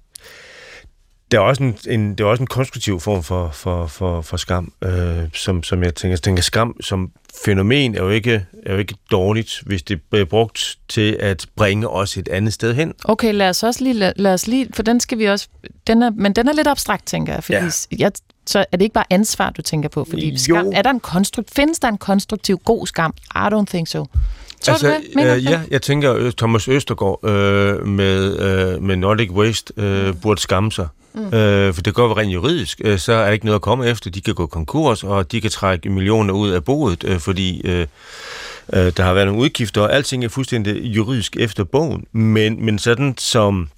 Der 1.32 1.38
er 1.38 1.42
også 1.42 1.62
en, 1.62 1.78
en, 1.88 2.14
der 2.14 2.24
er 2.24 2.28
også 2.28 2.42
en 2.42 2.46
konstruktiv 2.46 3.00
form 3.00 3.22
for, 3.22 3.50
for, 3.50 3.86
for, 3.86 4.20
for 4.20 4.36
skam, 4.36 4.72
øh, 4.84 5.18
som, 5.34 5.62
som 5.62 5.82
jeg 5.82 5.94
tænker. 5.94 6.12
Jeg 6.12 6.22
tænker, 6.22 6.42
skam 6.42 6.76
som 6.80 7.10
fænomen 7.44 7.94
er 7.94 8.02
jo, 8.02 8.08
ikke, 8.08 8.46
er 8.66 8.72
jo 8.72 8.78
ikke 8.78 8.94
dårligt, 9.10 9.62
hvis 9.66 9.82
det 9.82 10.00
bliver 10.10 10.24
brugt 10.24 10.78
til 10.88 11.16
at 11.20 11.46
bringe 11.56 11.88
os 11.88 12.16
et 12.16 12.28
andet 12.28 12.52
sted 12.52 12.74
hen. 12.74 12.94
Okay, 13.04 13.34
lad 13.34 13.48
os 13.48 13.62
også 13.62 13.84
lige, 13.84 13.94
lad, 13.94 14.12
lad 14.16 14.34
os 14.34 14.46
lige, 14.46 14.68
for 14.74 14.82
den 14.82 15.00
skal 15.00 15.18
vi 15.18 15.24
også, 15.24 15.48
den 15.86 16.02
er, 16.02 16.10
men 16.10 16.32
den 16.32 16.48
er 16.48 16.52
lidt 16.52 16.66
abstrakt, 16.66 17.06
tænker 17.06 17.32
jeg, 17.32 17.44
fordi 17.44 17.58
ja. 17.58 17.70
jeg, 17.98 18.12
så 18.46 18.58
er 18.58 18.76
det 18.76 18.82
ikke 18.82 18.94
bare 18.94 19.04
ansvar, 19.10 19.50
du 19.50 19.62
tænker 19.62 19.88
på, 19.88 20.04
fordi 20.04 20.30
Jo. 20.30 20.38
skam, 20.38 20.72
er 20.74 20.82
der 20.82 20.90
en 20.90 21.00
konstrukt, 21.00 21.50
findes 21.54 21.78
der 21.78 21.88
en 21.88 21.98
konstruktiv 21.98 22.58
god 22.58 22.86
skam? 22.86 23.14
I 23.34 23.38
don't 23.38 23.66
think 23.66 23.88
so. 23.88 24.06
Tror 24.62 24.74
du 24.74 24.86
det? 24.86 25.00
Mener 25.14 25.30
du 25.30 25.36
øh, 25.36 25.42
det? 25.42 25.50
ja, 25.50 25.60
jeg 25.70 25.82
tænker, 25.82 26.16
øh, 26.16 26.32
Thomas 26.32 26.68
Østergaard 26.68 27.24
øh, 27.24 27.86
med, 27.86 28.38
øh, 28.38 28.82
med 28.82 28.96
Nordic 28.96 29.30
Waste 29.30 29.72
øh, 29.76 30.14
burde 30.22 30.40
skamme 30.40 30.72
sig. 30.72 30.88
Mm. 31.14 31.34
Øh, 31.34 31.74
for 31.74 31.82
det 31.82 31.94
går 31.94 32.18
rent 32.18 32.32
juridisk, 32.32 32.80
øh, 32.84 32.98
så 32.98 33.12
er 33.12 33.24
der 33.24 33.32
ikke 33.32 33.44
noget 33.44 33.58
at 33.58 33.62
komme 33.62 33.86
efter. 33.86 34.10
De 34.10 34.20
kan 34.20 34.34
gå 34.34 34.46
konkurs, 34.46 35.04
og 35.04 35.32
de 35.32 35.40
kan 35.40 35.50
trække 35.50 35.90
millioner 35.90 36.34
ud 36.34 36.50
af 36.50 36.64
boet, 36.64 37.04
øh, 37.04 37.18
fordi 37.18 37.60
øh, 37.64 37.86
øh, 38.72 38.92
der 38.96 39.02
har 39.02 39.14
været 39.14 39.26
nogle 39.26 39.42
udgifter, 39.42 39.80
og 39.80 39.94
alting 39.94 40.24
er 40.24 40.28
fuldstændig 40.28 40.82
juridisk 40.82 41.36
efter 41.36 41.64
bogen. 41.64 42.04
Men, 42.12 42.64
men 42.64 42.78
sådan 42.78 43.14
som 43.18 43.68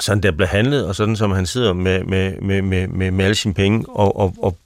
sådan 0.00 0.22
der 0.22 0.30
bliver 0.30 0.48
handlet, 0.48 0.86
og 0.86 0.94
sådan 0.94 1.16
som 1.16 1.30
han 1.30 1.46
sidder 1.46 1.72
med, 1.72 2.04
med, 2.04 2.32
med, 2.40 2.62
med, 2.62 2.88
med, 2.88 3.10
med 3.10 3.24
alle 3.24 3.34
sine 3.34 3.54
penge, 3.54 3.84
og, 3.88 4.20
og, 4.20 4.34
og, 4.42 4.56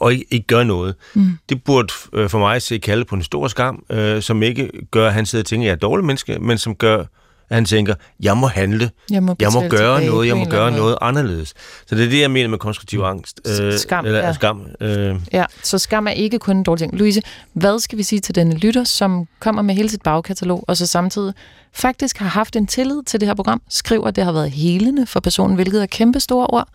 og, 0.00 0.12
ikke, 0.12 0.24
ikke 0.30 0.46
gør 0.46 0.62
noget. 0.64 0.94
Mm. 1.14 1.38
Det 1.48 1.64
burde 1.64 1.92
øh, 2.12 2.28
for 2.30 2.38
mig 2.38 2.62
se 2.62 2.78
kalde 2.78 3.04
på 3.04 3.14
en 3.14 3.22
stor 3.22 3.48
skam, 3.48 3.84
øh, 3.90 4.22
som 4.22 4.42
ikke 4.42 4.70
gør, 4.90 5.06
at 5.06 5.14
han 5.14 5.26
sidder 5.26 5.42
og 5.42 5.46
tænker, 5.46 5.62
at 5.64 5.66
jeg 5.66 5.70
er 5.72 5.76
et 5.76 5.82
dårligt 5.82 6.06
menneske, 6.06 6.38
men 6.38 6.58
som 6.58 6.74
gør, 6.74 6.98
at 6.98 7.56
han 7.56 7.64
tænker, 7.64 7.94
jeg 8.20 8.36
må 8.36 8.46
handle, 8.46 8.90
Jeg 9.10 9.22
må, 9.22 9.36
jeg 9.40 9.50
må 9.52 9.68
gøre 9.68 10.04
noget, 10.04 10.28
jeg 10.28 10.36
må 10.36 10.44
gøre 10.44 10.70
noget 10.70 10.96
anderledes. 11.00 11.54
Så 11.86 11.94
det 11.94 12.04
er 12.04 12.08
det, 12.10 12.20
jeg 12.20 12.30
mener 12.30 12.48
med 12.48 12.58
konstruktiv 12.58 13.00
angst. 13.00 13.40
S- 13.46 13.80
skam, 13.80 14.06
eller, 14.06 14.18
ja. 14.18 14.32
skam. 14.32 14.66
Øh, 14.80 15.16
Ja, 15.32 15.44
så 15.62 15.78
skam 15.78 16.06
er 16.06 16.10
ikke 16.10 16.38
kun 16.38 16.56
en 16.56 16.62
dårlig 16.62 16.78
ting. 16.78 16.94
Louise, 16.98 17.22
hvad 17.52 17.78
skal 17.78 17.98
vi 17.98 18.02
sige 18.02 18.20
til 18.20 18.34
denne 18.34 18.54
lytter, 18.54 18.84
som 18.84 19.26
kommer 19.40 19.62
med 19.62 19.74
hele 19.74 19.88
sit 19.88 20.02
bagkatalog, 20.02 20.64
og 20.68 20.76
så 20.76 20.86
samtidig 20.86 21.34
faktisk 21.72 22.18
har 22.18 22.28
haft 22.28 22.56
en 22.56 22.66
tillid 22.66 23.02
til 23.06 23.20
det 23.20 23.26
her 23.28 23.34
program, 23.34 23.62
skriver, 23.68 24.06
at 24.06 24.16
det 24.16 24.24
har 24.24 24.32
været 24.32 24.50
helende 24.50 25.06
for 25.06 25.20
personen, 25.20 25.54
hvilket 25.54 25.82
er 25.82 25.86
kæmpe 25.86 26.20
store 26.20 26.46
ord, 26.46 26.68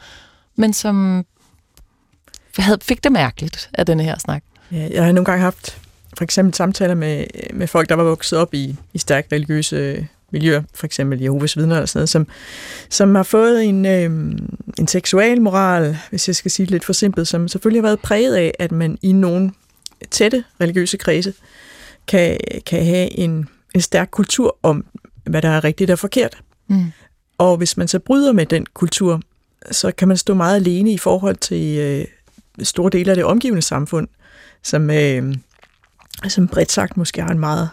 men 0.57 0.73
som 0.73 1.23
havde, 2.63 2.77
fik 2.81 3.03
det 3.03 3.11
mærkeligt 3.11 3.69
af 3.73 3.85
denne 3.85 4.03
her 4.03 4.17
snak. 4.19 4.43
Ja, 4.71 4.87
jeg 4.91 5.05
har 5.05 5.11
nogle 5.11 5.25
gange 5.25 5.41
haft 5.41 5.77
for 6.17 6.23
eksempel 6.23 6.53
samtaler 6.53 6.95
med, 6.95 7.25
med 7.53 7.67
folk, 7.67 7.89
der 7.89 7.95
var 7.95 8.03
vokset 8.03 8.39
op 8.39 8.53
i, 8.53 8.75
i 8.93 8.97
stærkt 8.97 9.33
religiøse 9.33 10.07
miljøer, 10.31 10.63
for 10.73 10.85
eksempel 10.85 11.21
Jehovas 11.21 11.57
vidner 11.57 11.75
eller 11.75 11.85
sådan 11.85 11.99
noget, 11.99 12.09
som, 12.09 12.27
som 12.89 13.15
har 13.15 13.23
fået 13.23 13.65
en, 13.65 13.85
øh, 13.85 14.35
en 14.79 14.87
seksual 14.87 15.41
moral, 15.41 15.97
hvis 16.09 16.27
jeg 16.27 16.35
skal 16.35 16.51
sige 16.51 16.65
det 16.65 16.71
lidt 16.71 16.85
for 16.85 16.93
simpelt, 16.93 17.27
som 17.27 17.47
selvfølgelig 17.47 17.81
har 17.81 17.87
været 17.87 17.99
præget 17.99 18.35
af, 18.35 18.53
at 18.59 18.71
man 18.71 18.97
i 19.01 19.11
nogle 19.11 19.51
tætte 20.11 20.43
religiøse 20.61 20.97
kredse 20.97 21.33
kan, 22.07 22.37
kan 22.65 22.85
have 22.85 23.19
en, 23.19 23.49
en 23.75 23.81
stærk 23.81 24.09
kultur 24.11 24.57
om, 24.63 24.85
hvad 25.23 25.41
der 25.41 25.49
er 25.49 25.63
rigtigt 25.63 25.91
og 25.91 25.99
forkert. 25.99 26.37
Mm. 26.67 26.91
Og 27.37 27.57
hvis 27.57 27.77
man 27.77 27.87
så 27.87 27.99
bryder 27.99 28.31
med 28.31 28.45
den 28.45 28.65
kultur, 28.73 29.21
så 29.71 29.91
kan 29.91 30.07
man 30.07 30.17
stå 30.17 30.33
meget 30.33 30.55
alene 30.55 30.91
i 30.91 30.97
forhold 30.97 31.35
til 31.35 31.77
øh, 31.77 32.05
store 32.63 32.89
dele 32.89 33.11
af 33.11 33.15
det 33.15 33.25
omgivende 33.25 33.61
samfund, 33.61 34.07
som, 34.63 34.89
øh, 34.89 35.35
som 36.27 36.47
bredt 36.47 36.71
sagt 36.71 36.97
måske 36.97 37.21
har 37.21 37.29
en 37.29 37.39
meget 37.39 37.69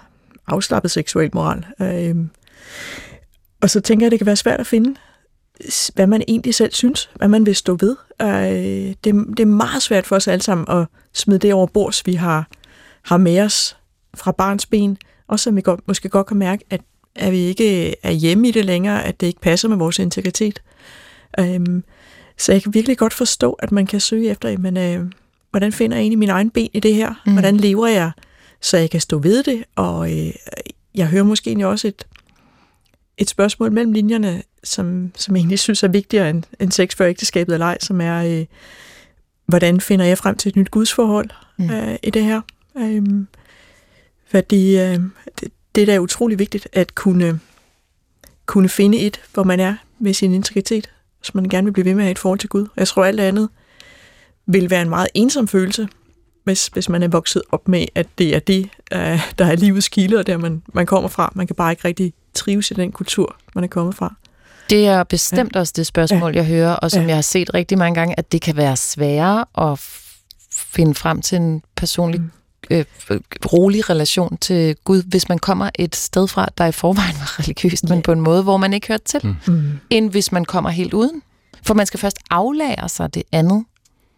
afslappet 0.46 0.90
seksuel 0.90 1.30
moral. 1.32 1.64
Øh, 1.80 2.16
og 3.60 3.70
så 3.70 3.80
tænker 3.80 4.04
jeg, 4.04 4.08
at 4.08 4.10
det 4.10 4.18
kan 4.18 4.26
være 4.26 4.36
svært 4.36 4.60
at 4.60 4.66
finde 4.66 4.94
hvad 5.94 6.06
man 6.06 6.22
egentlig 6.28 6.54
selv 6.54 6.72
synes, 6.72 7.10
hvad 7.14 7.28
man 7.28 7.46
vil 7.46 7.56
stå 7.56 7.76
ved. 7.80 7.96
Øh, 8.22 8.94
det, 9.04 9.14
det 9.36 9.40
er 9.40 9.46
meget 9.46 9.82
svært 9.82 10.06
for 10.06 10.16
os 10.16 10.28
alle 10.28 10.42
sammen 10.42 10.78
at 10.78 10.86
smide 11.12 11.38
det 11.38 11.54
over 11.54 11.66
bords, 11.66 12.06
vi 12.06 12.14
har, 12.14 12.48
har 13.02 13.16
med 13.16 13.40
os 13.40 13.76
fra 14.14 14.32
barns 14.32 14.66
ben, 14.66 14.96
og 15.28 15.40
som 15.40 15.56
vi 15.56 15.60
godt, 15.60 15.80
måske 15.86 16.08
godt 16.08 16.26
kan 16.26 16.36
mærke, 16.36 16.64
at, 16.70 16.80
at 17.14 17.32
vi 17.32 17.38
ikke 17.38 17.94
er 18.02 18.10
hjemme 18.10 18.48
i 18.48 18.50
det 18.50 18.64
længere, 18.64 19.04
at 19.04 19.20
det 19.20 19.26
ikke 19.26 19.40
passer 19.40 19.68
med 19.68 19.76
vores 19.76 19.98
integritet. 19.98 20.62
Øhm, 21.38 21.84
så 22.38 22.52
jeg 22.52 22.62
kan 22.62 22.74
virkelig 22.74 22.98
godt 22.98 23.14
forstå, 23.14 23.52
at 23.52 23.72
man 23.72 23.86
kan 23.86 24.00
søge 24.00 24.30
efter, 24.30 24.58
men, 24.58 24.76
øh, 24.76 25.06
hvordan 25.50 25.72
finder 25.72 25.96
jeg 25.96 26.02
egentlig 26.02 26.18
min 26.18 26.28
egen 26.28 26.50
ben 26.50 26.70
i 26.72 26.80
det 26.80 26.94
her? 26.94 27.22
Mm. 27.26 27.32
Hvordan 27.32 27.56
lever 27.56 27.86
jeg, 27.86 28.10
så 28.60 28.76
jeg 28.76 28.90
kan 28.90 29.00
stå 29.00 29.18
ved 29.18 29.42
det? 29.42 29.64
Og 29.76 30.12
øh, 30.12 30.32
jeg 30.94 31.06
hører 31.06 31.22
måske 31.22 31.48
egentlig 31.48 31.66
også 31.66 31.88
et, 31.88 32.06
et 33.18 33.28
spørgsmål 33.28 33.72
mellem 33.72 33.92
linjerne, 33.92 34.42
som, 34.64 35.12
som 35.16 35.36
jeg 35.36 35.40
egentlig 35.40 35.58
synes 35.58 35.82
er 35.82 35.88
vigtigere 35.88 36.30
end, 36.30 36.42
end 36.60 36.72
sex 36.72 36.96
før 36.96 37.06
ægteskabet 37.06 37.52
eller 37.52 37.66
ej, 37.66 37.78
som 37.80 38.00
er, 38.00 38.24
øh, 38.24 38.46
hvordan 39.46 39.80
finder 39.80 40.04
jeg 40.04 40.18
frem 40.18 40.36
til 40.36 40.48
et 40.48 40.56
nyt 40.56 40.70
gudsforhold 40.70 41.30
mm. 41.58 41.70
øh, 41.70 41.96
i 42.02 42.10
det 42.10 42.24
her? 42.24 42.40
Øh, 42.78 43.02
fordi 44.26 44.78
øh, 44.78 45.00
det, 45.40 45.52
det 45.74 45.82
er 45.82 45.86
da 45.86 45.98
utrolig 45.98 46.38
vigtigt 46.38 46.68
at 46.72 46.94
kunne, 46.94 47.40
kunne 48.46 48.68
finde 48.68 48.98
et, 48.98 49.20
hvor 49.34 49.42
man 49.42 49.60
er 49.60 49.74
med 49.98 50.14
sin 50.14 50.34
integritet, 50.34 50.90
hvis 51.22 51.34
man 51.34 51.44
gerne 51.44 51.64
vil 51.64 51.72
blive 51.72 51.84
ved 51.84 51.94
med 51.94 52.02
at 52.02 52.04
have 52.04 52.10
et 52.10 52.18
forhold 52.18 52.38
til 52.38 52.48
Gud. 52.48 52.66
Jeg 52.76 52.88
tror 52.88 53.04
alt 53.04 53.20
andet 53.20 53.48
vil 54.46 54.70
være 54.70 54.82
en 54.82 54.88
meget 54.88 55.08
ensom 55.14 55.48
følelse, 55.48 55.88
hvis, 56.44 56.66
hvis 56.66 56.88
man 56.88 57.02
er 57.02 57.08
vokset 57.08 57.42
op 57.52 57.68
med, 57.68 57.86
at 57.94 58.06
det 58.18 58.36
er 58.36 58.38
det, 58.38 58.68
øh, 58.92 59.20
der 59.38 59.44
er 59.46 59.56
livets 59.56 59.88
kilde, 59.88 60.18
og 60.18 60.26
der 60.26 60.36
man, 60.36 60.62
man 60.74 60.86
kommer 60.86 61.08
fra. 61.08 61.32
Man 61.34 61.46
kan 61.46 61.56
bare 61.56 61.72
ikke 61.72 61.88
rigtig 61.88 62.12
trives 62.34 62.70
i 62.70 62.74
den 62.74 62.92
kultur, 62.92 63.36
man 63.54 63.64
er 63.64 63.68
kommet 63.68 63.94
fra. 63.94 64.14
Det 64.70 64.86
er 64.86 65.02
bestemt 65.04 65.54
ja. 65.54 65.60
også 65.60 65.72
det 65.76 65.86
spørgsmål, 65.86 66.32
ja. 66.32 66.38
jeg 66.38 66.46
hører, 66.46 66.74
og 66.74 66.90
som 66.90 67.02
ja. 67.02 67.08
jeg 67.08 67.16
har 67.16 67.22
set 67.22 67.54
rigtig 67.54 67.78
mange 67.78 67.94
gange, 67.94 68.14
at 68.18 68.32
det 68.32 68.42
kan 68.42 68.56
være 68.56 68.76
sværere 68.76 69.44
at 69.58 69.78
finde 70.50 70.94
frem 70.94 71.22
til 71.22 71.36
en 71.36 71.62
personlig 71.76 72.20
mm 72.20 72.30
øh, 72.70 72.84
rolig 73.52 73.90
relation 73.90 74.36
til 74.36 74.76
Gud, 74.84 75.02
hvis 75.02 75.28
man 75.28 75.38
kommer 75.38 75.70
et 75.74 75.96
sted 75.96 76.28
fra, 76.28 76.48
der 76.58 76.66
i 76.66 76.72
forvejen 76.72 77.14
var 77.14 77.38
religiøst, 77.40 77.84
yeah. 77.84 77.96
men 77.96 78.02
på 78.02 78.12
en 78.12 78.20
måde, 78.20 78.42
hvor 78.42 78.56
man 78.56 78.72
ikke 78.72 78.88
hørte 78.88 79.04
til, 79.04 79.20
mm. 79.22 79.36
mm. 79.46 79.80
end 79.90 80.10
hvis 80.10 80.32
man 80.32 80.44
kommer 80.44 80.70
helt 80.70 80.94
uden. 80.94 81.22
For 81.62 81.74
man 81.74 81.86
skal 81.86 82.00
først 82.00 82.18
aflære 82.30 82.88
sig 82.88 83.14
det 83.14 83.22
andet. 83.32 83.64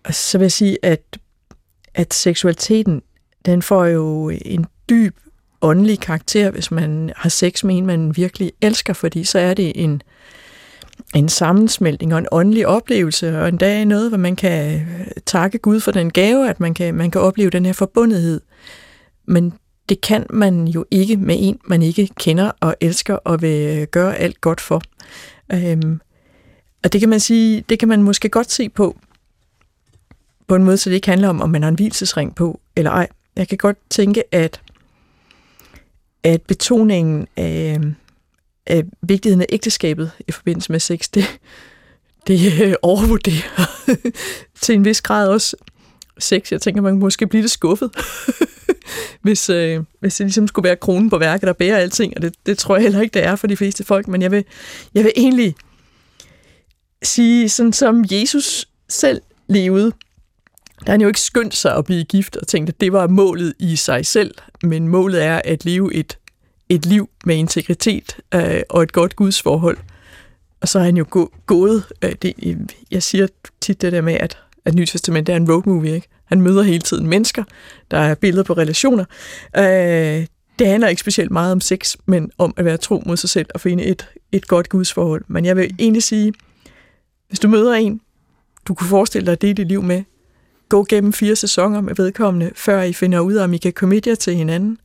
Og 0.04 0.14
så 0.14 0.38
vil 0.38 0.44
jeg 0.44 0.52
sige, 0.52 0.78
at, 0.82 1.18
at 1.94 2.14
seksualiteten, 2.14 3.02
den 3.46 3.62
får 3.62 3.84
jo 3.84 4.28
en 4.28 4.66
dyb 4.88 5.16
åndelig 5.62 6.00
karakter, 6.00 6.50
hvis 6.50 6.70
man 6.70 7.12
har 7.16 7.28
sex 7.28 7.64
med 7.64 7.76
en, 7.76 7.86
man 7.86 8.16
virkelig 8.16 8.52
elsker, 8.60 8.92
fordi 8.92 9.24
så 9.24 9.38
er 9.38 9.54
det 9.54 9.72
en, 9.74 10.02
en 11.14 11.28
sammensmeltning 11.28 12.12
og 12.12 12.18
en 12.18 12.26
åndelig 12.32 12.66
oplevelse, 12.66 13.40
og 13.40 13.48
en 13.48 13.56
dag 13.56 13.84
noget, 13.84 14.08
hvor 14.08 14.18
man 14.18 14.36
kan 14.36 14.80
øh, 14.80 15.06
takke 15.26 15.58
Gud 15.58 15.80
for 15.80 15.92
den 15.92 16.10
gave, 16.10 16.48
at 16.48 16.60
man 16.60 16.74
kan, 16.74 16.94
man 16.94 17.10
kan 17.10 17.20
opleve 17.20 17.50
den 17.50 17.66
her 17.66 17.72
forbundethed. 17.72 18.40
Men 19.26 19.52
det 19.88 20.00
kan 20.00 20.26
man 20.30 20.68
jo 20.68 20.84
ikke 20.90 21.16
med 21.16 21.36
en, 21.38 21.58
man 21.66 21.82
ikke 21.82 22.08
kender 22.18 22.50
og 22.60 22.76
elsker 22.80 23.14
og 23.14 23.42
vil 23.42 23.78
øh, 23.78 23.86
gøre 23.86 24.16
alt 24.16 24.40
godt 24.40 24.60
for. 24.60 24.82
Øhm, 25.52 26.00
og 26.84 26.92
det 26.92 27.00
kan 27.00 27.08
man 27.08 27.20
sige, 27.20 27.64
det 27.68 27.78
kan 27.78 27.88
man 27.88 28.02
måske 28.02 28.28
godt 28.28 28.50
se 28.50 28.68
på, 28.68 28.96
på 30.48 30.54
en 30.54 30.64
måde, 30.64 30.76
så 30.76 30.90
det 30.90 30.96
ikke 30.96 31.08
handler 31.08 31.28
om, 31.28 31.40
om 31.40 31.50
man 31.50 31.62
har 31.62 31.68
en 31.68 31.74
hvilesesring 31.74 32.34
på 32.34 32.60
eller 32.76 32.90
ej. 32.90 33.08
Jeg 33.36 33.48
kan 33.48 33.58
godt 33.58 33.76
tænke, 33.90 34.34
at, 34.34 34.60
at 36.22 36.42
betoningen 36.42 37.26
af, 37.36 37.80
øh, 38.70 38.84
vigtigheden 39.02 39.40
af 39.40 39.46
ægteskabet 39.48 40.10
i 40.28 40.32
forbindelse 40.32 40.72
med 40.72 40.80
sex, 40.80 41.08
det, 41.14 41.40
det 42.26 42.62
øh, 42.62 42.74
overvurderer 42.82 43.86
til 44.62 44.74
en 44.74 44.84
vis 44.84 45.02
grad 45.02 45.28
også 45.28 45.56
sex. 46.18 46.52
Jeg 46.52 46.60
tænker, 46.60 46.82
man 46.82 46.98
måske 46.98 47.26
blive 47.26 47.42
lidt 47.42 47.52
skuffet, 47.52 47.90
hvis, 49.24 49.50
øh, 49.50 49.80
hvis 50.00 50.16
det 50.16 50.26
ligesom 50.26 50.48
skulle 50.48 50.68
være 50.68 50.76
kronen 50.76 51.10
på 51.10 51.18
værket, 51.18 51.46
der 51.46 51.52
bærer 51.52 51.76
alting, 51.76 52.12
og 52.16 52.22
det, 52.22 52.34
det 52.46 52.58
tror 52.58 52.76
jeg 52.76 52.82
heller 52.82 53.00
ikke, 53.00 53.14
det 53.14 53.24
er 53.24 53.36
for 53.36 53.46
de 53.46 53.56
fleste 53.56 53.84
folk, 53.84 54.08
men 54.08 54.22
jeg 54.22 54.30
vil, 54.30 54.44
jeg 54.94 55.04
vil 55.04 55.12
egentlig 55.16 55.54
sige, 57.02 57.48
sådan 57.48 57.72
som 57.72 58.04
Jesus 58.10 58.68
selv 58.88 59.20
levede, 59.48 59.92
der 60.86 60.90
han 60.90 61.00
jo 61.00 61.08
ikke 61.08 61.20
skyndt 61.20 61.54
sig 61.54 61.76
at 61.76 61.84
blive 61.84 62.04
gift 62.04 62.36
og 62.36 62.46
tænkte, 62.46 62.70
at 62.70 62.80
det 62.80 62.92
var 62.92 63.06
målet 63.06 63.54
i 63.58 63.76
sig 63.76 64.06
selv, 64.06 64.34
men 64.62 64.88
målet 64.88 65.24
er 65.24 65.40
at 65.44 65.64
leve 65.64 65.94
et 65.94 66.18
et 66.74 66.86
liv 66.86 67.08
med 67.24 67.36
integritet 67.36 68.16
øh, 68.34 68.60
og 68.68 68.82
et 68.82 68.92
godt 68.92 69.16
gudsforhold. 69.16 69.76
Og 70.60 70.68
så 70.68 70.78
er 70.78 70.82
han 70.82 70.96
jo 70.96 71.06
gå, 71.10 71.32
gået. 71.46 71.84
Øh, 72.02 72.12
det, 72.22 72.34
jeg 72.90 73.02
siger 73.02 73.26
tit 73.60 73.82
det 73.82 73.92
der 73.92 74.00
med, 74.00 74.14
at, 74.14 74.38
at 74.64 74.74
Nyt 74.74 74.88
Testament 74.88 75.28
er 75.28 75.36
en 75.36 75.52
road 75.52 75.62
movie. 75.66 75.94
Ikke? 75.94 76.08
Han 76.24 76.40
møder 76.40 76.62
hele 76.62 76.80
tiden 76.80 77.06
mennesker. 77.06 77.44
Der 77.90 77.98
er 77.98 78.14
billeder 78.14 78.42
på 78.42 78.52
relationer. 78.52 79.04
Øh, 79.56 80.26
det 80.58 80.66
handler 80.66 80.88
ikke 80.88 81.00
specielt 81.00 81.30
meget 81.30 81.52
om 81.52 81.60
sex, 81.60 81.96
men 82.06 82.30
om 82.38 82.54
at 82.56 82.64
være 82.64 82.76
tro 82.76 83.02
mod 83.06 83.16
sig 83.16 83.30
selv 83.30 83.46
og 83.54 83.60
finde 83.60 83.84
et, 83.84 84.08
et 84.32 84.48
godt 84.48 84.68
gudsforhold. 84.68 85.24
Men 85.28 85.44
jeg 85.44 85.56
vil 85.56 85.74
egentlig 85.78 86.02
sige, 86.02 86.32
hvis 87.28 87.38
du 87.38 87.48
møder 87.48 87.74
en, 87.74 88.00
du 88.68 88.74
kunne 88.74 88.88
forestille 88.88 89.26
dig 89.26 89.32
at 89.32 89.42
dele 89.42 89.54
dit 89.54 89.68
liv 89.68 89.82
med, 89.82 90.02
gå 90.68 90.86
gennem 90.88 91.12
fire 91.12 91.36
sæsoner 91.36 91.80
med 91.80 91.94
vedkommende, 91.94 92.50
før 92.54 92.82
I 92.82 92.92
finder 92.92 93.20
ud 93.20 93.34
af, 93.34 93.44
om 93.44 93.52
I 93.52 93.58
kan 93.58 93.72
committe 93.72 94.10
jer 94.10 94.16
til 94.16 94.34
hinanden, 94.34 94.78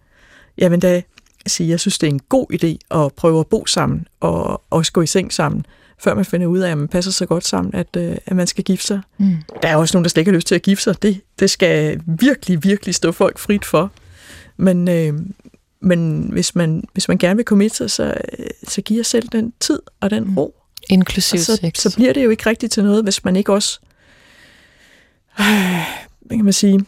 jamen 0.57 0.79
da 0.79 1.01
sige, 1.49 1.69
jeg 1.69 1.79
synes, 1.79 1.97
det 1.97 2.07
er 2.07 2.11
en 2.11 2.21
god 2.29 2.45
idé 2.53 2.97
at 3.03 3.13
prøve 3.13 3.39
at 3.39 3.47
bo 3.47 3.65
sammen 3.65 4.07
og 4.19 4.63
også 4.69 4.91
gå 4.91 5.01
i 5.01 5.07
seng 5.07 5.33
sammen, 5.33 5.65
før 5.99 6.13
man 6.13 6.25
finder 6.25 6.47
ud 6.47 6.59
af, 6.59 6.71
at 6.71 6.77
man 6.77 6.87
passer 6.87 7.11
så 7.11 7.25
godt 7.25 7.47
sammen, 7.47 7.75
at, 7.75 7.87
øh, 7.97 8.17
at 8.25 8.35
man 8.35 8.47
skal 8.47 8.63
gifte 8.63 8.87
sig. 8.87 9.01
Mm. 9.17 9.35
Der 9.61 9.67
er 9.67 9.75
også 9.75 9.97
nogen, 9.97 10.03
der 10.03 10.09
slet 10.09 10.21
ikke 10.21 10.31
har 10.31 10.35
lyst 10.35 10.47
til 10.47 10.55
at 10.55 10.61
gifte 10.61 10.83
sig. 10.83 11.01
Det, 11.03 11.21
det 11.39 11.49
skal 11.49 12.01
virkelig, 12.05 12.63
virkelig 12.63 12.95
stå 12.95 13.11
folk 13.11 13.39
frit 13.39 13.65
for. 13.65 13.91
Men, 14.57 14.87
øh, 14.87 15.13
men 15.81 16.29
hvis, 16.31 16.55
man, 16.55 16.83
hvis 16.93 17.07
man 17.07 17.17
gerne 17.17 17.35
vil 17.35 17.45
komme 17.45 17.69
sig, 17.69 17.91
så, 17.91 18.13
så 18.67 18.81
giver 18.81 19.03
selv 19.03 19.27
den 19.27 19.53
tid 19.59 19.79
og 19.99 20.09
den 20.09 20.23
mm. 20.23 20.37
ro. 20.37 20.55
Inklusiv 20.89 21.39
så, 21.39 21.55
sex. 21.55 21.77
Så 21.77 21.95
bliver 21.95 22.13
det 22.13 22.23
jo 22.23 22.29
ikke 22.29 22.49
rigtigt 22.49 22.73
til 22.73 22.83
noget, 22.83 23.03
hvis 23.03 23.25
man 23.25 23.35
ikke 23.35 23.53
også, 23.53 23.79
øh, 25.39 25.45
hvad 26.21 26.37
kan 26.37 26.43
man 26.43 26.53
sige, 26.53 26.79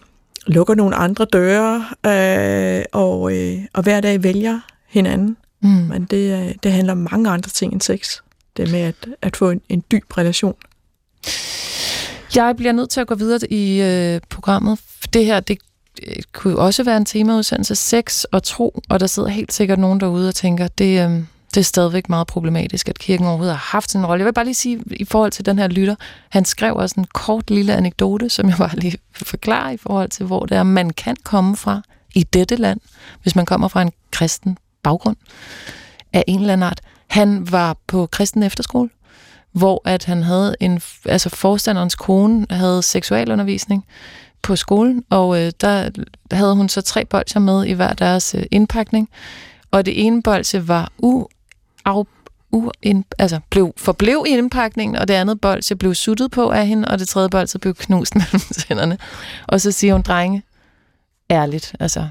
lukker 0.47 0.75
nogle 0.75 0.95
andre 0.95 1.25
døre, 1.25 1.85
øh, 2.05 2.85
og, 2.91 3.37
øh, 3.37 3.59
og 3.73 3.83
hver 3.83 4.01
dag 4.01 4.23
vælger 4.23 4.59
hinanden. 4.87 5.37
Mm. 5.61 5.69
Men 5.69 6.05
det, 6.05 6.55
det 6.63 6.71
handler 6.71 6.93
om 6.93 7.07
mange 7.11 7.29
andre 7.29 7.49
ting 7.49 7.73
end 7.73 7.81
sex. 7.81 8.19
Det 8.57 8.71
med 8.71 8.79
at, 8.79 8.95
at 9.21 9.37
få 9.37 9.49
en, 9.49 9.61
en 9.69 9.83
dyb 9.91 10.17
relation. 10.17 10.55
Jeg 12.35 12.55
bliver 12.57 12.71
nødt 12.71 12.89
til 12.89 13.01
at 13.01 13.07
gå 13.07 13.15
videre 13.15 13.39
i 13.51 13.81
øh, 13.81 14.21
programmet. 14.29 14.79
Det 15.13 15.25
her, 15.25 15.39
det 15.39 15.57
øh, 16.07 16.15
kunne 16.33 16.57
også 16.57 16.83
være 16.83 16.97
en 16.97 17.05
temaudsendelse, 17.05 17.75
sex 17.75 18.23
og 18.23 18.43
tro, 18.43 18.79
og 18.89 18.99
der 18.99 19.07
sidder 19.07 19.29
helt 19.29 19.53
sikkert 19.53 19.79
nogen 19.79 19.99
derude 19.99 20.27
og 20.27 20.35
tænker, 20.35 20.67
det, 20.67 21.09
øh, 21.09 21.23
det 21.51 21.59
er 21.61 21.65
stadigvæk 21.65 22.09
meget 22.09 22.27
problematisk, 22.27 22.89
at 22.89 22.99
kirken 22.99 23.27
overhovedet 23.27 23.55
har 23.55 23.69
haft 23.77 23.95
en 23.95 24.05
rolle. 24.05 24.21
Jeg 24.21 24.25
vil 24.25 24.33
bare 24.33 24.45
lige 24.45 24.55
sige, 24.55 24.83
i 24.91 25.05
forhold 25.05 25.31
til 25.31 25.45
den 25.45 25.59
her 25.59 25.67
lytter, 25.67 25.95
han 26.29 26.45
skrev 26.45 26.75
også 26.75 26.95
en 26.97 27.05
kort 27.13 27.49
lille 27.49 27.75
anekdote, 27.75 28.29
som 28.29 28.49
jeg 28.49 28.57
bare 28.57 28.75
lige 28.75 28.97
vil 29.19 29.27
forklare 29.27 29.73
i 29.73 29.77
forhold 29.77 30.09
til, 30.09 30.25
hvor 30.25 30.45
det 30.45 30.57
er, 30.57 30.63
man 30.63 30.89
kan 30.89 31.15
komme 31.23 31.55
fra 31.55 31.81
i 32.15 32.23
dette 32.23 32.55
land, 32.55 32.79
hvis 33.21 33.35
man 33.35 33.45
kommer 33.45 33.67
fra 33.67 33.81
en 33.81 33.91
kristen 34.11 34.57
baggrund 34.83 35.17
af 36.13 36.23
en 36.27 36.39
eller 36.39 36.53
anden 36.53 36.67
art. 36.67 36.81
Han 37.07 37.51
var 37.51 37.77
på 37.87 38.05
kristen 38.05 38.43
efterskole, 38.43 38.89
hvor 39.51 39.81
at 39.85 40.05
han 40.05 40.23
havde 40.23 40.55
en, 40.59 40.81
altså 41.05 41.29
forstanderens 41.29 41.95
kone 41.95 42.45
havde 42.49 42.83
seksualundervisning 42.83 43.85
på 44.41 44.55
skolen, 44.55 45.03
og 45.09 45.41
øh, 45.41 45.51
der 45.61 45.89
havde 46.31 46.55
hun 46.55 46.69
så 46.69 46.81
tre 46.81 47.05
bolcher 47.05 47.39
med 47.39 47.65
i 47.65 47.71
hver 47.71 47.93
deres 47.93 48.35
øh, 48.35 48.43
indpakning. 48.51 49.09
Og 49.71 49.85
det 49.85 50.05
ene 50.05 50.23
bolse 50.23 50.67
var 50.67 50.91
u 50.97 51.25
af, 51.85 52.03
u, 52.51 52.71
ind, 52.81 53.03
altså 53.19 53.39
blev, 53.49 53.73
forblev 53.77 54.25
i 54.27 54.31
indpakningen, 54.31 54.95
og 54.95 55.07
det 55.07 55.13
andet 55.13 55.41
bolsje 55.41 55.75
blev 55.75 55.95
suttet 55.95 56.31
på 56.31 56.49
af 56.49 56.67
hende, 56.67 56.87
og 56.87 56.99
det 56.99 57.07
tredje 57.07 57.29
bolsje 57.29 57.59
blev 57.59 57.75
knust 57.75 58.15
mellem 58.19 58.39
tænderne. 58.39 58.97
Og 59.47 59.61
så 59.61 59.71
siger 59.71 59.93
hun, 59.93 60.01
drenge, 60.01 60.43
ærligt, 61.29 61.75
altså, 61.79 62.07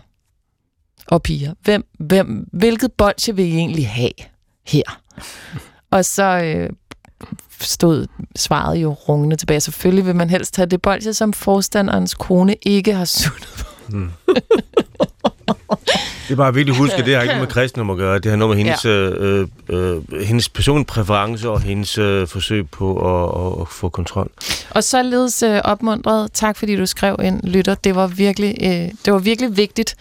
og 1.06 1.22
piger, 1.22 1.54
hvem, 1.62 1.86
hvem, 1.98 2.48
hvilket 2.52 2.92
bolsje 2.92 3.36
vil 3.36 3.44
I 3.44 3.56
egentlig 3.56 3.88
have 3.88 4.10
her? 4.66 5.00
Og 5.90 6.04
så 6.04 6.22
øh, 6.22 6.70
stod 7.60 8.06
svaret 8.36 8.76
jo 8.76 8.92
rungende 8.92 9.36
tilbage. 9.36 9.60
Selvfølgelig 9.60 10.06
vil 10.06 10.16
man 10.16 10.30
helst 10.30 10.56
have 10.56 10.66
det 10.66 10.82
bolsje, 10.82 11.14
som 11.14 11.32
forstanderens 11.32 12.14
kone 12.14 12.56
ikke 12.62 12.94
har 12.94 13.04
suttet 13.04 13.48
på. 13.58 13.66
Mm. 13.88 14.10
Det 16.30 16.34
er 16.34 16.36
bare 16.36 16.60
at 16.60 16.76
huske, 16.76 16.96
at 16.96 17.06
det 17.06 17.14
har 17.14 17.22
ikke 17.22 17.38
med 17.38 17.46
kristendom 17.46 17.90
at 17.90 17.96
gøre. 17.96 18.18
Det 18.18 18.30
har 18.30 18.36
noget 18.36 18.56
med 18.56 18.64
hendes, 18.64 18.84
ja. 18.84 18.90
øh, 18.90 19.48
øh, 19.68 20.22
hendes 20.24 20.48
personpræference 20.48 21.50
og 21.50 21.60
hendes 21.60 21.98
øh, 21.98 22.26
forsøg 22.26 22.70
på 22.70 22.96
at, 22.96 23.60
at 23.60 23.68
få 23.68 23.88
kontrol. 23.88 24.30
Og 24.70 24.84
således 24.84 25.42
øh, 25.42 25.60
opmuntret. 25.64 26.32
Tak 26.32 26.56
fordi 26.56 26.76
du 26.76 26.86
skrev 26.86 27.16
ind, 27.22 27.42
lytter. 27.42 27.74
Det 27.74 27.94
var 27.94 28.06
virkelig, 28.06 28.56
øh, 28.62 28.90
det 29.04 29.12
var 29.12 29.18
virkelig 29.18 29.56
vigtigt, 29.56 29.96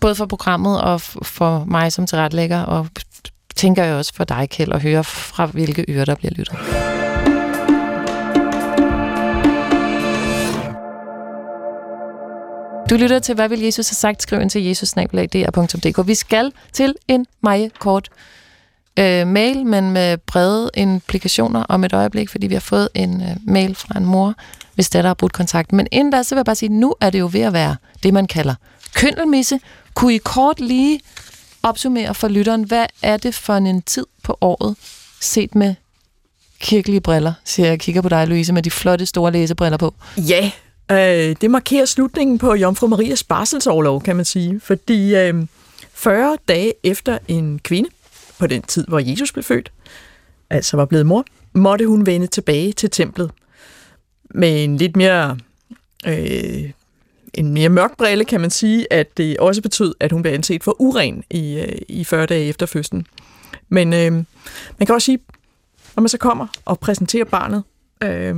både 0.00 0.14
for 0.14 0.26
programmet 0.26 0.80
og 0.80 1.00
for 1.00 1.64
mig 1.66 1.92
som 1.92 2.06
tilrettelægger, 2.06 2.62
og 2.62 2.86
tænker 3.56 3.84
jeg 3.84 3.94
også 3.94 4.14
for 4.14 4.24
dig, 4.24 4.48
Kjeld, 4.50 4.72
at 4.72 4.82
høre 4.82 5.04
fra 5.04 5.46
hvilke 5.46 5.84
ører, 5.88 6.04
der 6.04 6.14
bliver 6.14 6.32
lyttet. 6.36 6.56
Du 12.90 12.94
lytter 12.94 13.18
til, 13.18 13.34
hvad 13.34 13.48
vil 13.48 13.60
Jesus 13.60 13.88
have 13.88 13.94
sagt? 13.94 14.22
Skriv 14.22 14.40
ind 14.40 14.50
til 14.50 14.64
jesusnabelag.dr.dk. 14.64 16.08
Vi 16.08 16.14
skal 16.14 16.52
til 16.72 16.94
en 17.08 17.26
meget 17.42 17.78
kort 17.78 18.08
øh, 18.98 19.26
mail, 19.26 19.66
men 19.66 19.90
med 19.90 20.18
brede 20.18 20.70
implikationer 20.76 21.62
om 21.62 21.84
et 21.84 21.92
øjeblik, 21.92 22.28
fordi 22.28 22.46
vi 22.46 22.54
har 22.54 22.60
fået 22.60 22.88
en 22.94 23.22
øh, 23.22 23.28
mail 23.46 23.74
fra 23.74 23.98
en 23.98 24.04
mor, 24.04 24.34
hvis 24.74 24.90
der 24.90 25.02
har 25.02 25.14
brudt 25.14 25.32
kontakt. 25.32 25.72
Men 25.72 25.86
inden 25.92 26.12
da, 26.12 26.22
så 26.22 26.34
vil 26.34 26.38
jeg 26.38 26.44
bare 26.44 26.56
sige, 26.56 26.68
nu 26.68 26.94
er 27.00 27.10
det 27.10 27.18
jo 27.18 27.30
ved 27.32 27.40
at 27.40 27.52
være 27.52 27.76
det, 28.02 28.14
man 28.14 28.26
kalder 28.26 28.54
køndelmisse. 28.94 29.60
Kunne 29.94 30.14
I 30.14 30.18
kort 30.18 30.60
lige 30.60 31.00
opsummere 31.62 32.14
for 32.14 32.28
lytteren, 32.28 32.62
hvad 32.62 32.86
er 33.02 33.16
det 33.16 33.34
for 33.34 33.54
en 33.54 33.82
tid 33.82 34.06
på 34.22 34.38
året, 34.40 34.76
set 35.20 35.54
med 35.54 35.74
kirkelige 36.60 37.00
briller, 37.00 37.32
siger 37.44 37.68
jeg 37.68 37.80
kigger 37.80 38.02
på 38.02 38.08
dig, 38.08 38.28
Louise, 38.28 38.52
med 38.52 38.62
de 38.62 38.70
flotte 38.70 39.06
store 39.06 39.32
læsebriller 39.32 39.76
på. 39.76 39.94
Ja, 40.16 40.50
øh, 40.90 41.36
det 41.40 41.50
markerer 41.50 41.84
slutningen 41.84 42.38
på 42.38 42.54
Jomfru 42.54 42.86
Marias 42.86 43.24
barselsårlov, 43.24 44.02
kan 44.02 44.16
man 44.16 44.24
sige. 44.24 44.60
Fordi 44.60 45.16
øh, 45.16 45.46
40 45.92 46.38
dage 46.48 46.72
efter 46.82 47.18
en 47.28 47.58
kvinde, 47.58 47.90
på 48.38 48.46
den 48.46 48.62
tid, 48.62 48.86
hvor 48.88 48.98
Jesus 48.98 49.32
blev 49.32 49.42
født, 49.42 49.72
altså 50.50 50.76
var 50.76 50.84
blevet 50.84 51.06
mor, 51.06 51.24
måtte 51.52 51.86
hun 51.86 52.06
vende 52.06 52.26
tilbage 52.26 52.72
til 52.72 52.90
templet 52.90 53.30
med 54.30 54.64
en 54.64 54.76
lidt 54.76 54.96
mere 54.96 55.38
øh, 56.06 56.70
en 57.34 57.52
mere 57.52 57.68
mørk 57.68 57.96
brille, 57.96 58.24
kan 58.24 58.40
man 58.40 58.50
sige, 58.50 58.92
at 58.92 59.16
det 59.16 59.38
også 59.38 59.62
betød, 59.62 59.94
at 60.00 60.12
hun 60.12 60.22
blev 60.22 60.32
anset 60.32 60.64
for 60.64 60.80
uren 60.80 61.24
i, 61.30 61.58
øh, 61.58 61.78
i 61.88 62.04
40 62.04 62.26
dage 62.26 62.44
efter 62.44 62.66
fødslen. 62.66 63.06
Men 63.68 63.92
øh, 63.92 64.12
man 64.78 64.86
kan 64.86 64.94
også 64.94 65.06
sige, 65.06 65.18
når 65.96 66.00
man 66.00 66.08
så 66.08 66.18
kommer 66.18 66.46
og 66.64 66.80
præsenterer 66.80 67.24
barnet 67.24 67.62
øh, 68.02 68.36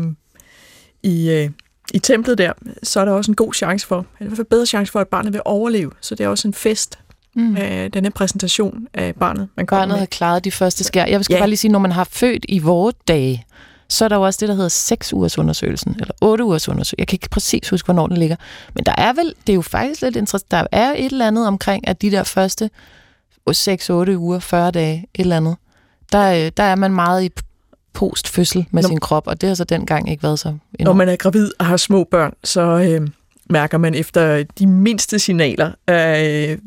i, 1.03 1.31
øh, 1.31 1.51
i 1.95 1.99
templet 1.99 2.39
der, 2.39 2.53
så 2.83 3.01
er 3.01 3.05
der 3.05 3.13
også 3.13 3.31
en 3.31 3.35
god 3.35 3.55
chance 3.55 3.87
for, 3.87 3.97
eller 3.97 4.07
i 4.21 4.25
hvert 4.27 4.37
fald 4.37 4.47
bedre 4.47 4.67
chance 4.67 4.93
for, 4.93 5.01
at 5.01 5.09
barnet 5.09 5.33
vil 5.33 5.41
overleve. 5.45 5.91
Så 6.01 6.15
det 6.15 6.25
er 6.25 6.29
også 6.29 6.49
en 6.49 6.55
fest, 6.55 6.99
mm. 7.35 7.57
øh, 7.57 7.91
denne 7.95 8.11
præsentation 8.11 8.87
af 8.95 9.15
barnet. 9.15 9.49
Man 9.57 9.67
barnet 9.67 9.89
med. 9.89 9.99
har 9.99 10.07
klaret 10.07 10.45
de 10.45 10.51
første 10.51 10.85
skær. 10.85 11.05
Jeg 11.07 11.25
skal 11.25 11.35
ja. 11.35 11.41
bare 11.41 11.49
lige 11.49 11.57
sige, 11.57 11.73
når 11.73 11.79
man 11.79 11.93
har 11.93 12.05
født 12.05 12.47
i 12.49 12.59
vores 12.59 12.95
dage, 13.09 13.45
så 13.89 14.05
er 14.05 14.09
der 14.09 14.17
jo 14.17 14.23
også 14.23 14.39
det, 14.41 14.49
der 14.49 14.55
hedder 14.55 14.69
6 14.69 15.13
ugers 15.13 15.39
undersøgelsen, 15.39 15.97
eller 16.01 16.15
8 16.23 16.45
ugers 16.45 16.69
undersøgelsen. 16.69 16.99
Jeg 16.99 17.07
kan 17.07 17.17
ikke 17.17 17.31
præcis 17.31 17.71
huske, 17.71 17.87
hvornår 17.87 18.07
den 18.07 18.17
ligger. 18.17 18.37
Men 18.75 18.85
der 18.85 18.95
er 18.99 19.13
vel, 19.13 19.35
det 19.47 19.53
er 19.53 19.55
jo 19.55 19.63
faktisk 19.63 20.03
lidt 20.03 20.17
interessant, 20.17 20.51
der 20.51 20.67
er 20.73 20.95
et 20.97 21.13
eller 21.13 21.27
andet 21.27 21.47
omkring, 21.47 21.89
at 21.89 22.03
de 22.03 22.11
der 22.11 22.23
første 22.23 22.71
6-8 23.51 24.17
uger, 24.17 24.39
40 24.39 24.71
dage, 24.71 25.07
et 25.15 25.21
eller 25.21 25.37
andet, 25.37 25.57
der, 26.13 26.45
øh, 26.47 26.53
der 26.57 26.63
er 26.63 26.77
man 26.77 26.93
meget 26.93 27.25
i 27.25 27.31
postfødsel 27.99 28.67
med 28.71 28.83
Når, 28.83 28.89
sin 28.89 29.01
krop, 29.01 29.27
og 29.27 29.41
det 29.41 29.49
har 29.49 29.55
så 29.55 29.65
dengang 29.65 30.11
ikke 30.11 30.23
været 30.23 30.39
så 30.39 30.49
enormt. 30.49 30.81
Når 30.81 30.93
man 30.93 31.09
er 31.09 31.17
gravid 31.17 31.51
og 31.59 31.67
har 31.67 31.77
små 31.77 32.05
børn, 32.05 32.35
så 32.45 32.61
øh, 32.61 33.09
mærker 33.51 33.79
man 33.79 33.95
efter 33.95 34.43
de 34.59 34.67
mindste 34.67 35.19
signaler, 35.19 35.73
øh, 35.91 36.59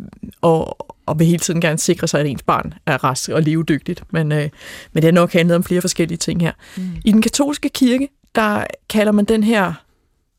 og, 0.42 0.78
og 1.06 1.20
vil 1.20 1.28
hele 1.28 1.40
tiden 1.40 1.62
gerne 1.62 1.78
sikre 1.78 2.08
sig, 2.08 2.20
at 2.20 2.26
ens 2.26 2.44
barn 2.44 2.74
er 2.86 3.04
rask 3.04 3.30
og 3.30 3.42
levedygtigt. 3.42 4.04
Men, 4.12 4.32
øh, 4.32 4.50
men 4.94 5.04
det 5.04 5.08
er 5.08 5.12
nok 5.12 5.34
handlet 5.34 5.56
om 5.56 5.64
flere 5.64 5.82
forskellige 5.82 6.18
ting 6.18 6.42
her. 6.42 6.52
Mm. 6.78 6.84
I 7.06 7.12
den 7.12 7.22
katolske 7.22 7.70
kirke, 7.70 8.10
der 8.36 8.64
kalder 8.90 9.12
man 9.12 9.26
den 9.26 9.44
her 9.44 9.74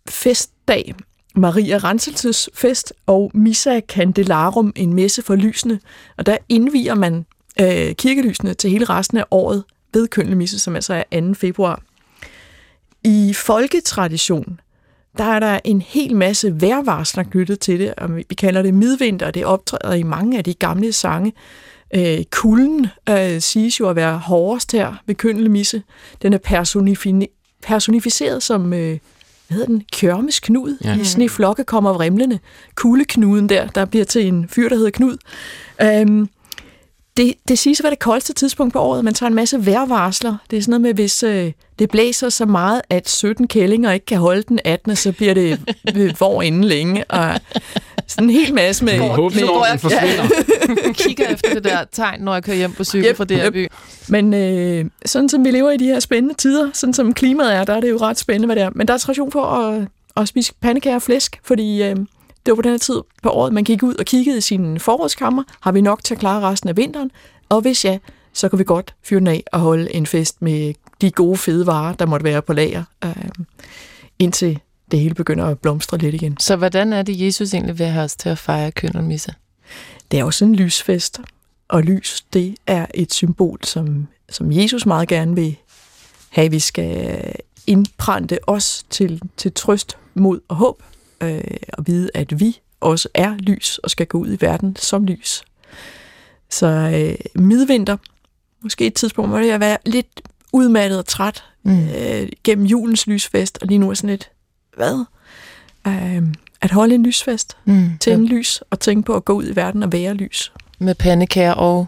festdag 0.09 0.95
Maria 1.35 1.79
Renselses 1.79 2.51
fest 2.55 2.93
og 3.07 3.31
Missa 3.35 3.81
Candelarum, 3.81 4.73
en 4.77 4.95
messe 4.95 5.23
for 5.23 5.35
lysene. 5.35 5.81
Og 6.19 6.27
der 6.27 6.37
indviger 6.49 6.95
man 6.95 7.27
øh, 7.61 7.95
kirkelysene 7.95 8.55
til 8.55 8.71
hele 8.71 8.85
resten 8.85 9.19
af 9.19 9.25
året 9.31 9.65
ved 9.95 10.09
kønlemisse, 10.09 10.59
som 10.59 10.75
altså 10.75 11.05
er 11.11 11.21
2. 11.21 11.35
februar. 11.35 11.83
I 13.05 13.33
folketradition, 13.37 14.61
der 15.19 15.25
er 15.25 15.41
der 15.41 15.61
en 15.65 15.83
hel 15.83 16.17
masse 16.17 16.61
vejrvarsler 16.61 17.23
knyttet 17.23 17.61
til 17.61 17.81
det, 17.81 17.95
og 17.97 18.17
vi 18.17 18.35
kalder 18.39 18.63
det 18.63 18.75
midvinter, 18.75 19.27
og 19.27 19.35
det 19.35 19.45
optræder 19.45 19.95
i 19.95 20.03
mange 20.03 20.39
af 20.39 20.45
de 20.45 20.55
gamle 20.55 20.93
sange. 20.93 21.33
Øh, 21.95 22.25
kulden 22.31 22.87
øh, 23.09 23.41
siges 23.41 23.81
jo 23.81 23.89
at 23.89 23.97
være 23.97 24.19
hårdest 24.19 24.73
her 24.73 24.95
ved 25.07 25.15
kønlemisse. 25.15 25.83
Den 26.23 26.33
er 26.33 26.39
personifi- 26.39 27.59
personificeret 27.63 28.43
som, 28.43 28.73
øh, 28.73 28.99
hvad 29.49 29.55
hedder 29.55 29.67
den, 29.67 29.83
Kjørmes 29.93 30.41
Knud. 30.41 30.77
Ja. 30.85 30.97
I 30.97 31.05
sneflokke 31.05 31.65
kommer 31.65 31.93
vrimlende. 31.93 32.39
Kugleknuden 32.75 33.49
der, 33.49 33.67
der 33.67 33.85
bliver 33.85 34.05
til 34.05 34.27
en 34.27 34.49
fyr, 34.49 34.69
der 34.69 34.77
hedder 34.77 34.91
Knud. 34.91 35.17
Øh, 35.83 36.27
det, 37.17 37.35
det 37.49 37.59
siges 37.59 37.81
at 37.81 37.85
være 37.85 37.91
det 37.91 37.99
koldeste 37.99 38.33
tidspunkt 38.33 38.73
på 38.73 38.79
året. 38.79 39.05
Man 39.05 39.15
tager 39.15 39.29
en 39.29 39.35
masse 39.35 39.67
vejrvarsler. 39.67 40.37
Det 40.51 40.57
er 40.57 40.61
sådan 40.63 40.71
noget 40.71 40.81
med, 40.81 40.95
hvis 40.95 41.23
øh, 41.23 41.53
det 41.79 41.91
blæser 41.91 42.29
så 42.29 42.47
meget, 42.47 42.83
at 42.91 43.09
17 43.09 43.49
kællinger 43.49 43.93
ikke 43.93 44.07
kan 44.07 44.19
holde 44.19 44.43
den 44.43 44.61
18., 44.65 44.97
så 44.97 45.13
bliver 45.13 45.35
det 45.35 45.61
hvor 46.19 46.43
inden 46.43 46.65
længe. 46.65 47.05
Og 47.05 47.41
sådan 48.07 48.31
en 48.31 48.35
hel 48.35 48.55
masse 48.55 48.85
med... 48.85 48.99
Håber, 48.99 49.35
med 49.35 49.67
jeg 49.71 49.81
forsvinder. 49.81 50.29
Ja. 50.87 50.93
kigger 51.03 51.29
efter 51.29 51.55
det 51.55 51.65
der 51.65 51.85
tegn, 51.93 52.21
når 52.21 52.35
jeg 52.35 52.45
kører 52.45 52.57
hjem 52.57 52.73
på 52.73 52.85
cykel 52.85 53.11
yep, 53.11 53.17
fra 53.17 53.25
det 53.25 53.37
her 53.37 53.47
yep. 53.47 53.53
by. 53.53 53.69
Men 54.09 54.35
øh, 54.35 54.85
sådan 55.07 55.29
som 55.29 55.45
vi 55.45 55.51
lever 55.51 55.71
i 55.71 55.77
de 55.77 55.85
her 55.85 56.01
spændende 56.01 56.35
tider, 56.35 56.71
sådan 56.75 56.95
som 56.95 57.15
klimaet 57.15 57.55
er, 57.55 57.65
der 57.65 57.75
er 57.75 57.81
det 57.81 57.91
jo 57.91 57.97
ret 57.97 58.19
spændende, 58.19 58.47
hvad 58.47 58.57
det 58.57 58.65
er. 58.65 58.71
Men 58.75 58.89
der 58.89 58.95
er 58.95 58.99
tradition 58.99 59.33
for 59.33 59.45
at, 59.45 59.89
at 60.17 60.29
spise 60.29 60.53
pandekager 60.61 60.97
og 60.97 61.03
flæsk, 61.03 61.41
fordi... 61.45 61.83
Øh, 61.83 61.97
det 62.47 62.53
var 62.53 62.55
på 62.55 62.63
den 62.63 62.71
her 62.71 62.79
tid 62.79 63.01
på 63.23 63.31
året, 63.31 63.53
man 63.53 63.65
gik 63.65 63.83
ud 63.83 63.95
og 63.95 64.05
kiggede 64.05 64.39
i 64.39 64.41
sine 64.41 64.81
forårskammer. 64.81 65.43
Har 65.61 65.73
vi 65.73 65.81
nok 65.81 66.05
til 66.05 66.15
at 66.15 66.21
klare 66.21 66.41
resten 66.41 66.69
af 66.69 66.77
vinteren? 66.77 67.11
Og 67.49 67.61
hvis 67.61 67.85
ja, 67.85 67.99
så 68.33 68.49
kan 68.49 68.59
vi 68.59 68.65
godt 68.65 68.95
fyre 69.03 69.21
den 69.21 69.27
af 69.27 69.45
og 69.53 69.61
holde 69.61 69.95
en 69.95 70.07
fest 70.07 70.43
med 70.43 70.75
de 71.01 71.11
gode, 71.11 71.37
fede 71.37 71.67
varer, 71.67 71.93
der 71.93 72.07
måtte 72.07 72.25
være 72.25 72.43
på 72.43 72.53
lager, 72.53 72.85
øh, 73.05 73.15
indtil 74.19 74.59
det 74.91 75.01
hele 75.01 75.15
begynder 75.15 75.47
at 75.47 75.59
blomstre 75.59 75.99
lidt 75.99 76.15
igen. 76.15 76.37
Så 76.39 76.57
hvordan 76.57 76.93
er 76.93 77.03
det, 77.03 77.21
Jesus 77.21 77.55
egentlig 77.55 77.79
vil 77.79 77.87
have 77.87 78.05
os 78.05 78.17
til 78.17 78.29
at 78.29 78.39
fejre 78.39 78.71
køndelmisse? 78.71 79.35
Det 80.11 80.21
er 80.21 80.25
også 80.25 80.45
en 80.45 80.55
lysfest, 80.55 81.21
og 81.69 81.83
lys, 81.83 82.25
det 82.33 82.55
er 82.67 82.87
et 82.95 83.13
symbol, 83.13 83.59
som, 83.65 84.09
som 84.29 84.53
Jesus 84.53 84.87
meget 84.87 85.09
gerne 85.09 85.35
vil 85.35 85.57
have, 86.31 86.51
vi 86.51 86.59
skal 86.59 87.23
indprænte 87.67 88.39
os 88.49 88.87
til, 88.91 89.23
til 89.37 89.53
trøst, 89.53 89.99
mod 90.15 90.41
og 90.49 90.57
håb, 90.57 90.83
øh, 91.23 91.41
og 91.73 91.87
vide, 91.87 92.11
at 92.15 92.41
vi 92.41 92.61
også 92.81 93.09
er 93.15 93.35
lys 93.39 93.79
og 93.79 93.91
skal 93.91 94.07
gå 94.07 94.19
ud 94.19 94.33
i 94.33 94.37
verden 94.41 94.77
som 94.77 95.05
lys. 95.05 95.43
Så 96.51 96.67
øh, 96.67 97.43
midvinter, 97.43 97.97
måske 98.63 98.87
et 98.87 98.95
tidspunkt, 98.95 99.31
hvor 99.31 99.39
jeg 99.39 99.61
være 99.61 99.79
lidt 99.87 100.21
udmattet 100.53 100.99
og 100.99 101.07
træt 101.07 101.45
mm. 101.63 101.89
øh, 101.89 102.29
gennem 102.45 102.67
julens 102.67 103.07
lysfest, 103.07 103.59
og 103.63 103.69
lige 103.69 103.79
nu 103.79 103.91
er 103.91 103.95
sådan 103.95 104.11
lidt, 104.11 104.31
hvad? 104.77 105.05
Øh, 105.87 106.23
at 106.61 106.71
holde 106.71 106.95
en 106.95 107.03
lysfest, 107.03 107.57
mm. 107.65 107.91
tænde 108.01 108.27
ja. 108.27 108.35
lys 108.35 108.63
og 108.71 108.81
tænke 108.81 109.07
på 109.07 109.15
at 109.15 109.25
gå 109.25 109.33
ud 109.33 109.49
i 109.49 109.57
verden 109.57 109.83
og 109.83 109.93
være 109.93 110.15
lys. 110.15 110.53
Med 110.79 110.95
pandekager 110.95 111.53
og, 111.53 111.87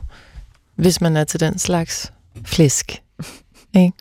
hvis 0.74 1.00
man 1.00 1.16
er 1.16 1.24
til 1.24 1.40
den 1.40 1.58
slags, 1.58 2.12
flæsk. 2.44 3.02
Ikke? 3.76 3.92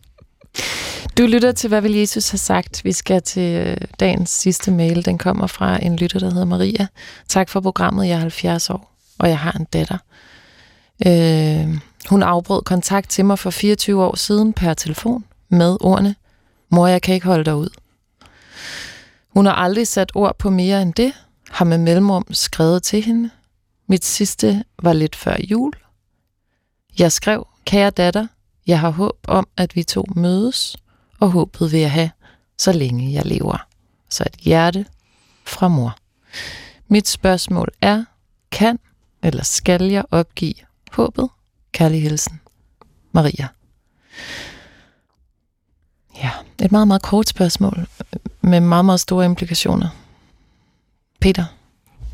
Du 1.17 1.23
lytter 1.25 1.51
til, 1.51 1.67
hvad 1.67 1.81
vil 1.81 1.93
Jesus 1.93 2.29
have 2.29 2.37
sagt? 2.37 2.85
Vi 2.85 2.91
skal 2.91 3.21
til 3.21 3.67
øh, 3.67 3.77
dagens 3.99 4.29
sidste 4.29 4.71
mail. 4.71 5.05
Den 5.05 5.17
kommer 5.17 5.47
fra 5.47 5.85
en 5.85 5.95
lytter, 5.95 6.19
der 6.19 6.29
hedder 6.29 6.45
Maria. 6.45 6.87
Tak 7.27 7.49
for 7.49 7.59
programmet. 7.59 8.07
Jeg 8.07 8.15
er 8.15 8.19
70 8.19 8.69
år, 8.69 8.95
og 9.19 9.29
jeg 9.29 9.39
har 9.39 9.51
en 9.51 9.67
datter. 9.73 9.97
Øh, 11.07 11.79
hun 12.09 12.23
afbrød 12.23 12.61
kontakt 12.61 13.09
til 13.09 13.25
mig 13.25 13.39
for 13.39 13.49
24 13.49 14.03
år 14.03 14.15
siden 14.15 14.53
per 14.53 14.73
telefon 14.73 15.25
med 15.49 15.77
ordene, 15.81 16.15
mor, 16.69 16.87
jeg 16.87 17.01
kan 17.01 17.15
ikke 17.15 17.27
holde 17.27 17.43
dig 17.43 17.55
ud. 17.55 17.69
Hun 19.29 19.45
har 19.45 19.53
aldrig 19.53 19.87
sat 19.87 20.11
ord 20.15 20.37
på 20.37 20.49
mere 20.49 20.81
end 20.81 20.93
det, 20.93 21.13
har 21.49 21.65
med 21.65 21.77
mellemrum 21.77 22.25
skrevet 22.31 22.83
til 22.83 23.01
hende. 23.03 23.29
Mit 23.87 24.05
sidste 24.05 24.63
var 24.81 24.93
lidt 24.93 25.15
før 25.15 25.35
jul. 25.39 25.73
Jeg 26.99 27.11
skrev, 27.11 27.47
kære 27.65 27.89
datter, 27.89 28.27
jeg 28.67 28.79
har 28.79 28.89
håb 28.89 29.25
om, 29.27 29.47
at 29.57 29.75
vi 29.75 29.83
to 29.83 30.05
mødes, 30.15 30.77
og 31.19 31.31
håbet 31.31 31.71
vil 31.71 31.79
jeg 31.79 31.91
have, 31.91 32.11
så 32.57 32.71
længe 32.71 33.13
jeg 33.13 33.25
lever. 33.25 33.67
Så 34.09 34.23
et 34.23 34.35
hjerte 34.35 34.85
fra 35.45 35.67
mor. 35.67 35.97
Mit 36.87 37.07
spørgsmål 37.07 37.67
er, 37.81 38.05
kan 38.51 38.79
eller 39.23 39.43
skal 39.43 39.83
jeg 39.83 40.05
opgive 40.11 40.53
håbet? 40.91 41.29
Kærlig 41.71 42.01
hilsen, 42.01 42.41
Maria. 43.11 43.47
Ja, 46.17 46.31
et 46.61 46.71
meget, 46.71 46.87
meget 46.87 47.01
kort 47.01 47.29
spørgsmål 47.29 47.87
med 48.41 48.59
meget, 48.59 48.85
meget 48.85 48.99
store 48.99 49.25
implikationer. 49.25 49.89
Peter, 51.21 51.45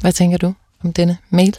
hvad 0.02 0.14
tænker 0.14 0.38
du 0.38 0.54
om 0.84 0.93
denne 0.93 1.18
mail? 1.30 1.58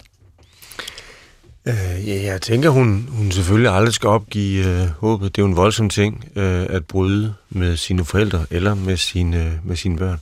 Øh, 1.70 2.08
ja, 2.08 2.32
jeg 2.32 2.42
tænker, 2.42 2.70
hun, 2.70 3.08
hun 3.10 3.30
selvfølgelig 3.30 3.72
aldrig 3.72 3.94
skal 3.94 4.08
opgive 4.08 4.66
øh, 4.66 4.88
håbet. 4.98 5.36
Det 5.36 5.42
er 5.42 5.44
jo 5.44 5.48
en 5.48 5.56
voldsom 5.56 5.88
ting 5.88 6.24
øh, 6.36 6.66
at 6.68 6.84
bryde 6.84 7.34
med 7.50 7.76
sine 7.76 8.04
forældre 8.04 8.46
eller 8.50 8.74
med 8.74 8.96
sine, 8.96 9.60
med 9.64 9.76
sine 9.76 9.96
børn. 9.96 10.18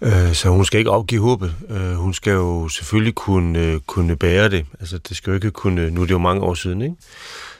Øh, 0.00 0.34
så 0.34 0.48
hun 0.48 0.64
skal 0.64 0.78
ikke 0.78 0.90
opgive 0.90 1.20
håbet. 1.20 1.54
Øh, 1.70 1.94
hun 1.94 2.14
skal 2.14 2.32
jo 2.32 2.68
selvfølgelig 2.68 3.14
kunne, 3.14 3.58
øh, 3.58 3.80
kunne 3.86 4.16
bære 4.16 4.48
det. 4.48 4.64
Altså, 4.80 4.98
det 4.98 5.16
skal 5.16 5.30
jo 5.30 5.34
ikke 5.34 5.50
kunne... 5.50 5.90
Nu 5.90 6.00
er 6.00 6.06
det 6.06 6.12
jo 6.12 6.18
mange 6.18 6.42
år 6.42 6.54
siden, 6.54 6.82
ikke? 6.82 6.96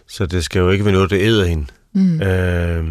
Så 0.08 0.26
det 0.26 0.44
skal 0.44 0.58
jo 0.58 0.70
ikke 0.70 0.84
være 0.84 0.94
noget, 0.94 1.10
der 1.10 1.18
æder 1.20 1.44
hende. 1.44 1.66
Mm. 1.92 2.20
Øh, 2.20 2.84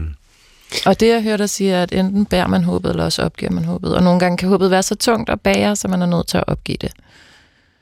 og 0.86 1.00
det, 1.00 1.08
jeg 1.08 1.24
hørte 1.24 1.42
dig 1.44 1.50
sige, 1.50 1.72
er, 1.72 1.84
at 1.84 1.92
enten 1.92 2.26
bærer 2.26 2.48
man 2.48 2.64
håbet, 2.64 2.90
eller 2.90 3.04
også 3.04 3.22
opgiver 3.22 3.52
man 3.52 3.66
håbet. 3.66 3.96
Og 3.96 4.04
nogle 4.04 4.20
gange 4.20 4.38
kan 4.38 4.50
håbet 4.50 4.72
være 4.72 4.84
så 4.84 4.96
tungt 4.96 5.30
at 5.30 5.42
bære, 5.42 5.76
så 5.76 5.88
man 5.88 6.02
er 6.02 6.06
nødt 6.06 6.28
til 6.28 6.38
at 6.38 6.44
opgive 6.48 6.78
det. 6.82 6.92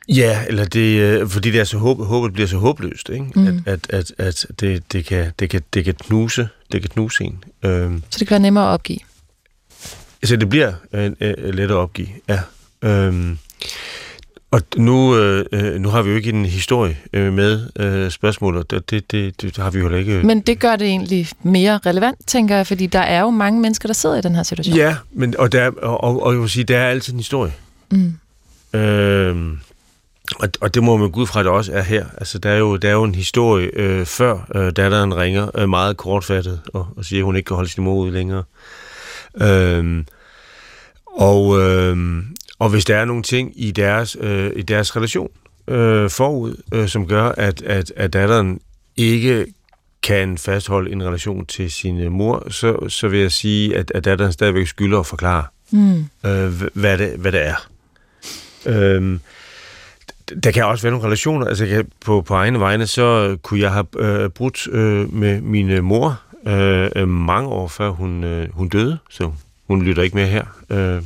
Ja, 0.09 0.45
eller 0.47 0.65
det, 0.65 0.99
øh, 0.99 1.29
fordi 1.29 1.51
det 1.51 1.59
er 1.59 1.63
så 1.63 1.77
håb, 1.77 1.99
håbet 1.99 2.33
bliver 2.33 2.47
så 2.47 2.57
håbløst, 2.57 3.09
ikke? 3.09 3.25
Mm. 3.35 3.47
At, 3.65 3.79
at, 3.89 3.89
at, 3.89 4.11
at 4.19 4.45
det, 4.59 4.83
det, 4.93 5.05
kan, 5.05 5.31
det, 5.39 5.49
kan, 5.49 5.61
det 5.73 5.85
kan 5.85 5.93
knuse, 5.93 6.49
det 6.71 6.81
kan 6.81 6.89
knuse 6.89 7.23
en. 7.23 7.43
Øhm. 7.63 8.03
Så 8.09 8.19
det 8.19 8.27
kan 8.27 8.35
være 8.35 8.41
nemmere 8.41 8.65
at 8.65 8.73
opgive? 8.73 8.99
Så 10.23 10.35
det 10.35 10.49
bliver 10.49 10.73
øh, 10.93 11.11
øh, 11.21 11.33
lettere 11.37 11.77
at 11.77 11.81
opgive, 11.81 12.07
ja. 12.29 12.39
Øhm. 12.81 13.37
Og 14.51 14.61
nu, 14.77 15.17
øh, 15.17 15.45
øh, 15.51 15.81
nu 15.81 15.89
har 15.89 16.01
vi 16.01 16.09
jo 16.09 16.15
ikke 16.15 16.29
en 16.29 16.45
historie 16.45 16.97
øh, 17.13 17.33
med 17.33 17.69
øh, 17.79 18.11
spørgsmålet, 18.11 18.71
det, 18.71 18.89
det, 18.91 19.11
det, 19.11 19.41
det 19.41 19.57
har 19.57 19.69
vi 19.69 19.79
jo 19.79 19.95
ikke. 19.95 20.23
Men 20.23 20.41
det 20.41 20.59
gør 20.59 20.75
det 20.75 20.87
egentlig 20.87 21.27
mere 21.43 21.79
relevant, 21.85 22.27
tænker 22.27 22.55
jeg, 22.55 22.67
fordi 22.67 22.87
der 22.87 22.99
er 22.99 23.21
jo 23.21 23.29
mange 23.29 23.61
mennesker, 23.61 23.87
der 23.87 23.93
sidder 23.93 24.15
i 24.15 24.21
den 24.21 24.35
her 24.35 24.43
situation. 24.43 24.75
Ja, 24.75 24.95
men, 25.11 25.37
og, 25.37 25.51
der, 25.51 25.71
og, 25.81 26.03
og, 26.03 26.23
og 26.23 26.33
jeg 26.33 26.41
vil 26.41 26.49
sige, 26.49 26.63
der 26.63 26.77
er 26.77 26.89
altid 26.89 27.13
en 27.13 27.19
historie. 27.19 27.53
Mm. 27.91 28.13
Øh, 28.79 29.57
og, 30.39 30.49
og 30.61 30.73
det 30.73 30.83
må 30.83 30.97
man 30.97 31.11
gå 31.11 31.21
ud 31.21 31.27
fra, 31.27 31.39
at 31.39 31.45
det 31.45 31.53
også 31.53 31.71
er 31.73 31.81
her. 31.81 32.05
Altså, 32.17 32.39
der 32.39 32.49
er 32.49 32.57
jo, 32.57 32.77
der 32.77 32.89
er 32.89 32.93
jo 32.93 33.03
en 33.03 33.15
historie 33.15 33.69
øh, 33.73 34.05
før 34.05 34.47
øh, 34.55 34.71
datteren 34.71 35.15
ringer 35.15 35.59
øh, 35.59 35.69
meget 35.69 35.97
kortfattet 35.97 36.61
og, 36.73 36.87
og 36.97 37.05
siger, 37.05 37.19
at 37.19 37.25
hun 37.25 37.35
ikke 37.35 37.47
kan 37.47 37.55
holde 37.55 37.69
sin 37.69 37.83
mor 37.83 37.95
ud 37.95 38.11
længere. 38.11 38.43
Øh, 39.41 40.03
og, 41.05 41.61
øh, 41.61 41.97
og 42.59 42.69
hvis 42.69 42.85
der 42.85 42.97
er 42.97 43.05
nogle 43.05 43.23
ting 43.23 43.51
i 43.55 43.71
deres, 43.71 44.17
øh, 44.19 44.51
i 44.55 44.61
deres 44.61 44.95
relation 44.95 45.29
øh, 45.67 46.09
forud, 46.09 46.61
øh, 46.73 46.87
som 46.87 47.07
gør, 47.07 47.29
at, 47.29 47.61
at, 47.61 47.93
at 47.95 48.13
datteren 48.13 48.59
ikke 48.97 49.45
kan 50.03 50.37
fastholde 50.37 50.91
en 50.91 51.03
relation 51.03 51.45
til 51.45 51.71
sin 51.71 52.11
mor, 52.11 52.47
så, 52.49 52.89
så 52.89 53.07
vil 53.07 53.19
jeg 53.19 53.31
sige, 53.31 53.77
at, 53.77 53.91
at 53.95 54.05
datteren 54.05 54.31
stadigvæk 54.33 54.67
skylder 54.67 54.99
at 54.99 55.05
forklare, 55.05 55.45
mm. 55.71 56.05
øh, 56.25 56.61
hvad, 56.73 56.97
det, 56.97 57.09
hvad 57.17 57.31
det 57.31 57.41
er. 57.47 57.67
Øh, 58.65 59.19
der 60.43 60.51
kan 60.51 60.65
også 60.65 60.83
være 60.83 60.91
nogle 60.91 61.05
relationer. 61.05 61.47
Altså 61.47 61.65
jeg, 61.65 61.85
på, 62.05 62.21
på 62.21 62.33
egne 62.33 62.59
vegne, 62.59 62.87
så 62.87 63.37
kunne 63.41 63.59
jeg 63.59 63.71
have 63.71 63.85
øh, 63.99 64.29
brudt 64.29 64.67
øh, 64.67 65.13
med 65.13 65.41
min 65.41 65.69
øh, 65.69 65.83
mor 65.83 66.21
øh, 66.47 66.89
øh, 66.95 67.07
mange 67.07 67.49
år 67.49 67.67
før 67.67 67.89
hun, 67.89 68.23
øh, 68.23 68.47
hun 68.53 68.69
døde, 68.69 68.97
så 69.09 69.31
hun 69.67 69.81
lytter 69.81 70.03
ikke 70.03 70.15
mere 70.17 70.27
her. 70.27 70.45
Øh, 70.69 71.01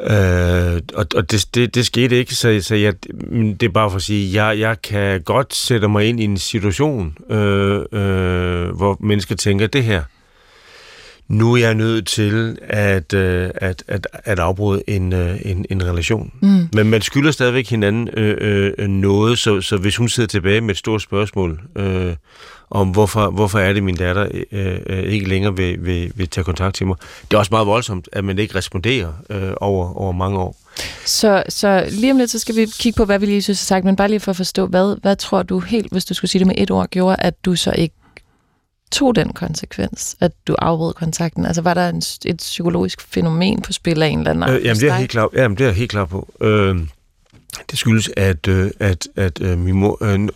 øh, 0.00 0.82
og 0.94 1.06
og 1.14 1.30
det, 1.30 1.46
det, 1.54 1.74
det 1.74 1.86
skete 1.86 2.16
ikke, 2.16 2.34
så, 2.34 2.58
så 2.62 2.74
jeg, 2.74 2.94
det 3.32 3.62
er 3.62 3.68
bare 3.68 3.90
for 3.90 3.96
at 3.96 4.02
sige, 4.02 4.44
jeg, 4.44 4.58
jeg 4.58 4.82
kan 4.82 5.22
godt 5.22 5.54
sætte 5.54 5.88
mig 5.88 6.06
ind 6.06 6.20
i 6.20 6.24
en 6.24 6.38
situation, 6.38 7.16
øh, 7.30 7.80
øh, 7.92 8.76
hvor 8.76 8.96
mennesker 9.00 9.34
tænker, 9.34 9.66
det 9.66 9.84
her, 9.84 10.02
nu 11.28 11.52
er 11.52 11.58
jeg 11.58 11.74
nødt 11.74 12.06
til 12.06 12.58
at, 12.62 13.14
øh, 13.14 13.50
at, 13.54 13.84
at, 13.88 14.06
at 14.12 14.38
afbryde 14.38 14.82
en, 14.86 15.12
øh, 15.12 15.40
en, 15.44 15.66
en 15.70 15.84
relation. 15.84 16.32
Mm. 16.40 16.68
Men 16.72 16.90
man 16.90 17.02
skylder 17.02 17.30
stadigvæk 17.30 17.68
hinanden 17.68 18.08
øh, 18.08 18.72
øh, 18.78 18.88
noget, 18.88 19.38
så, 19.38 19.60
så 19.60 19.76
hvis 19.76 19.96
hun 19.96 20.08
sidder 20.08 20.26
tilbage 20.26 20.60
med 20.60 20.70
et 20.70 20.76
stort 20.76 21.02
spørgsmål 21.02 21.60
øh, 21.76 22.14
om, 22.70 22.88
hvorfor, 22.88 23.30
hvorfor 23.30 23.58
er 23.58 23.72
det, 23.72 23.82
min 23.82 23.96
datter 23.96 24.28
øh, 24.52 24.78
øh, 24.86 25.02
ikke 25.02 25.28
længere 25.28 25.56
vil, 25.56 25.86
vil, 25.86 26.12
vil 26.14 26.28
tage 26.28 26.44
kontakt 26.44 26.74
til 26.74 26.86
mig, 26.86 26.96
det 27.30 27.34
er 27.34 27.38
også 27.38 27.50
meget 27.52 27.66
voldsomt, 27.66 28.08
at 28.12 28.24
man 28.24 28.38
ikke 28.38 28.54
responderer 28.54 29.12
øh, 29.30 29.52
over, 29.60 29.96
over 29.96 30.12
mange 30.12 30.38
år. 30.38 30.56
Så, 31.04 31.42
så 31.48 31.88
lige 31.90 32.12
om 32.12 32.18
lidt, 32.18 32.30
så 32.30 32.38
skal 32.38 32.56
vi 32.56 32.66
kigge 32.78 32.96
på, 32.96 33.04
hvad 33.04 33.18
vi 33.18 33.26
lige 33.26 33.42
synes 33.42 33.60
har 33.60 33.64
sagt, 33.64 33.84
men 33.84 33.96
bare 33.96 34.08
lige 34.08 34.20
for 34.20 34.30
at 34.30 34.36
forstå, 34.36 34.66
hvad, 34.66 35.00
hvad 35.02 35.16
tror 35.16 35.42
du 35.42 35.58
helt, 35.58 35.92
hvis 35.92 36.04
du 36.04 36.14
skulle 36.14 36.30
sige 36.30 36.38
det 36.38 36.46
med 36.46 36.54
et 36.58 36.70
ord, 36.70 36.88
gjorde, 36.88 37.16
at 37.18 37.44
du 37.44 37.56
så 37.56 37.72
ikke 37.72 37.94
tog 38.90 39.16
den 39.16 39.32
konsekvens, 39.32 40.16
at 40.20 40.32
du 40.46 40.54
afbrød 40.58 40.94
kontakten? 40.94 41.46
Altså 41.46 41.62
var 41.62 41.74
der 41.74 41.88
en, 41.88 42.02
et 42.24 42.36
psykologisk 42.36 43.00
fænomen 43.00 43.62
på 43.62 43.72
spil 43.72 44.02
af 44.02 44.08
en 44.08 44.18
eller 44.18 44.30
anden 44.30 44.50
øh, 44.50 44.64
jamen, 44.64 44.80
det 44.80 44.88
er 44.88 44.94
helt 44.94 45.10
klar, 45.10 45.28
jamen, 45.34 45.58
det 45.58 45.66
er 45.66 45.70
helt 45.70 45.90
klar 45.90 46.04
på. 46.04 46.34
Øh, 46.40 46.78
det 47.70 47.78
skyldes, 47.78 48.10
at, 48.16 48.48
øh, 48.48 48.70
at, 48.78 49.08
at 49.16 49.40
øh, 49.40 49.58
min, 49.58 49.74
mor, 49.74 49.98
øh, 50.00 50.28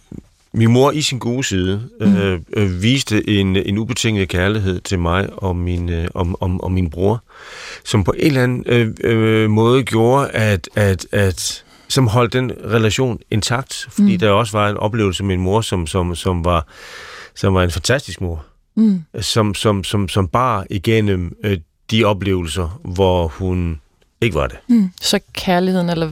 min 0.52 0.72
mor 0.72 0.90
i 0.90 1.02
sin 1.02 1.18
gode 1.18 1.44
side 1.44 1.82
øh, 2.00 2.08
mm. 2.08 2.44
øh, 2.52 2.82
viste 2.82 3.30
en, 3.30 3.56
en 3.56 3.78
ubetinget 3.78 4.28
kærlighed 4.28 4.80
til 4.80 4.98
mig 4.98 5.28
og 5.32 5.56
min, 5.56 5.88
øh, 5.88 6.08
om, 6.14 6.36
om, 6.40 6.60
om 6.60 6.72
min 6.72 6.90
bror, 6.90 7.22
som 7.84 8.04
på 8.04 8.12
en 8.12 8.26
eller 8.26 8.42
anden 8.42 8.64
øh, 8.66 8.94
øh, 9.04 9.50
måde 9.50 9.82
gjorde, 9.82 10.28
at, 10.28 10.68
at, 10.74 11.06
at 11.12 11.64
som 11.88 12.06
holdt 12.06 12.32
den 12.32 12.52
relation 12.64 13.18
intakt, 13.30 13.86
fordi 13.90 14.12
mm. 14.12 14.18
der 14.18 14.30
også 14.30 14.58
var 14.58 14.70
en 14.70 14.76
oplevelse 14.76 15.24
med 15.24 15.36
min 15.36 15.44
mor, 15.44 15.60
som, 15.60 15.86
som, 15.86 16.14
som 16.14 16.44
var 16.44 16.66
som 17.34 17.54
var 17.54 17.62
en 17.62 17.70
fantastisk 17.70 18.20
mor, 18.20 18.44
mm. 18.74 19.04
som, 19.20 19.54
som, 19.54 19.84
som, 19.84 20.08
som 20.08 20.28
bar 20.28 20.66
igennem 20.70 21.36
øh, 21.44 21.58
de 21.90 22.04
oplevelser, 22.04 22.80
hvor 22.84 23.28
hun 23.28 23.80
ikke 24.20 24.34
var 24.34 24.46
det. 24.46 24.56
Mm. 24.68 24.90
Så 25.00 25.20
kærligheden, 25.32 25.90
eller 25.90 26.10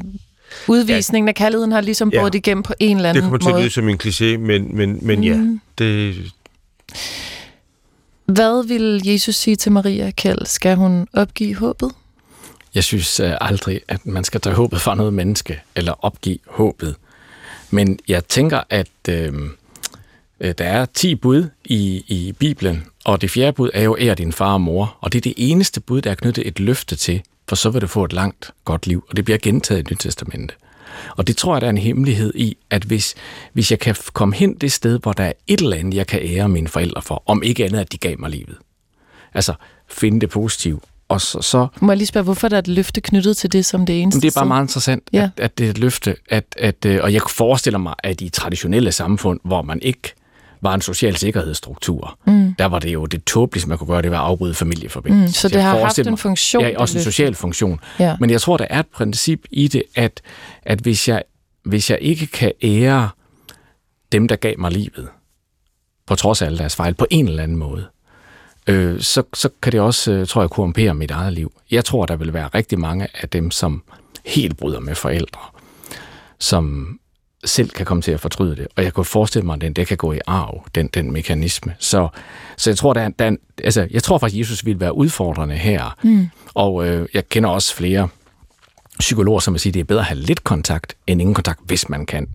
udvisningen 0.68 1.28
ja. 1.28 1.30
af 1.30 1.34
kærligheden, 1.34 1.72
har 1.72 1.80
ligesom 1.80 2.10
ja. 2.12 2.20
båret 2.20 2.34
igennem 2.34 2.62
på 2.62 2.74
en 2.80 2.96
eller 2.96 3.08
anden 3.08 3.24
måde. 3.24 3.38
Det 3.38 3.42
kommer 3.42 3.52
til 3.52 3.58
at 3.58 3.62
lyde 3.62 3.74
som 3.74 3.88
en 3.88 4.00
kliché, 4.02 4.38
men, 4.38 4.76
men, 4.76 4.98
men 5.02 5.18
mm. 5.18 5.24
ja, 5.24 5.58
det... 5.78 6.16
Hvad 8.24 8.66
vil 8.66 9.02
Jesus 9.04 9.34
sige 9.36 9.56
til 9.56 9.72
Maria 9.72 10.10
Kjeld? 10.10 10.46
Skal 10.46 10.76
hun 10.76 11.06
opgive 11.12 11.54
håbet? 11.54 11.92
Jeg 12.74 12.84
synes 12.84 13.20
uh, 13.20 13.30
aldrig, 13.40 13.80
at 13.88 14.06
man 14.06 14.24
skal 14.24 14.40
tage 14.40 14.54
håbet 14.54 14.80
fra 14.80 14.94
noget 14.94 15.14
menneske, 15.14 15.60
eller 15.76 16.04
opgive 16.04 16.38
håbet. 16.46 16.96
Men 17.70 17.98
jeg 18.08 18.24
tænker, 18.24 18.60
at... 18.70 18.88
Øh, 19.08 19.32
der 20.40 20.64
er 20.64 20.84
10 20.84 21.14
bud 21.14 21.48
i, 21.64 22.04
i 22.08 22.32
Bibelen, 22.38 22.84
og 23.04 23.20
det 23.20 23.30
fjerde 23.30 23.52
bud 23.52 23.70
er 23.74 23.82
jo 23.82 23.96
ære 24.00 24.14
din 24.14 24.32
far 24.32 24.52
og 24.52 24.60
mor, 24.60 24.96
og 25.00 25.12
det 25.12 25.18
er 25.18 25.22
det 25.22 25.34
eneste 25.36 25.80
bud, 25.80 26.00
der 26.00 26.10
er 26.10 26.14
knyttet 26.14 26.46
et 26.46 26.60
løfte 26.60 26.96
til, 26.96 27.22
for 27.48 27.56
så 27.56 27.70
vil 27.70 27.82
du 27.82 27.86
få 27.86 28.04
et 28.04 28.12
langt, 28.12 28.50
godt 28.64 28.86
liv, 28.86 29.04
og 29.08 29.16
det 29.16 29.24
bliver 29.24 29.38
gentaget 29.38 29.80
i 29.80 29.92
Nyt 29.92 29.98
Testamente. 30.00 30.54
Og 31.16 31.26
det 31.26 31.36
tror 31.36 31.54
jeg, 31.54 31.60
der 31.60 31.66
er 31.66 31.70
en 31.70 31.78
hemmelighed 31.78 32.32
i, 32.34 32.56
at 32.70 32.82
hvis, 32.82 33.14
hvis 33.52 33.70
jeg 33.70 33.78
kan 33.78 33.96
komme 34.12 34.34
hen 34.34 34.54
det 34.54 34.72
sted, 34.72 34.98
hvor 34.98 35.12
der 35.12 35.24
er 35.24 35.32
et 35.46 35.60
eller 35.60 35.76
andet, 35.76 35.94
jeg 35.94 36.06
kan 36.06 36.20
ære 36.22 36.48
mine 36.48 36.68
forældre 36.68 37.02
for, 37.02 37.22
om 37.26 37.42
ikke 37.42 37.64
andet, 37.64 37.78
at 37.78 37.92
de 37.92 37.98
gav 37.98 38.16
mig 38.18 38.30
livet. 38.30 38.56
Altså, 39.34 39.54
finde 39.88 40.20
det 40.20 40.30
positive. 40.30 40.80
Og 41.08 41.20
så, 41.20 41.42
så, 41.42 41.66
Må 41.80 41.92
jeg 41.92 41.96
lige 41.96 42.06
spørge, 42.06 42.24
hvorfor 42.24 42.48
der 42.48 42.56
er 42.56 42.58
et 42.58 42.68
løfte 42.68 43.00
knyttet 43.00 43.36
til 43.36 43.52
det 43.52 43.66
som 43.66 43.86
det 43.86 44.02
eneste? 44.02 44.20
Det 44.20 44.36
er 44.36 44.40
bare 44.40 44.46
meget 44.46 44.64
interessant, 44.64 45.02
ja. 45.12 45.30
at, 45.36 45.44
at 45.44 45.58
det 45.58 45.66
er 45.66 45.70
et 45.70 45.78
løfte. 45.78 46.16
At, 46.28 46.44
at, 46.56 46.84
øh, 46.86 47.00
og 47.02 47.12
jeg 47.12 47.22
forestiller 47.28 47.78
mig, 47.78 47.94
at 47.98 48.20
i 48.20 48.28
traditionelle 48.28 48.92
samfund, 48.92 49.40
hvor 49.44 49.62
man 49.62 49.82
ikke 49.82 50.14
var 50.62 50.74
en 50.74 50.80
social 50.80 51.16
sikkerhedsstruktur. 51.16 52.18
Mm. 52.26 52.54
Der 52.58 52.66
var 52.66 52.78
det 52.78 52.92
jo 52.92 53.06
det 53.06 53.24
tåbeligste, 53.24 53.68
man 53.68 53.78
kunne 53.78 53.88
gøre, 53.88 54.02
det 54.02 54.10
var 54.10 54.20
at 54.20 54.26
afbryde 54.26 54.54
familieforbindelser. 54.54 55.26
Mm, 55.26 55.32
så 55.32 55.48
det 55.48 55.62
har 55.62 55.78
haft 55.78 55.98
en 55.98 56.16
funktion? 56.16 56.64
Ja, 56.64 56.78
også 56.78 56.98
en 56.98 57.04
social 57.04 57.34
funktion. 57.34 57.80
Ja. 57.98 58.16
Men 58.20 58.30
jeg 58.30 58.40
tror, 58.40 58.56
der 58.56 58.66
er 58.70 58.80
et 58.80 58.86
princip 58.86 59.40
i 59.50 59.68
det, 59.68 59.82
at, 59.94 60.20
at 60.62 60.78
hvis, 60.78 61.08
jeg, 61.08 61.22
hvis 61.64 61.90
jeg 61.90 61.98
ikke 62.00 62.26
kan 62.26 62.52
ære 62.62 63.08
dem, 64.12 64.28
der 64.28 64.36
gav 64.36 64.54
mig 64.58 64.70
livet, 64.70 65.08
på 66.06 66.14
trods 66.14 66.42
af 66.42 66.46
alle 66.46 66.58
deres 66.58 66.76
fejl, 66.76 66.94
på 66.94 67.06
en 67.10 67.28
eller 67.28 67.42
anden 67.42 67.56
måde, 67.56 67.86
øh, 68.66 69.00
så, 69.00 69.22
så 69.34 69.48
kan 69.62 69.72
det 69.72 69.80
også, 69.80 70.12
øh, 70.12 70.26
tror 70.26 70.42
jeg, 70.42 70.50
korrumpere 70.50 70.94
mit 70.94 71.10
eget 71.10 71.32
liv. 71.32 71.52
Jeg 71.70 71.84
tror, 71.84 72.06
der 72.06 72.16
vil 72.16 72.32
være 72.32 72.48
rigtig 72.54 72.78
mange 72.78 73.08
af 73.14 73.28
dem, 73.28 73.50
som 73.50 73.82
helt 74.24 74.56
bryder 74.56 74.80
med 74.80 74.94
forældre, 74.94 75.40
som 76.38 76.98
selv 77.44 77.70
kan 77.70 77.86
komme 77.86 78.02
til 78.02 78.12
at 78.12 78.20
fortryde 78.20 78.56
det. 78.56 78.66
Og 78.76 78.84
jeg 78.84 78.92
kunne 78.92 79.04
forestille 79.04 79.46
mig, 79.46 79.54
at 79.54 79.60
den, 79.60 79.72
det 79.72 79.86
kan 79.86 79.96
gå 79.96 80.12
i 80.12 80.18
arv, 80.26 80.64
den, 80.74 80.86
den 80.86 81.12
mekanisme. 81.12 81.74
Så, 81.78 82.08
så 82.56 82.70
jeg 82.70 82.76
tror, 82.76 82.92
der 82.92 83.00
er, 83.00 83.08
der 83.08 83.24
er, 83.24 83.36
altså, 83.64 83.88
jeg 83.90 84.02
tror 84.02 84.18
faktisk, 84.18 84.36
at 84.36 84.38
Jesus 84.38 84.66
vil 84.66 84.80
være 84.80 84.94
udfordrende 84.94 85.54
her. 85.54 85.96
Mm. 86.02 86.28
Og 86.54 86.88
øh, 86.88 87.08
jeg 87.14 87.28
kender 87.28 87.50
også 87.50 87.74
flere 87.74 88.08
psykologer, 88.98 89.40
som 89.40 89.54
vil 89.54 89.60
sige, 89.60 89.70
at 89.70 89.74
det 89.74 89.80
er 89.80 89.84
bedre 89.84 90.00
at 90.00 90.06
have 90.06 90.18
lidt 90.18 90.44
kontakt, 90.44 90.96
end 91.06 91.20
ingen 91.20 91.34
kontakt, 91.34 91.60
hvis 91.66 91.88
man 91.88 92.06
kan. 92.06 92.28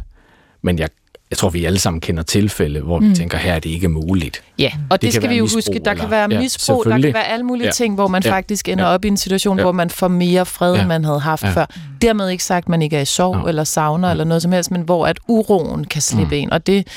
Men 0.61 0.79
jeg 0.79 0.89
jeg 1.35 1.39
tror, 1.39 1.49
vi 1.49 1.65
alle 1.65 1.79
sammen 1.79 2.01
kender 2.01 2.23
tilfælde, 2.23 2.81
hvor 2.81 2.99
mm. 2.99 3.09
vi 3.09 3.15
tænker, 3.15 3.37
her 3.37 3.53
er 3.53 3.59
det 3.59 3.69
ikke 3.69 3.89
muligt. 3.89 4.43
Ja, 4.59 4.71
og 4.89 5.01
det, 5.01 5.07
det 5.07 5.13
skal 5.13 5.29
vi 5.29 5.35
jo 5.35 5.43
huske. 5.43 5.81
Der 5.85 5.93
kan 5.93 6.11
være 6.11 6.27
misbrug, 6.27 6.83
ja, 6.85 6.91
der 6.91 7.01
kan 7.01 7.13
være 7.13 7.27
alle 7.27 7.45
mulige 7.45 7.65
ja. 7.65 7.71
ting, 7.71 7.95
hvor 7.95 8.07
man 8.07 8.23
ja. 8.25 8.31
faktisk 8.31 8.69
ender 8.69 8.85
ja. 8.85 8.93
op 8.93 9.05
i 9.05 9.07
en 9.07 9.17
situation, 9.17 9.57
ja. 9.57 9.63
hvor 9.63 9.71
man 9.71 9.89
får 9.89 10.07
mere 10.07 10.45
fred, 10.45 10.73
ja. 10.73 10.79
end 10.79 10.87
man 10.87 11.05
havde 11.05 11.19
haft 11.19 11.43
ja. 11.43 11.49
før. 11.49 11.65
Dermed 12.01 12.29
ikke 12.29 12.43
sagt, 12.43 12.65
at 12.65 12.69
man 12.69 12.81
ikke 12.81 12.97
er 12.97 13.01
i 13.01 13.05
sorg 13.05 13.41
ja. 13.43 13.49
eller 13.49 13.63
savner 13.63 14.07
ja. 14.07 14.11
eller 14.11 14.23
noget 14.23 14.41
som 14.41 14.51
helst, 14.51 14.71
men 14.71 14.81
hvor 14.81 15.07
at 15.07 15.19
uroen 15.27 15.85
kan 15.85 16.01
slippe 16.01 16.35
mm. 16.35 16.41
ind. 16.41 16.51
Og 16.51 16.67
det, 16.67 16.87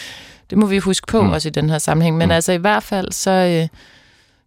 det 0.51 0.59
må 0.59 0.67
vi 0.67 0.79
huske 0.79 1.07
på 1.07 1.23
mm. 1.23 1.31
også 1.31 1.49
i 1.49 1.53
den 1.53 1.71
her 1.71 1.79
sammenhæng. 1.79 2.17
Men 2.17 2.27
mm. 2.29 2.33
altså 2.33 2.53
i 2.53 2.57
hvert 2.57 2.83
fald, 2.83 3.13
så... 3.13 3.31
Øh, 3.31 3.69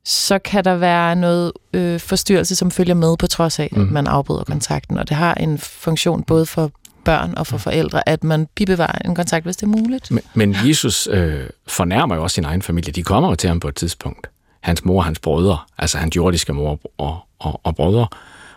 så 0.05 0.39
kan 0.39 0.65
der 0.65 0.75
være 0.75 1.15
noget 1.15 1.51
øh, 1.73 1.99
forstyrrelse, 1.99 2.55
som 2.55 2.71
følger 2.71 2.93
med 2.93 3.17
på 3.17 3.27
trods 3.27 3.59
af, 3.59 3.69
mm. 3.71 3.81
at 3.81 3.91
man 3.91 4.07
afbryder 4.07 4.43
kontakten. 4.43 4.97
Og 4.97 5.09
det 5.09 5.17
har 5.17 5.33
en 5.33 5.57
funktion 5.57 6.23
både 6.23 6.45
for 6.45 6.71
børn 7.05 7.33
og 7.37 7.47
for 7.47 7.57
forældre, 7.57 8.09
at 8.09 8.23
man 8.23 8.47
bibevarer 8.55 8.97
en 9.05 9.15
kontakt, 9.15 9.45
hvis 9.45 9.57
det 9.57 9.63
er 9.63 9.67
muligt. 9.81 10.11
Men, 10.11 10.23
men 10.33 10.55
Jesus 10.67 11.07
øh, 11.11 11.43
fornærmer 11.67 12.15
jo 12.15 12.23
også 12.23 12.35
sin 12.35 12.45
egen 12.45 12.61
familie. 12.61 12.93
De 12.93 13.03
kommer 13.03 13.29
jo 13.29 13.35
til 13.35 13.47
ham 13.47 13.59
på 13.59 13.67
et 13.67 13.75
tidspunkt. 13.75 14.27
Hans 14.61 14.85
mor 14.85 14.97
og 14.97 15.05
hans 15.05 15.19
brødre, 15.19 15.57
altså 15.77 15.97
hans 15.97 16.15
jordiske 16.15 16.53
mor 16.53 16.79
og, 16.97 17.19
og, 17.39 17.61
og 17.63 17.75
brødre. 17.75 18.07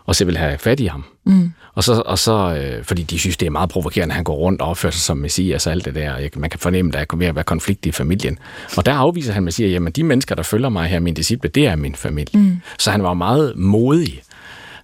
og 0.04 0.16
så 0.16 0.24
vil 0.24 0.36
have 0.36 0.58
fat 0.58 0.80
i 0.80 0.86
ham. 0.86 1.04
Mm. 1.24 1.52
Og 1.74 1.84
så, 1.84 2.02
og 2.06 2.18
så 2.18 2.56
øh, 2.56 2.84
fordi 2.84 3.02
de 3.02 3.18
synes, 3.18 3.36
det 3.36 3.46
er 3.46 3.50
meget 3.50 3.70
provokerende, 3.70 4.12
at 4.12 4.16
han 4.16 4.24
går 4.24 4.34
rundt 4.34 4.60
og 4.60 4.68
opfører 4.68 4.90
sig 4.92 5.00
som 5.00 5.16
messias 5.16 5.66
og 5.66 5.72
alt 5.72 5.84
det 5.84 5.94
der. 5.94 6.28
Man 6.36 6.50
kan 6.50 6.60
fornemme, 6.60 6.88
at 6.88 6.92
der 6.94 7.16
er 7.16 7.18
ved 7.18 7.26
at 7.26 7.34
være 7.34 7.44
konflikt 7.44 7.86
i 7.86 7.92
familien. 7.92 8.38
Og 8.76 8.86
der 8.86 8.94
afviser 8.94 9.32
han 9.32 9.48
at 9.48 9.54
sige, 9.54 9.70
jamen 9.70 9.92
de 9.92 10.02
mennesker, 10.02 10.34
der 10.34 10.42
følger 10.42 10.68
mig 10.68 10.88
her, 10.88 11.00
min 11.00 11.14
disciple, 11.14 11.50
det 11.50 11.66
er 11.66 11.76
min 11.76 11.94
familie. 11.94 12.40
Mm. 12.40 12.60
Så 12.78 12.90
han 12.90 13.02
var 13.02 13.14
meget 13.14 13.56
modig. 13.56 14.22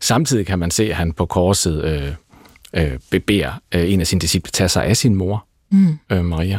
Samtidig 0.00 0.46
kan 0.46 0.58
man 0.58 0.70
se, 0.70 0.90
at 0.90 0.96
han 0.96 1.12
på 1.12 1.26
korset 1.26 1.84
øh, 1.84 2.08
øh, 2.72 3.20
beder 3.26 3.60
øh, 3.74 3.92
en 3.92 4.00
af 4.00 4.06
sine 4.06 4.20
disciple 4.20 4.50
tage 4.50 4.68
sig 4.68 4.84
af 4.84 4.96
sin 4.96 5.14
mor, 5.14 5.44
mm. 5.70 5.98
øh, 6.10 6.24
Maria, 6.24 6.58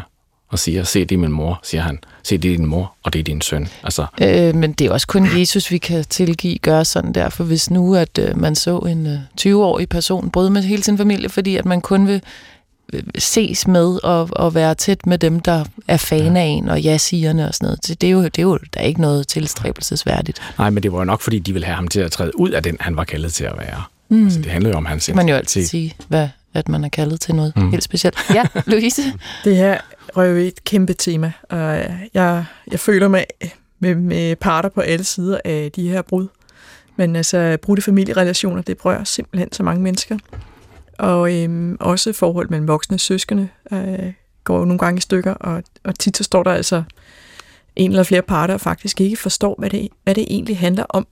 og 0.52 0.60
siger, 0.60 0.84
se 0.84 1.06
det 1.06 1.16
er 1.16 1.20
min 1.20 1.32
mor, 1.32 1.60
siger 1.64 1.82
han. 1.82 2.00
Se 2.24 2.38
det 2.38 2.54
er 2.54 2.58
din 2.58 2.66
mor, 2.66 2.94
og 3.04 3.14
det 3.14 3.20
er 3.20 3.24
din 3.24 3.42
søn. 3.42 3.68
Altså, 3.84 4.06
Øh, 4.22 4.56
men 4.56 4.72
det 4.72 4.88
er 4.88 4.92
også 4.92 5.08
kun 5.08 5.40
Jesus, 5.40 5.72
vi 5.72 5.78
kan 5.78 6.06
tilgive 6.10 6.58
gøre 6.58 6.86
sådan 6.86 7.14
der, 7.14 7.30
for 7.30 7.44
hvis 7.44 7.70
nu, 7.72 7.96
at 7.96 8.18
øh, 8.20 8.40
man 8.40 8.56
så 8.56 8.78
en 8.78 9.08
øh, 9.08 9.20
20-årig 9.42 9.90
person 9.90 10.30
bryde 10.30 10.50
med 10.50 10.64
hele 10.64 10.84
sin 10.84 10.98
familie, 10.98 11.30
fordi 11.30 11.56
at 11.56 11.66
man 11.66 11.82
kun 11.82 12.08
vil 12.08 12.22
øh, 12.94 13.04
ses 13.18 13.68
med 13.68 14.04
og, 14.04 14.30
og 14.32 14.56
være 14.56 14.76
tæt 14.76 15.06
med 15.06 15.18
dem, 15.18 15.40
der 15.40 15.66
er 15.88 15.98
fan 15.98 16.38
af 16.38 16.44
en, 16.44 16.70
og 16.70 16.82
ja-sigerne 16.82 17.48
og 17.48 17.54
sådan 17.54 17.66
noget. 17.66 18.02
Det 18.02 18.08
er 18.08 18.12
jo, 18.12 18.24
det 18.24 18.40
er 18.40 18.44
jo 18.44 18.60
der 18.74 18.80
er 18.80 18.86
ikke 18.86 19.02
noget 19.02 19.28
tilstræbelsesværdigt. 19.28 20.42
nej, 20.58 20.70
men 20.70 20.84
det 20.84 20.92
var 20.92 20.98
jo 20.98 21.06
nok, 21.06 21.22
fordi 21.22 21.40
de 21.40 21.54
ville 21.54 21.66
have 21.66 21.76
ham 21.76 21.88
til 21.88 22.00
at 22.00 22.12
træde 22.12 22.40
ud 22.40 22.50
af 22.50 22.64
den, 22.64 22.78
han 22.80 22.96
var 22.96 23.04
kaldet 23.04 23.34
til 23.34 23.44
at 23.44 23.54
være. 23.58 23.84
Mm. 24.12 24.24
Altså, 24.24 24.40
det 24.40 24.52
handlede 24.52 24.74
jo 24.74 24.78
om 24.78 24.86
hans 24.86 25.12
man 25.16 25.30
jo 25.30 25.36
altid 25.36 25.66
sige, 25.66 25.96
hvad, 26.08 26.30
at 26.54 26.70
man 26.70 26.84
er 26.84 26.90
kaldet 26.90 27.22
til 27.22 27.36
noget 27.36 27.54
mm. 27.56 27.72
helt 27.72 27.84
specielt. 27.84 28.18
Ja, 28.34 28.44
Louise? 28.72 29.02
Det 29.44 29.56
her 29.56 29.82
røver 30.18 30.48
et 30.48 30.64
kæmpe 30.64 30.94
tema, 30.94 31.32
og 31.50 31.78
jeg, 32.14 32.46
jeg 32.72 32.80
føler 32.80 33.08
mig 33.08 33.26
med, 33.80 33.96
med 33.96 34.36
parter 34.36 34.70
på 34.70 34.82
alle 34.82 35.04
sider 35.04 35.40
af 35.46 35.72
de 35.76 35.90
her 35.90 36.02
brud. 36.02 36.28
Men 36.96 37.16
altså, 37.16 37.58
brudte 37.62 37.84
familierelationer, 37.84 38.62
det 38.62 38.78
berører 38.78 39.04
simpelthen 39.04 39.52
så 39.52 39.64
mange 39.64 39.84
mennesker. 39.84 40.18
Og 40.98 41.44
øhm, 41.44 41.78
også 41.80 42.14
forhold 42.14 42.50
mellem 42.50 42.68
voksne 42.68 43.00
søskende 43.00 43.48
øh, 43.72 44.14
går 44.44 44.60
jo 44.60 44.66
nogle 44.66 44.80
gange 44.80 44.98
i 44.98 45.02
stykker, 45.02 45.34
og, 45.34 45.64
og 45.84 46.00
tit 46.00 46.18
så 46.18 46.24
står 46.24 46.44
der 46.44 46.52
altså 46.52 46.84
en 47.76 47.92
eller 47.92 48.04
flere 48.04 48.22
parter, 48.22 48.54
og 48.54 48.62
faktisk 48.62 49.02
ikke 49.02 49.18
forstår, 49.18 49.56
hvad 49.60 49.70
det, 49.70 49.88
hvad 50.04 50.16
det 50.16 50.26
egentlig 50.30 50.58
handler 50.58 50.86
om. 50.90 51.08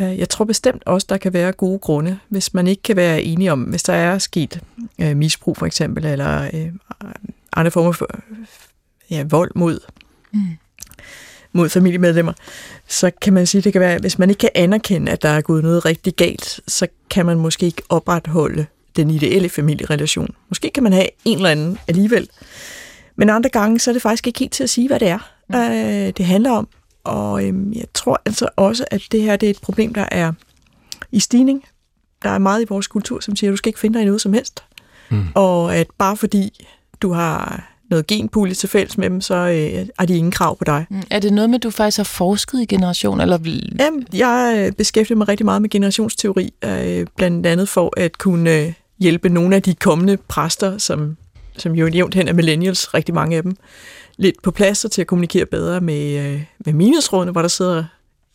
Øh, 0.00 0.18
Jeg 0.18 0.28
tror 0.28 0.44
bestemt 0.44 0.82
også, 0.86 1.06
der 1.10 1.16
kan 1.16 1.32
være 1.32 1.52
gode 1.52 1.78
grunde, 1.78 2.18
hvis 2.28 2.54
man 2.54 2.66
ikke 2.66 2.82
kan 2.82 2.96
være 2.96 3.22
enige 3.22 3.52
om, 3.52 3.62
hvis 3.62 3.82
der 3.82 3.92
er 3.92 4.18
sket 4.18 4.60
øh, 4.98 5.16
misbrug 5.16 5.56
for 5.56 5.66
eksempel, 5.66 6.04
eller 6.06 6.50
øh, 6.54 6.68
andre 7.52 7.70
former 7.70 7.92
for 7.92 8.08
ja, 9.10 9.24
vold 9.28 9.50
mod, 9.54 9.80
mm. 10.32 10.40
mod 11.52 11.68
familiemedlemmer, 11.68 12.32
så 12.88 13.10
kan 13.22 13.32
man 13.32 13.46
sige, 13.46 13.62
det 13.62 13.72
kan 13.72 13.80
være, 13.80 13.98
hvis 13.98 14.18
man 14.18 14.30
ikke 14.30 14.40
kan 14.40 14.50
anerkende, 14.54 15.12
at 15.12 15.22
der 15.22 15.28
er 15.28 15.40
gået 15.40 15.62
noget 15.62 15.84
rigtig 15.84 16.14
galt, 16.14 16.60
så 16.68 16.86
kan 17.10 17.26
man 17.26 17.38
måske 17.38 17.66
ikke 17.66 17.82
opretholde 17.88 18.66
den 18.96 19.10
ideelle 19.10 19.48
familierelation. 19.48 20.34
Måske 20.48 20.70
kan 20.74 20.82
man 20.82 20.92
have 20.92 21.08
en 21.24 21.36
eller 21.36 21.50
anden 21.50 21.78
alligevel. 21.88 22.28
Men 23.16 23.30
andre 23.30 23.50
gange, 23.50 23.78
så 23.78 23.90
er 23.90 23.92
det 23.92 24.02
faktisk 24.02 24.26
ikke 24.26 24.38
helt 24.38 24.52
til 24.52 24.62
at 24.62 24.70
sige, 24.70 24.88
hvad 24.88 25.00
det 25.00 25.08
er, 25.08 25.30
mm. 25.48 25.54
øh, 25.56 26.12
det 26.16 26.24
handler 26.26 26.50
om. 26.50 26.68
Og 27.08 27.46
øhm, 27.46 27.72
jeg 27.72 27.84
tror 27.94 28.22
altså 28.24 28.48
også, 28.56 28.84
at 28.90 29.02
det 29.12 29.22
her 29.22 29.36
det 29.36 29.46
er 29.46 29.50
et 29.50 29.60
problem, 29.62 29.94
der 29.94 30.06
er 30.10 30.32
i 31.12 31.20
stigning. 31.20 31.64
Der 32.22 32.30
er 32.30 32.38
meget 32.38 32.62
i 32.62 32.66
vores 32.68 32.86
kultur, 32.86 33.20
som 33.20 33.36
siger, 33.36 33.50
at 33.50 33.52
du 33.52 33.56
skal 33.56 33.68
ikke 33.68 33.80
finde 33.80 33.98
dig 33.98 34.02
i 34.02 34.06
noget 34.06 34.20
som 34.20 34.32
helst. 34.32 34.64
Mm. 35.10 35.24
Og 35.34 35.76
at 35.76 35.86
bare 35.98 36.16
fordi 36.16 36.66
du 37.00 37.12
har 37.12 37.68
noget 37.90 38.06
genpulje 38.06 38.54
til 38.54 38.68
fælles 38.68 38.98
med 38.98 39.10
dem, 39.10 39.20
så 39.20 39.34
øh, 39.34 39.86
har 39.98 40.06
de 40.06 40.16
ingen 40.16 40.30
krav 40.30 40.58
på 40.58 40.64
dig. 40.64 40.86
Mm. 40.90 41.02
Er 41.10 41.18
det 41.18 41.32
noget 41.32 41.50
med, 41.50 41.58
at 41.58 41.62
du 41.62 41.70
faktisk 41.70 41.96
har 41.96 42.04
forsket 42.04 42.60
i 42.60 42.64
generation? 42.64 43.20
Eller... 43.20 43.38
Jamen, 43.78 44.06
jeg 44.12 44.54
øh, 44.58 44.72
beskæftiger 44.72 45.16
mig 45.16 45.28
rigtig 45.28 45.44
meget 45.44 45.62
med 45.62 45.70
generationsteori, 45.70 46.54
øh, 46.64 47.06
blandt 47.16 47.46
andet 47.46 47.68
for 47.68 47.92
at 47.96 48.18
kunne 48.18 48.54
øh, 48.54 48.72
hjælpe 48.98 49.28
nogle 49.28 49.56
af 49.56 49.62
de 49.62 49.74
kommende 49.74 50.16
præster, 50.16 50.78
som, 50.78 51.16
som 51.56 51.74
jo 51.74 51.88
nævnt 51.88 52.14
hen 52.14 52.28
er 52.28 52.32
millennials, 52.32 52.94
rigtig 52.94 53.14
mange 53.14 53.36
af 53.36 53.42
dem, 53.42 53.56
lidt 54.18 54.42
på 54.42 54.50
plads 54.50 54.84
og 54.84 54.90
til 54.90 55.00
at 55.00 55.06
kommunikere 55.06 55.46
bedre 55.46 55.80
med, 55.80 56.18
øh, 56.18 56.42
med 56.66 56.72
menighedsrådene, 56.72 57.32
hvor 57.32 57.40
der 57.40 57.48
sidder 57.48 57.84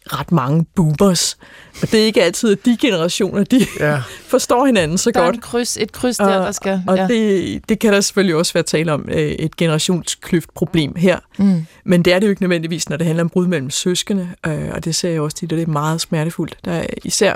ret 0.06 0.32
mange 0.32 0.66
boomers. 0.76 1.38
Og 1.82 1.92
det 1.92 2.02
er 2.02 2.06
ikke 2.06 2.24
altid, 2.24 2.52
at 2.52 2.66
de 2.66 2.78
generationer, 2.78 3.44
de 3.44 3.66
ja. 3.80 4.02
forstår 4.34 4.66
hinanden 4.66 4.98
så 4.98 5.12
der 5.12 5.20
godt. 5.20 5.30
er 5.30 5.34
en 5.34 5.42
kryds, 5.42 5.78
et 5.78 5.92
kryds 5.92 6.18
der, 6.18 6.26
der 6.26 6.52
skal... 6.52 6.84
Og 6.88 6.98
ja. 6.98 7.08
det, 7.08 7.70
det 7.70 7.80
kan 7.80 7.94
der 7.94 8.02
selvfølgelig 8.02 8.36
også 8.36 8.54
være 8.54 8.64
tale 8.64 8.94
om 8.94 9.06
øh, 9.12 9.18
et 9.18 9.56
generationskløftproblem 9.58 10.96
her. 10.96 11.20
Mm. 11.38 11.66
Men 11.86 12.06
det 12.06 12.14
er 12.14 12.20
det 12.20 12.28
jo 12.28 12.30
ikke 12.30 12.42
nødvendigvis, 12.42 12.90
når 12.90 12.98
det 12.98 13.08
handler 13.08 13.24
om 13.24 13.30
brud 13.30 13.48
mellem 13.48 13.70
søskende, 13.70 14.30
øh, 14.48 14.70
og 14.72 14.86
det 14.86 14.96
ser 14.96 15.10
jeg 15.10 15.22
også 15.22 15.38
tit, 15.38 15.52
og 15.52 15.58
det 15.58 15.68
er 15.68 15.72
meget 15.72 16.02
smertefuldt. 16.02 16.58
Der 16.66 16.72
er 16.72 16.86
især 17.04 17.36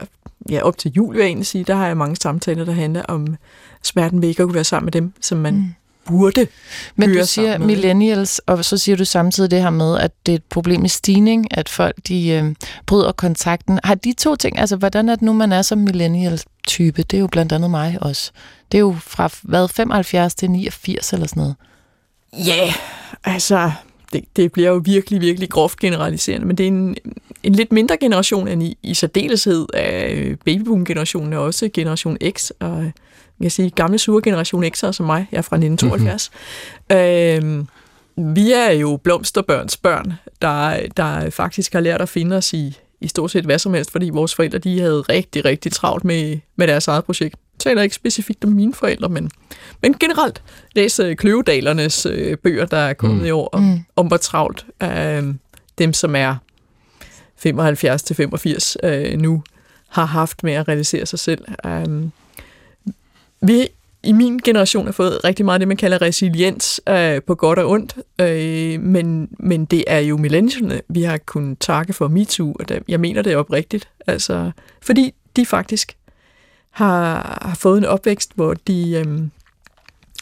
ja, 0.50 0.62
op 0.62 0.78
til 0.78 0.92
jul, 0.92 1.14
vil 1.14 1.20
jeg 1.20 1.28
egentlig 1.28 1.48
sige, 1.48 1.64
der 1.64 1.76
har 1.76 1.88
jeg 1.88 1.98
mange 1.98 2.16
samtaler, 2.16 2.66
der 2.66 2.72
handler 2.72 3.04
om 3.04 3.36
smerten 3.84 4.22
ved 4.22 4.30
ikke 4.30 4.42
at 4.44 4.48
kunne 4.48 4.56
være 4.56 4.64
sammen 4.64 4.86
med 4.86 4.92
dem, 4.92 5.14
som 5.22 5.38
man 5.38 5.54
mm 5.54 5.74
burde 6.08 6.48
Men 6.96 7.14
du 7.14 7.26
siger 7.26 7.58
millennials, 7.58 8.40
og 8.40 8.66
så 8.66 8.78
siger 8.78 8.96
du 8.96 9.06
samtidig 9.06 9.52
det 9.52 9.62
her 9.62 9.70
med, 9.70 9.98
at 9.98 10.12
det 10.26 10.32
er 10.32 10.36
et 10.36 10.44
problem 10.44 10.86
i 10.86 10.88
stigning, 10.88 11.58
at 11.58 11.70
folk 11.70 11.96
de 12.08 12.30
øh, 12.30 12.56
bryder 12.86 13.12
kontakten. 13.12 13.80
Har 13.84 13.96
de 13.96 14.14
to 14.14 14.36
ting, 14.36 14.60
altså 14.60 14.76
hvordan 14.76 15.10
er 15.10 15.16
det 15.16 15.22
nu, 15.22 15.34
man 15.34 15.52
er 15.52 15.62
som 15.62 15.78
millennial-type? 15.78 17.04
Det 17.04 17.18
er 17.18 17.22
jo 17.22 17.28
blandt 17.28 17.52
andet 17.52 17.72
mig 17.72 17.98
også. 18.02 18.32
Det 18.72 18.78
er 18.78 18.82
jo 18.82 18.96
fra, 19.00 19.30
hvad, 19.44 19.68
75 19.68 20.36
til 20.36 20.52
89 20.52 21.14
eller 21.14 21.28
sådan 21.28 21.42
noget. 21.42 21.56
Ja, 22.34 22.64
yeah, 22.64 22.74
altså, 23.24 23.72
det, 24.14 24.26
det 24.36 24.52
bliver 24.52 24.70
jo 24.70 24.82
virkelig, 24.86 25.22
virkelig 25.22 25.50
groft 25.50 25.80
generaliserende, 25.80 26.48
men 26.48 26.58
det 26.58 26.64
er 26.64 26.68
en, 26.68 26.96
en 27.44 27.54
lidt 27.54 27.72
mindre 27.72 27.98
generation 27.98 28.48
end 28.48 28.64
i, 28.64 28.78
i 28.84 28.94
særdeleshed 28.94 29.66
af 29.74 30.36
babyboom-generationen, 30.46 31.34
og 31.34 31.44
også 31.44 31.70
generation 31.74 32.18
X, 32.32 32.50
og 32.60 32.92
jeg 33.40 33.44
kan 33.44 33.52
sige, 33.52 33.70
gamle 33.70 33.98
sure 33.98 34.22
generation 34.22 34.64
X'er 34.64 34.92
som 34.92 35.06
mig, 35.06 35.28
jeg 35.32 35.38
er 35.38 35.42
fra 35.42 35.56
1972. 35.56 36.32
Mm-hmm. 36.90 37.48
Øhm, 37.48 37.68
vi 38.36 38.52
er 38.52 38.72
jo 38.72 39.00
blomsterbørns 39.04 39.78
børn, 39.78 40.14
der, 40.42 40.88
der 40.98 41.30
faktisk 41.30 41.74
har 41.74 41.80
lært 41.80 42.02
at 42.02 42.10
finde 42.10 42.36
os 42.36 42.54
i, 42.54 42.78
i 43.02 43.08
stort 43.08 43.32
set 43.32 43.46
hvad 43.46 43.60
som 43.60 43.74
helst, 43.74 43.92
fordi 43.92 44.10
vores 44.10 44.36
forældre 44.36 44.58
de 44.58 44.80
havde 44.80 45.02
rigtig, 45.02 45.46
rigtig 45.46 45.72
travlt 45.72 46.06
med, 46.06 46.40
med 46.56 46.68
deres 46.68 46.88
eget 46.88 47.06
projekt. 47.06 47.36
Jeg 47.54 47.60
taler 47.60 47.82
ikke 47.82 47.96
specifikt 47.96 48.44
om 48.44 48.52
mine 48.52 48.74
forældre, 48.74 49.10
men, 49.10 49.32
men 49.82 49.94
generelt 49.94 50.42
læse 50.76 51.16
Kløvedalernes 51.16 52.06
øh, 52.06 52.38
bøger, 52.38 52.66
der 52.66 52.78
er 52.78 52.94
kommet 52.94 53.20
mm. 53.20 53.26
i 53.26 53.32
år, 53.32 53.50
om, 53.52 53.64
mm. 53.64 53.80
om 53.96 54.08
hvor 54.08 54.18
travlt 54.18 54.66
øh, 54.84 55.24
dem, 55.78 55.94
som 55.94 56.16
er 56.16 56.36
75-85 57.46 58.76
øh, 58.84 59.20
nu, 59.20 59.44
har 59.88 60.06
haft 60.06 60.44
med 60.44 60.54
at 60.54 60.68
realisere 60.68 61.06
sig 61.06 61.20
selv. 61.20 61.46
Øh, 61.66 62.04
vi 63.42 63.68
i 64.04 64.12
min 64.12 64.38
generation 64.38 64.86
har 64.86 64.92
fået 64.92 65.24
rigtig 65.24 65.46
meget 65.46 65.60
det, 65.60 65.68
man 65.68 65.78
kalder 65.78 66.02
resiliens 66.02 66.82
øh, 66.90 67.22
på 67.22 67.36
godt 67.36 67.60
og 67.60 67.70
ondt, 67.70 67.98
øh, 68.22 68.82
men, 68.82 69.30
men 69.40 69.66
det 69.66 69.84
er 69.88 70.00
jo 70.00 70.18
millennialerne, 70.18 70.82
vi 70.90 71.04
har 71.04 71.18
kunnet 71.18 71.60
takke 71.60 71.94
for 71.94 72.08
MeToo, 72.08 72.56
og 72.60 72.70
der, 72.70 72.80
jeg 72.88 73.00
mener 73.00 73.22
det 73.22 73.36
oprigtigt, 73.36 73.90
altså, 74.08 74.52
fordi 74.82 75.14
de 75.36 75.46
faktisk 75.46 75.98
har, 76.70 77.40
har 77.42 77.56
fået 77.56 77.78
en 77.78 77.86
opvækst, 77.86 78.32
hvor 78.36 78.54
de 78.54 78.92
øh, 78.92 79.22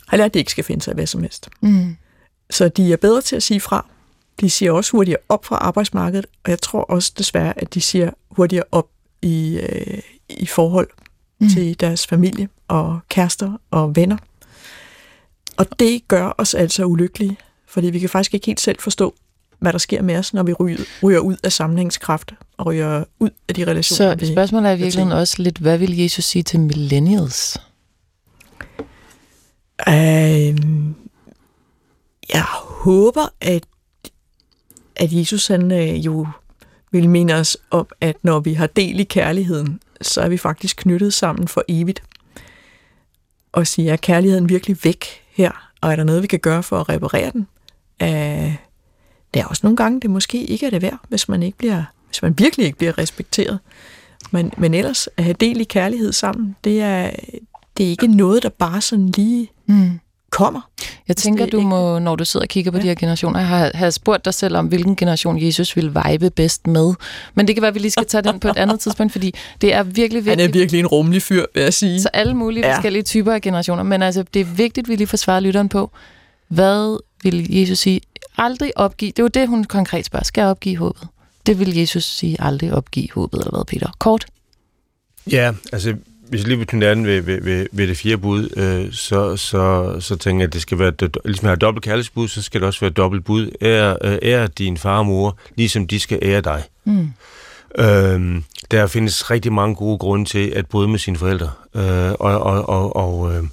har 0.07 0.18
lært, 0.18 0.26
at 0.26 0.34
de 0.34 0.39
ikke 0.39 0.51
skal 0.51 0.63
finde 0.63 0.82
sig 0.82 0.93
hvad 0.93 1.07
som 1.07 1.22
helst. 1.22 1.49
Mm. 1.61 1.95
Så 2.49 2.70
de 2.70 2.93
er 2.93 2.97
bedre 2.97 3.22
til 3.22 3.36
at 3.36 3.43
sige 3.43 3.59
fra. 3.59 3.86
De 4.41 4.49
siger 4.49 4.72
også 4.72 4.91
hurtigere 4.91 5.20
op 5.30 5.45
fra 5.45 5.55
arbejdsmarkedet, 5.55 6.26
og 6.43 6.49
jeg 6.49 6.61
tror 6.61 6.82
også 6.82 7.13
desværre, 7.18 7.59
at 7.59 7.74
de 7.74 7.82
siger 7.82 8.11
hurtigere 8.30 8.66
op 8.72 8.88
i, 9.22 9.59
øh, 9.59 9.99
i 10.30 10.45
forhold 10.45 10.89
mm. 11.39 11.49
til 11.49 11.80
deres 11.80 12.07
familie 12.07 12.49
og 12.68 12.99
kærester 13.09 13.51
og 13.72 13.95
venner. 13.95 14.18
Og 15.57 15.80
det 15.80 16.07
gør 16.07 16.36
os 16.38 16.53
altså 16.53 16.86
ulykkelige, 16.86 17.38
fordi 17.68 17.89
vi 17.89 17.99
kan 17.99 18.09
faktisk 18.09 18.34
ikke 18.34 18.45
helt 18.45 18.59
selv 18.59 18.80
forstå, 18.80 19.16
hvad 19.59 19.74
der 19.74 19.80
sker 19.80 20.01
med 20.01 20.16
os, 20.16 20.34
når 20.34 20.43
vi 20.43 20.53
ryger, 20.53 20.78
ryger 21.03 21.20
ud 21.20 21.38
af 21.43 21.51
sammenhængskraft 21.51 22.34
og 22.57 22.66
ryger 22.66 23.03
ud 23.20 23.30
af 23.49 23.55
de 23.55 23.66
relationer. 23.66 24.18
Så 24.18 24.32
spørgsmålet 24.32 24.70
er 24.70 24.74
i 24.74 24.78
virkeligheden 24.78 25.11
også 25.11 25.41
lidt, 25.41 25.57
hvad 25.57 25.78
vil 25.78 25.97
Jesus 25.97 26.26
sige 26.26 26.43
til 26.43 26.59
millennials? 26.59 27.57
Øh, 29.88 30.55
jeg 32.34 32.43
håber, 32.84 33.34
at, 33.41 33.63
at 34.95 35.13
Jesus 35.13 35.47
han 35.47 35.72
øh, 35.72 36.05
jo 36.05 36.28
vil 36.91 37.09
minde 37.09 37.34
os 37.34 37.57
om, 37.72 37.88
at 38.01 38.16
når 38.24 38.39
vi 38.39 38.53
har 38.53 38.68
del 38.68 38.99
i 38.99 39.03
kærligheden, 39.03 39.80
så 40.01 40.22
er 40.22 40.30
vi 40.30 40.38
faktisk 40.38 40.78
knyttet 40.78 41.13
sammen 41.13 41.47
for 41.47 41.63
evigt. 41.68 42.03
Og 43.56 43.68
sige, 43.68 43.91
er 43.91 43.95
kærligheden 43.95 44.49
virkelig 44.49 44.78
væk 44.84 45.06
her? 45.32 45.72
Og 45.82 45.91
er 45.91 45.95
der 45.95 46.03
noget, 46.03 46.22
vi 46.22 46.28
kan 46.28 46.39
gøre 46.39 46.64
for 46.64 46.80
at 46.80 46.89
reparere 46.89 47.32
den? 47.32 47.47
Øh, 48.01 48.56
det 49.34 49.41
er 49.41 49.45
også 49.45 49.60
nogle 49.64 49.78
gange, 49.78 49.99
det 49.99 50.10
måske 50.10 50.43
ikke 50.43 50.66
er 50.66 50.70
det 50.70 50.82
værd, 50.82 50.99
hvis 51.10 51.30
man, 51.30 51.43
ikke 51.43 51.58
bliver, 51.58 51.84
hvis 52.08 52.22
man 52.22 52.39
virkelig 52.39 52.66
ikke 52.66 52.78
bliver 52.78 52.97
respekteret. 52.97 53.60
Men, 54.32 54.51
men 54.58 54.74
ellers, 54.74 55.10
at 55.18 55.24
have 55.24 55.36
del 55.39 55.62
i 55.62 55.64
kærlighed 55.64 56.12
sammen, 56.12 56.56
det 56.64 56.82
er, 56.82 57.12
det 57.78 57.86
er 57.86 57.89
ikke 57.89 58.08
noget, 58.08 58.43
der 58.43 58.49
bare 58.49 58.82
sådan 58.82 59.10
lige 59.10 59.51
mm 59.66 59.99
kommer. 60.32 60.61
Jeg 61.07 61.17
tænker, 61.17 61.45
du 61.45 61.61
må, 61.61 61.99
når 61.99 62.15
du 62.15 62.26
sidder 62.26 62.43
og 62.43 62.49
kigger 62.49 62.71
på 62.71 62.78
ja. 62.78 62.84
de 62.84 62.88
her 62.88 62.95
generationer, 62.95 63.39
have, 63.39 63.71
have 63.73 63.91
spurgt 63.91 64.26
dig 64.26 64.34
selv 64.34 64.57
om, 64.57 64.67
hvilken 64.67 64.95
generation 64.95 65.41
Jesus 65.41 65.76
vil 65.76 65.95
vibe 65.95 66.30
bedst 66.30 66.67
med. 66.67 66.93
Men 67.36 67.47
det 67.47 67.55
kan 67.55 67.61
være, 67.61 67.69
at 67.69 67.76
vi 67.76 67.80
lige 67.80 67.91
skal 67.91 68.05
tage 68.05 68.21
den 68.21 68.39
på 68.39 68.47
et 68.47 68.57
andet 68.57 68.80
tidspunkt, 68.80 69.11
fordi 69.11 69.34
det 69.61 69.73
er 69.73 69.84
virkelig 69.84 70.26
vigtigt. 70.26 70.41
Han 70.41 70.49
er 70.49 70.53
virkelig 70.53 70.80
en 70.80 70.88
rummelig 70.88 71.21
fyr, 71.21 71.45
vil 71.53 71.63
jeg 71.63 71.73
sige. 71.73 72.01
Så 72.01 72.09
alle 72.13 72.34
mulige 72.34 72.67
ja. 72.67 72.76
forskellige 72.76 73.03
typer 73.03 73.34
af 73.34 73.41
generationer. 73.41 73.84
Men 73.84 74.01
altså, 74.01 74.23
det 74.34 74.39
er 74.39 74.45
vigtigt, 74.45 74.86
at 74.86 74.89
vi 74.89 74.95
lige 74.95 75.07
får 75.07 75.17
svaret 75.17 75.43
lytteren 75.43 75.69
på, 75.69 75.91
hvad 76.47 76.97
vil 77.23 77.53
Jesus 77.53 77.80
sige? 77.80 78.01
Aldrig 78.38 78.78
opgive. 78.78 79.11
Det 79.11 79.19
er 79.19 79.23
jo 79.23 79.28
det, 79.28 79.47
hun 79.47 79.63
konkret 79.63 80.05
spørger. 80.05 80.23
Skal 80.23 80.41
jeg 80.41 80.49
opgive 80.49 80.78
håbet? 80.78 81.07
Det 81.45 81.59
vil 81.59 81.78
Jesus 81.78 82.03
sige, 82.03 82.36
aldrig 82.39 82.73
opgive 82.73 83.07
håbet, 83.13 83.39
eller 83.39 83.51
hvad, 83.51 83.65
Peter? 83.65 83.91
Kort? 83.99 84.26
Ja, 85.32 85.53
altså 85.73 85.95
hvis 86.30 86.47
lige 86.47 86.57
vil 86.57 86.67
knytte 86.67 86.89
an 86.89 87.05
ved, 87.05 87.21
ved, 87.21 87.41
ved, 87.41 87.67
ved 87.71 87.88
det 87.88 87.97
fjerde 87.97 88.17
bud, 88.17 88.49
øh, 88.57 88.93
så, 88.93 89.38
så, 89.38 89.95
så 89.99 90.15
tænker 90.15 90.41
jeg, 90.41 90.47
at 90.47 90.53
det 90.53 90.61
skal 90.61 90.80
være, 90.80 90.91
ligesom 91.26 91.45
jeg 91.45 91.51
har 91.51 91.55
dobbelt 91.55 91.84
kærlighedsbud, 91.84 92.28
så 92.28 92.41
skal 92.41 92.61
det 92.61 92.67
også 92.67 92.80
være 92.80 92.89
dobbelt 92.89 93.26
bud. 93.26 93.51
Ære, 93.61 93.97
øh, 94.03 94.17
ære 94.21 94.47
din 94.47 94.78
far 94.78 94.97
og 94.97 95.05
mor, 95.05 95.38
ligesom 95.55 95.88
de 95.88 95.99
skal 95.99 96.19
ære 96.21 96.41
dig. 96.41 96.63
Mm. 96.86 97.09
Øh, 97.80 98.41
der 98.71 98.88
findes 98.88 99.32
rigtig 99.32 99.53
mange 99.53 99.76
gode 99.76 99.97
grunde 99.97 100.26
til 100.26 100.49
at 100.49 100.67
bryde 100.67 100.88
med 100.88 100.99
sine 100.99 101.17
forældre, 101.17 101.51
øh, 101.76 102.11
og, 102.11 102.39
og, 102.39 102.69
og, 102.69 102.95
og, 102.95 103.36
øh, 103.36 103.43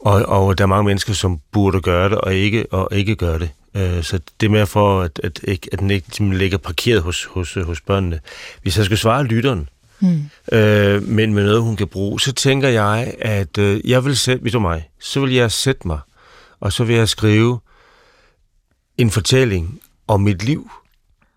og, 0.00 0.26
og 0.26 0.58
der 0.58 0.64
er 0.64 0.68
mange 0.68 0.86
mennesker, 0.86 1.12
som 1.12 1.40
burde 1.52 1.80
gøre 1.80 2.08
det, 2.08 2.18
og 2.18 2.34
ikke, 2.34 2.66
og 2.70 2.88
ikke 2.92 3.16
gøre 3.16 3.38
det. 3.38 3.50
Øh, 3.74 4.02
så 4.02 4.20
det 4.40 4.46
er 4.46 4.50
mere 4.50 4.66
for, 4.66 5.00
at, 5.00 5.20
at, 5.24 5.40
at 5.72 5.78
den 5.78 5.90
ikke 5.90 6.34
ligger 6.34 6.58
parkeret 6.58 7.02
hos, 7.02 7.24
hos, 7.24 7.54
hos 7.54 7.80
børnene. 7.80 8.20
Hvis 8.62 8.76
jeg 8.76 8.84
skal 8.84 8.98
svare 8.98 9.24
lytteren, 9.24 9.68
mm. 10.02 10.56
øh, 10.58 11.02
men 11.02 11.34
med 11.34 11.44
noget, 11.44 11.62
hun 11.62 11.76
kan 11.76 11.88
bruge, 11.88 12.20
så 12.20 12.32
tænker 12.32 12.68
jeg, 12.68 13.14
at 13.18 13.58
øh, 13.58 13.80
jeg 13.90 14.04
vil 14.04 14.16
sætte, 14.16 14.42
hvis 14.42 14.52
du 14.52 14.60
mig, 14.60 14.88
så 15.00 15.20
vil 15.20 15.32
jeg 15.32 15.52
sætte 15.52 15.86
mig, 15.86 15.98
og 16.60 16.72
så 16.72 16.84
vil 16.84 16.96
jeg 16.96 17.08
skrive 17.08 17.58
en 18.98 19.10
fortælling 19.10 19.80
om 20.08 20.20
mit 20.20 20.44
liv 20.44 20.70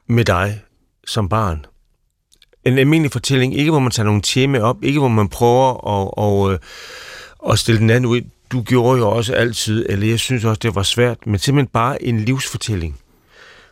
med 0.07 0.25
dig 0.25 0.61
som 1.07 1.29
barn. 1.29 1.65
En 2.63 2.77
almindelig 2.77 3.11
fortælling, 3.11 3.57
ikke 3.57 3.71
hvor 3.71 3.79
man 3.79 3.91
tager 3.91 4.05
nogle 4.05 4.21
temaer 4.21 4.61
op, 4.61 4.83
ikke 4.83 4.99
hvor 4.99 5.07
man 5.07 5.29
prøver 5.29 5.71
at, 5.71 6.11
og, 6.17 6.53
øh, 6.53 6.59
at 7.49 7.59
stille 7.59 7.79
den 7.79 7.89
anden 7.89 8.05
ud. 8.05 8.21
Du 8.51 8.61
gjorde 8.61 8.97
jo 8.97 9.09
også 9.09 9.33
altid, 9.33 9.85
eller 9.89 10.07
jeg 10.07 10.19
synes 10.19 10.45
også, 10.45 10.59
det 10.59 10.75
var 10.75 10.83
svært, 10.83 11.27
men 11.27 11.39
simpelthen 11.39 11.67
bare 11.67 12.03
en 12.03 12.19
livsfortælling. 12.19 12.99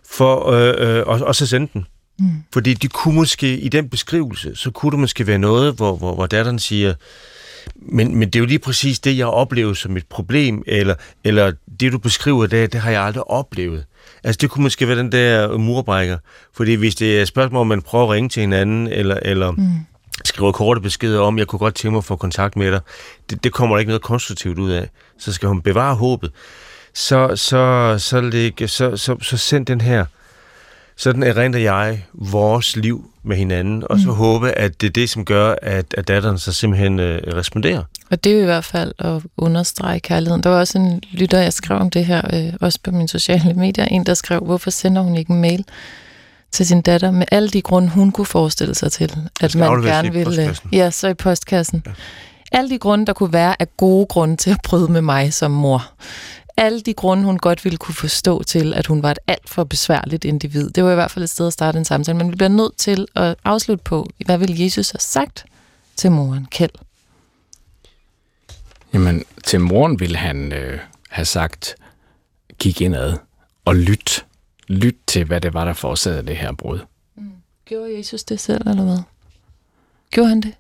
For, 0.10 0.50
øh, 0.50 0.98
øh, 0.98 1.04
og, 1.08 1.20
og 1.28 1.36
så 1.36 1.48
sende 1.48 1.70
den. 1.74 1.86
Mm. 2.20 2.44
Fordi 2.54 2.74
de 2.74 2.88
kunne 2.88 3.16
måske, 3.16 3.58
i 3.58 3.70
den 3.70 3.90
beskrivelse, 3.90 4.56
så 4.56 4.72
kunne 4.72 4.92
det 4.92 5.00
måske 5.00 5.28
være 5.28 5.38
noget, 5.38 5.74
hvor, 5.74 5.96
hvor, 5.96 6.16
hvor 6.16 6.26
datteren 6.26 6.60
siger, 6.60 6.94
men, 7.76 8.16
men 8.16 8.30
det 8.30 8.36
er 8.36 8.40
jo 8.40 8.46
lige 8.46 8.60
præcis 8.60 9.00
det, 9.00 9.18
jeg 9.18 9.28
oplever 9.28 9.74
som 9.74 9.98
et 9.98 10.08
problem, 10.08 10.64
eller, 10.68 10.96
eller 11.24 11.52
det, 11.80 11.92
du 11.92 11.98
beskriver 11.98 12.48
der, 12.48 12.68
det 12.68 12.82
har 12.82 12.92
jeg 12.92 13.02
aldrig 13.02 13.30
oplevet. 13.30 13.86
Altså, 14.24 14.38
det 14.42 14.50
kunne 14.50 14.64
måske 14.64 14.88
være 14.88 14.98
den 14.98 15.12
der 15.12 15.58
murbrækker. 15.58 16.18
Fordi 16.54 16.74
hvis 16.74 16.96
det 16.96 17.18
er 17.18 17.22
et 17.22 17.28
spørgsmål, 17.28 17.62
om 17.62 17.68
man 17.68 17.82
prøver 17.82 18.06
at 18.06 18.10
ringe 18.10 18.30
til 18.30 18.42
hinanden, 18.42 18.88
eller, 18.88 19.20
eller 19.22 19.52
mm. 19.52 19.68
skriver 20.26 20.52
korte 20.52 20.82
beskeder 20.82 21.20
om, 21.20 21.38
jeg 21.38 21.48
kunne 21.48 21.60
godt 21.60 21.76
tænke 21.76 21.92
mig 21.92 21.98
at 21.98 22.06
få 22.06 22.16
kontakt 22.16 22.56
med 22.56 22.72
dig, 22.72 22.82
det, 23.30 23.44
det 23.44 23.54
kommer 23.54 23.76
der 23.76 23.80
ikke 23.80 23.90
noget 23.90 24.02
konstruktivt 24.02 24.60
ud 24.60 24.72
af. 24.72 24.90
Så 25.20 25.34
skal 25.34 25.50
hun 25.50 25.62
bevare 25.62 25.96
håbet. 25.96 26.32
Så, 26.94 27.36
så, 27.36 27.96
så, 27.98 28.22
lægge, 28.22 28.68
så, 28.68 28.98
så, 28.98 29.16
så 29.22 29.38
send 29.38 29.66
den 29.66 29.82
her 29.82 30.06
sådan 30.98 31.24
erindrer 31.24 31.62
jeg 31.62 32.06
vores 32.14 32.76
liv 32.76 33.10
med 33.24 33.38
hinanden, 33.38 33.84
og 33.90 34.00
så 34.00 34.08
mm. 34.08 34.14
håbe, 34.14 34.52
at 34.52 34.82
det 34.82 34.88
er 34.88 34.92
det, 34.92 35.10
som 35.10 35.26
gør, 35.26 35.56
at, 35.62 35.86
at 35.98 36.08
datteren 36.08 36.38
så 36.38 36.54
simpelthen 36.54 37.00
øh, 37.00 37.22
responderer. 37.36 37.84
Og 38.12 38.24
det 38.24 38.32
er 38.32 38.36
jo 38.36 38.42
i 38.42 38.46
hvert 38.46 38.66
fald 38.66 38.94
at 39.00 39.22
understrege 39.38 40.00
kærligheden. 40.00 40.44
Der 40.44 40.50
var 40.50 40.60
også 40.60 40.78
en 40.78 41.02
lytter, 41.12 41.40
jeg 41.40 41.54
skrev 41.54 41.78
om 41.78 41.90
det 41.90 42.06
her, 42.06 42.22
øh, 42.34 42.54
også 42.62 42.80
på 42.84 42.92
mine 42.92 43.10
sociale 43.10 43.54
medier, 43.54 43.86
en, 43.86 44.06
der 44.06 44.14
skrev, 44.14 44.40
hvorfor 44.40 44.70
sender 44.70 45.02
hun 45.02 45.16
ikke 45.16 45.32
en 45.32 45.42
mail 45.42 45.66
til 46.52 46.66
sin 46.66 46.82
datter 46.82 47.12
med 47.12 47.26
alle 47.32 47.50
de 47.50 47.62
grunde, 47.62 47.90
hun 47.90 48.12
kunne 48.12 48.26
forestille 48.26 48.76
sig 48.76 48.92
til, 48.92 49.16
at 49.42 49.56
man 49.56 49.82
gerne 49.82 50.14
ville... 50.14 50.50
Øh, 50.50 50.56
ja, 50.72 50.92
så 50.92 51.08
i 51.08 51.14
postkassen. 51.14 51.84
Ja. 51.86 51.92
Alle 52.52 52.70
de 52.70 52.78
grunde, 52.78 53.06
der 53.06 53.14
kunne 53.14 53.34
være, 53.34 53.56
er 53.60 53.66
gode 53.78 54.06
grunde 54.06 54.36
til 54.36 54.52
at 54.52 54.58
bryde 54.64 54.92
med 54.92 55.02
mig 55.02 55.34
som 55.34 55.52
mor 55.52 55.92
alle 56.58 56.82
de 56.82 56.94
grunde, 56.94 57.24
hun 57.24 57.38
godt 57.38 57.66
ville 57.66 57.78
kunne 57.78 57.96
forstå 57.96 58.44
til, 58.44 58.74
at 58.74 58.88
hun 58.88 59.04
var 59.04 59.12
et 59.12 59.20
alt 59.28 59.50
for 59.50 59.64
besværligt 59.64 60.26
individ. 60.26 60.70
Det 60.70 60.84
var 60.84 60.92
i 60.92 60.96
hvert 60.96 61.12
fald 61.12 61.24
et 61.24 61.30
sted 61.30 61.48
at 61.48 61.54
starte 61.54 61.78
en 61.78 61.86
samtale, 61.86 62.18
men 62.18 62.32
vi 62.32 62.36
bliver 62.36 62.50
nødt 62.50 62.78
til 62.78 63.08
at 63.16 63.36
afslutte 63.44 63.84
på, 63.84 64.10
hvad 64.26 64.38
vil 64.38 64.60
Jesus 64.60 64.90
have 64.90 65.00
sagt 65.00 65.46
til 65.96 66.12
moren 66.12 66.48
Kjeld? 66.52 66.72
Jamen, 68.94 69.24
til 69.44 69.62
moren 69.62 70.00
ville 70.00 70.18
han 70.18 70.54
øh, 70.54 70.80
have 71.10 71.26
sagt, 71.26 71.76
kig 72.58 72.82
indad 72.82 73.14
og 73.66 73.76
lyt. 73.76 74.26
Lyt 74.68 74.96
til, 75.08 75.26
hvad 75.26 75.42
det 75.42 75.54
var, 75.54 75.66
der 75.66 75.74
forårsagede 75.74 76.28
det 76.28 76.38
her 76.38 76.52
brud. 76.52 76.80
Mm. 77.16 77.32
Gjorde 77.66 77.98
Jesus 77.98 78.24
det 78.24 78.40
selv, 78.40 78.68
eller 78.68 78.84
hvad? 78.84 79.00
Gjorde 80.12 80.30
han 80.30 80.42
det? 80.42 80.54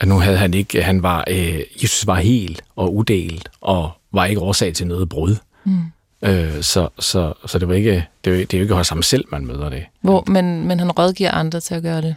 At 0.00 0.08
nu 0.08 0.18
havde 0.18 0.36
han 0.36 0.54
ikke, 0.54 0.82
han 0.82 1.02
var, 1.02 1.24
øh, 1.28 1.60
Jesus 1.82 2.06
var 2.06 2.14
helt 2.14 2.64
og 2.76 2.94
udelt, 2.94 3.48
og 3.60 3.90
var 4.12 4.24
ikke 4.24 4.40
årsag 4.40 4.74
til 4.74 4.86
noget 4.86 5.08
brud. 5.08 5.36
Mm. 5.64 5.78
Øh, 6.22 6.62
så, 6.62 6.88
så, 6.98 7.32
så 7.46 7.58
det 7.58 7.68
var 7.68 7.74
ikke, 7.74 8.06
det, 8.24 8.32
var, 8.32 8.38
det 8.38 8.54
er 8.54 8.58
jo 8.58 8.62
ikke 8.62 8.74
hos 8.74 8.88
ham 8.88 9.02
selv, 9.02 9.24
man 9.30 9.46
møder 9.46 9.68
det. 9.68 9.84
Hvor, 10.00 10.24
men, 10.26 10.68
men 10.68 10.78
han 10.78 10.90
rådgiver 10.90 11.30
andre 11.30 11.60
til 11.60 11.74
at 11.74 11.82
gøre 11.82 12.02
det? 12.02 12.16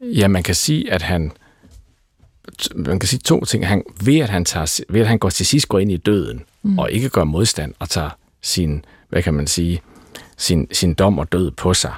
Ja, 0.00 0.28
man 0.28 0.42
kan 0.42 0.54
sige, 0.54 0.92
at 0.92 1.02
han, 1.02 1.32
man 2.74 2.98
kan 2.98 3.08
sige 3.08 3.20
to 3.20 3.44
ting. 3.44 3.66
Han, 3.66 3.82
ved, 4.00 4.18
at 4.18 4.28
han 4.28 4.44
tager, 4.44 4.80
ved 4.88 5.00
at 5.00 5.08
han 5.08 5.18
går 5.18 5.30
til 5.30 5.46
sidst 5.46 5.68
går 5.68 5.78
ind 5.78 5.92
i 5.92 5.96
døden, 5.96 6.44
mm. 6.62 6.78
og 6.78 6.90
ikke 6.92 7.08
gør 7.08 7.24
modstand, 7.24 7.74
og 7.78 7.88
tager 7.88 8.10
sin, 8.42 8.84
hvad 9.08 9.22
kan 9.22 9.34
man 9.34 9.46
sige, 9.46 9.80
sin, 10.36 10.68
sin 10.72 10.94
dom 10.94 11.18
og 11.18 11.32
død 11.32 11.50
på 11.50 11.74
sig, 11.74 11.92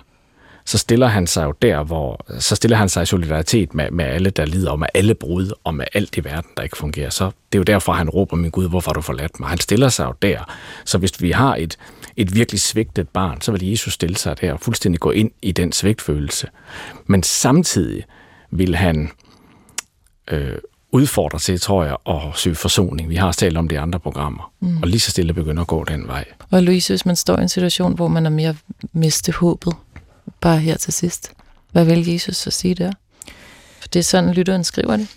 så 0.70 0.78
stiller 0.78 1.06
han 1.06 1.26
sig 1.26 1.44
jo 1.44 1.54
der, 1.62 1.82
hvor 1.82 2.24
så 2.38 2.56
stiller 2.56 2.76
han 2.76 2.88
sig 2.88 3.02
i 3.02 3.06
solidaritet 3.06 3.74
med, 3.74 3.90
med 3.90 4.04
alle, 4.04 4.30
der 4.30 4.46
lider, 4.46 4.70
og 4.70 4.78
med 4.78 4.86
alle 4.94 5.14
brud, 5.14 5.52
og 5.64 5.74
med 5.74 5.84
alt 5.94 6.16
i 6.16 6.24
verden, 6.24 6.50
der 6.56 6.62
ikke 6.62 6.76
fungerer. 6.76 7.10
Så 7.10 7.24
det 7.24 7.58
er 7.58 7.58
jo 7.58 7.62
derfor, 7.62 7.92
han 7.92 8.10
råber, 8.10 8.36
min 8.36 8.50
Gud, 8.50 8.68
hvorfor 8.68 8.90
har 8.90 8.94
du 8.94 9.00
forladt 9.00 9.40
mig? 9.40 9.48
Han 9.48 9.58
stiller 9.58 9.88
sig 9.88 10.04
jo 10.04 10.14
der. 10.22 10.38
Så 10.84 10.98
hvis 10.98 11.22
vi 11.22 11.30
har 11.30 11.56
et, 11.56 11.78
et 12.16 12.34
virkelig 12.34 12.60
svigtet 12.60 13.08
barn, 13.08 13.40
så 13.40 13.52
vil 13.52 13.70
Jesus 13.70 13.92
stille 13.92 14.16
sig 14.16 14.40
der 14.40 14.52
og 14.52 14.60
fuldstændig 14.60 15.00
gå 15.00 15.10
ind 15.10 15.30
i 15.42 15.52
den 15.52 15.72
svigtfølelse. 15.72 16.46
Men 17.06 17.22
samtidig 17.22 18.04
vil 18.50 18.76
han 18.76 19.10
øh, 20.30 20.58
udfordre 20.92 21.38
til, 21.38 21.60
tror 21.60 21.84
jeg, 21.84 21.96
at 22.08 22.20
søge 22.34 22.56
forsoning. 22.56 23.08
Vi 23.08 23.16
har 23.16 23.32
talt 23.32 23.56
om 23.56 23.68
det 23.68 23.76
i 23.76 23.78
andre 23.78 24.00
programmer. 24.00 24.52
Mm. 24.60 24.82
Og 24.82 24.88
lige 24.88 25.00
så 25.00 25.10
stille 25.10 25.34
begynder 25.34 25.62
at 25.62 25.68
gå 25.68 25.84
den 25.84 26.06
vej. 26.06 26.24
Og 26.50 26.62
Louise, 26.62 26.92
hvis 26.92 27.06
man 27.06 27.16
står 27.16 27.38
i 27.38 27.42
en 27.42 27.48
situation, 27.48 27.94
hvor 27.94 28.08
man 28.08 28.26
er 28.26 28.30
mere 28.30 28.56
miste 28.92 29.32
håbet, 29.32 29.72
bare 30.40 30.58
her 30.58 30.76
til 30.76 30.92
sidst. 30.92 31.32
Hvad 31.72 31.84
vil 31.84 32.08
Jesus 32.08 32.36
så 32.36 32.50
sige 32.50 32.74
der? 32.74 32.92
For 33.80 33.88
det 33.88 33.98
er 33.98 34.04
sådan, 34.04 34.32
lytteren 34.32 34.64
skriver 34.64 34.96
det. 34.96 35.08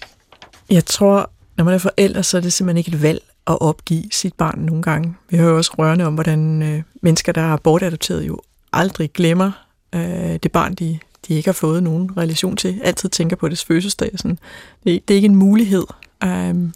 Jeg 0.70 0.86
tror, 0.86 1.30
når 1.58 1.66
man 1.66 1.74
er 1.74 1.78
forældre, 1.78 2.24
så 2.24 2.38
er 2.38 2.42
det 2.42 2.54
simpelthen 2.54 2.78
ikke 2.78 2.92
et 2.92 3.02
valg 3.02 3.22
at 3.48 3.62
opgive 3.62 4.04
sit 4.12 4.34
barn 4.34 4.60
nogle 4.60 4.84
gange. 4.84 5.16
Vi 5.30 5.38
hører 5.38 5.54
også 5.54 5.72
rørende 5.78 6.06
om, 6.06 6.14
hvordan 6.14 6.62
øh, 6.62 6.84
mennesker, 7.02 7.32
der 7.32 7.54
er 7.54 7.58
bortadopteret, 7.58 8.28
jo 8.28 8.42
aldrig 8.74 9.14
glemmer 9.14 9.52
øh, 9.96 10.40
det 10.44 10.52
barn, 10.52 10.74
de, 10.74 11.00
de 11.28 11.34
ikke 11.34 11.48
har 11.48 11.54
fået 11.54 11.84
nogen 11.84 12.18
relation 12.18 12.58
til. 12.58 12.82
Altid 12.84 13.10
tænker 13.10 13.36
på 13.36 13.50
dets 13.50 13.66
fødselsdag. 13.66 14.12
Sådan. 14.16 14.40
Det, 14.84 15.08
det 15.08 15.14
er 15.14 15.16
ikke 15.16 15.26
en 15.26 15.36
mulighed. 15.36 15.84
Um, 16.26 16.74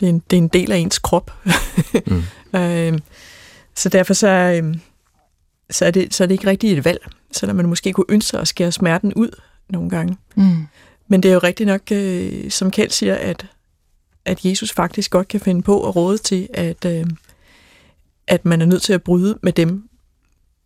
det, 0.00 0.06
er 0.06 0.10
en, 0.10 0.22
det 0.30 0.36
er 0.36 0.42
en 0.42 0.48
del 0.48 0.72
af 0.72 0.76
ens 0.76 0.98
krop. 0.98 1.30
mm. 2.06 2.24
um, 2.52 2.98
så 3.74 3.88
derfor 3.92 4.14
så, 4.14 4.60
um, 4.62 4.80
så, 5.72 5.84
er 5.84 5.90
det, 5.90 6.14
så 6.14 6.22
er 6.24 6.26
det 6.26 6.34
ikke 6.34 6.46
rigtigt 6.46 6.78
et 6.78 6.84
valg 6.84 7.00
selvom 7.36 7.56
man 7.56 7.68
måske 7.68 7.92
kunne 7.92 8.06
ønske 8.08 8.28
sig 8.28 8.40
at 8.40 8.48
skære 8.48 8.72
smerten 8.72 9.14
ud 9.14 9.30
nogle 9.68 9.90
gange. 9.90 10.16
Mm. 10.34 10.66
Men 11.08 11.22
det 11.22 11.28
er 11.28 11.32
jo 11.32 11.38
rigtigt 11.38 11.66
nok, 11.66 11.80
øh, 11.92 12.50
som 12.50 12.70
Kjeld 12.70 12.90
siger, 12.90 13.14
at, 13.14 13.46
at 14.24 14.44
Jesus 14.44 14.72
faktisk 14.72 15.10
godt 15.10 15.28
kan 15.28 15.40
finde 15.40 15.62
på 15.62 15.88
at 15.88 15.96
råde 15.96 16.18
til, 16.18 16.48
at, 16.54 16.84
øh, 16.84 17.06
at 18.26 18.44
man 18.44 18.60
er 18.62 18.66
nødt 18.66 18.82
til 18.82 18.92
at 18.92 19.02
bryde 19.02 19.38
med 19.42 19.52
dem, 19.52 19.88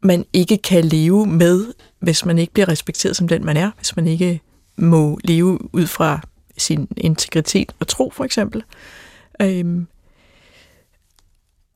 man 0.02 0.24
ikke 0.32 0.58
kan 0.58 0.84
leve 0.84 1.26
med, 1.26 1.66
hvis 1.98 2.24
man 2.24 2.38
ikke 2.38 2.52
bliver 2.52 2.68
respekteret 2.68 3.16
som 3.16 3.28
den, 3.28 3.44
man 3.44 3.56
er, 3.56 3.70
hvis 3.76 3.96
man 3.96 4.06
ikke 4.06 4.40
må 4.76 5.18
leve 5.24 5.74
ud 5.74 5.86
fra 5.86 6.20
sin 6.58 6.88
integritet 6.96 7.72
og 7.80 7.88
tro, 7.88 8.10
for 8.10 8.24
eksempel. 8.24 8.62
Øhm, 9.42 9.86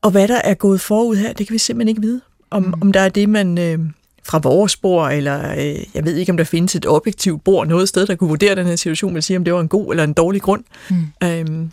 og 0.01 0.11
hvad 0.11 0.27
der 0.27 0.41
er 0.43 0.53
gået 0.53 0.81
forud 0.81 1.15
her, 1.15 1.33
det 1.33 1.47
kan 1.47 1.53
vi 1.53 1.57
simpelthen 1.57 1.87
ikke 1.87 2.01
vide. 2.01 2.21
Om, 2.51 2.63
mm. 2.63 2.73
om 2.81 2.91
der 2.91 2.99
er 2.99 3.09
det, 3.09 3.29
man, 3.29 3.57
øh, 3.57 3.79
fra 4.23 4.37
vores 4.37 4.77
bord, 4.77 5.13
eller 5.13 5.51
øh, 5.51 5.75
jeg 5.93 6.05
ved 6.05 6.15
ikke, 6.15 6.31
om 6.31 6.37
der 6.37 6.43
findes 6.43 6.75
et 6.75 6.85
objektivt 6.85 7.43
bord 7.43 7.67
noget 7.67 7.89
sted, 7.89 8.07
der 8.07 8.15
kunne 8.15 8.27
vurdere 8.27 8.55
den 8.55 8.65
her 8.65 8.75
situation, 8.75 9.13
men 9.13 9.21
sige, 9.21 9.37
om 9.37 9.43
det 9.43 9.53
var 9.53 9.61
en 9.61 9.67
god 9.67 9.91
eller 9.93 10.03
en 10.03 10.13
dårlig 10.13 10.41
grund. 10.41 10.63
Mm. 10.89 11.27
Øhm, 11.27 11.71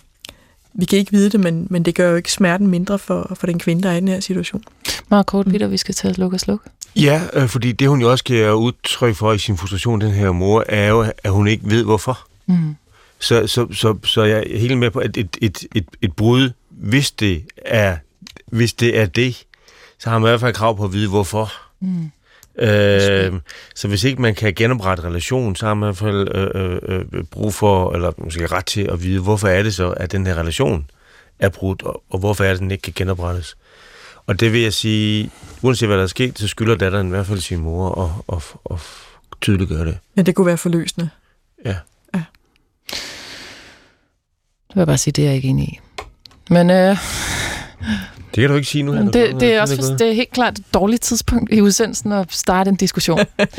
vi 0.74 0.84
kan 0.84 0.98
ikke 0.98 1.12
vide 1.12 1.30
det, 1.30 1.40
men, 1.40 1.66
men 1.70 1.82
det 1.82 1.94
gør 1.94 2.10
jo 2.10 2.16
ikke 2.16 2.32
smerten 2.32 2.66
mindre 2.66 2.98
for, 2.98 3.36
for 3.40 3.46
den 3.46 3.58
kvinde, 3.58 3.82
der 3.82 3.90
er 3.90 3.96
i 3.96 4.00
den 4.00 4.08
her 4.08 4.20
situation. 4.20 4.64
Meget 5.08 5.26
kort, 5.26 5.46
Peter, 5.46 5.66
vi 5.66 5.76
skal 5.76 5.94
tage 5.94 6.14
sluk 6.14 6.32
og 6.32 6.40
sluk. 6.40 6.60
Ja, 6.96 7.22
øh, 7.32 7.48
fordi 7.48 7.72
det 7.72 7.88
hun 7.88 8.00
jo 8.00 8.10
også 8.10 8.24
giver 8.24 8.52
udtryk 8.52 9.14
for 9.14 9.32
i 9.32 9.38
sin 9.38 9.56
frustration, 9.56 10.00
den 10.00 10.10
her 10.10 10.32
mor, 10.32 10.64
er 10.68 10.88
jo, 10.88 11.06
at 11.24 11.30
hun 11.30 11.48
ikke 11.48 11.70
ved 11.70 11.84
hvorfor. 11.84 12.26
Mm. 12.46 12.76
Så, 13.18 13.46
så, 13.46 13.66
så, 13.72 13.96
så 14.04 14.22
jeg 14.22 14.44
er 14.46 14.58
helt 14.58 14.78
med 14.78 14.90
på, 14.90 14.98
at 14.98 15.16
et, 15.16 15.36
et, 15.40 15.64
et, 15.74 15.86
et 16.02 16.12
brud 16.12 16.50
hvis 16.70 17.10
det 17.10 17.42
er, 17.56 17.96
hvis 18.46 18.72
det 18.72 18.98
er 18.98 19.06
det, 19.06 19.44
så 19.98 20.10
har 20.10 20.18
man 20.18 20.28
i 20.28 20.30
hvert 20.30 20.40
fald 20.40 20.54
krav 20.54 20.76
på 20.76 20.84
at 20.84 20.92
vide, 20.92 21.08
hvorfor. 21.08 21.52
Mm. 21.80 22.10
Øh, 22.58 23.32
så 23.74 23.88
hvis 23.88 24.04
ikke 24.04 24.22
man 24.22 24.34
kan 24.34 24.54
genoprette 24.54 25.04
relation, 25.04 25.56
så 25.56 25.66
har 25.66 25.74
man 25.74 25.86
i 25.86 25.88
hvert 25.88 25.96
fald 25.96 26.28
øh, 26.34 26.80
øh, 26.88 27.04
øh, 27.12 27.24
brug 27.24 27.54
for, 27.54 27.92
eller 27.92 28.12
måske 28.18 28.46
ret 28.46 28.66
til 28.66 28.80
at 28.80 29.02
vide, 29.02 29.20
hvorfor 29.20 29.48
er 29.48 29.62
det 29.62 29.74
så, 29.74 29.90
at 29.90 30.12
den 30.12 30.26
her 30.26 30.34
relation 30.34 30.90
er 31.38 31.48
brudt, 31.48 31.82
og, 31.82 32.02
og 32.10 32.18
hvorfor 32.18 32.44
er 32.44 32.50
det, 32.50 32.60
den 32.60 32.70
ikke 32.70 32.82
kan 32.82 32.92
genoprettes. 32.96 33.56
Og 34.26 34.40
det 34.40 34.52
vil 34.52 34.60
jeg 34.60 34.72
sige, 34.72 35.30
uanset 35.62 35.88
hvad 35.88 35.96
der 35.96 36.02
er 36.02 36.06
sket, 36.06 36.38
så 36.38 36.48
skylder 36.48 36.74
datteren 36.74 37.06
i 37.06 37.10
hvert 37.10 37.26
fald 37.26 37.40
sin 37.40 37.58
mor 37.58 37.88
og, 37.88 38.24
og, 38.26 38.42
og 38.64 38.80
tydeliggøre 39.40 39.84
det. 39.86 39.98
Ja, 40.16 40.22
det 40.22 40.34
kunne 40.34 40.46
være 40.46 40.58
forløsende. 40.58 41.10
Ja. 41.64 41.76
ja. 42.14 42.22
Det 44.68 44.74
vil 44.74 44.80
jeg 44.80 44.86
bare 44.86 44.98
sige, 44.98 45.12
det 45.12 45.22
er 45.24 45.28
jeg 45.28 45.36
ikke 45.36 45.48
enig 45.48 45.68
i. 45.68 45.80
Men 46.50 46.70
øh, 46.70 46.96
det 48.34 48.42
kan 48.42 48.50
du 48.50 48.56
ikke 48.56 48.68
sige 48.68 48.82
nu. 48.82 48.96
Det, 48.96 49.14
det, 49.14 49.40
det, 49.40 49.54
er 49.54 49.60
også, 49.60 49.96
det 49.98 50.08
er 50.08 50.12
helt 50.12 50.30
klart 50.30 50.58
et 50.58 50.74
dårligt 50.74 51.02
tidspunkt 51.02 51.52
i 51.52 51.60
udsendelsen 51.60 52.12
at 52.12 52.32
starte 52.32 52.68
en 52.68 52.76
diskussion. 52.76 53.18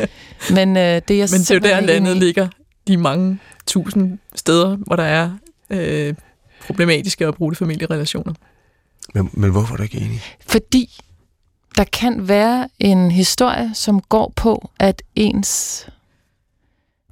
Men 0.55 0.77
øh, 0.77 0.83
det 0.83 1.11
er 1.11 1.17
jeg 1.17 1.29
Men 1.31 1.39
det 1.39 1.51
er 1.51 1.55
jo 1.55 1.59
der, 1.59 1.79
landet 1.79 2.17
ligger. 2.17 2.47
De 2.87 2.97
mange 2.97 3.39
tusind 3.67 4.19
steder, 4.35 4.75
hvor 4.75 4.95
der 4.95 5.03
er 5.03 5.31
øh, 5.69 6.13
problematiske 6.65 7.27
og 7.27 7.35
brudte 7.35 7.57
familierelationer. 7.57 8.33
Men, 9.13 9.29
men 9.33 9.51
hvorfor 9.51 9.73
er 9.73 9.77
du 9.77 9.83
ikke 9.83 9.97
enig? 9.97 10.21
Fordi 10.47 11.01
der 11.77 11.83
kan 11.83 12.27
være 12.27 12.69
en 12.79 13.11
historie, 13.11 13.71
som 13.73 14.01
går 14.01 14.33
på, 14.35 14.69
at 14.79 15.01
ens 15.15 15.85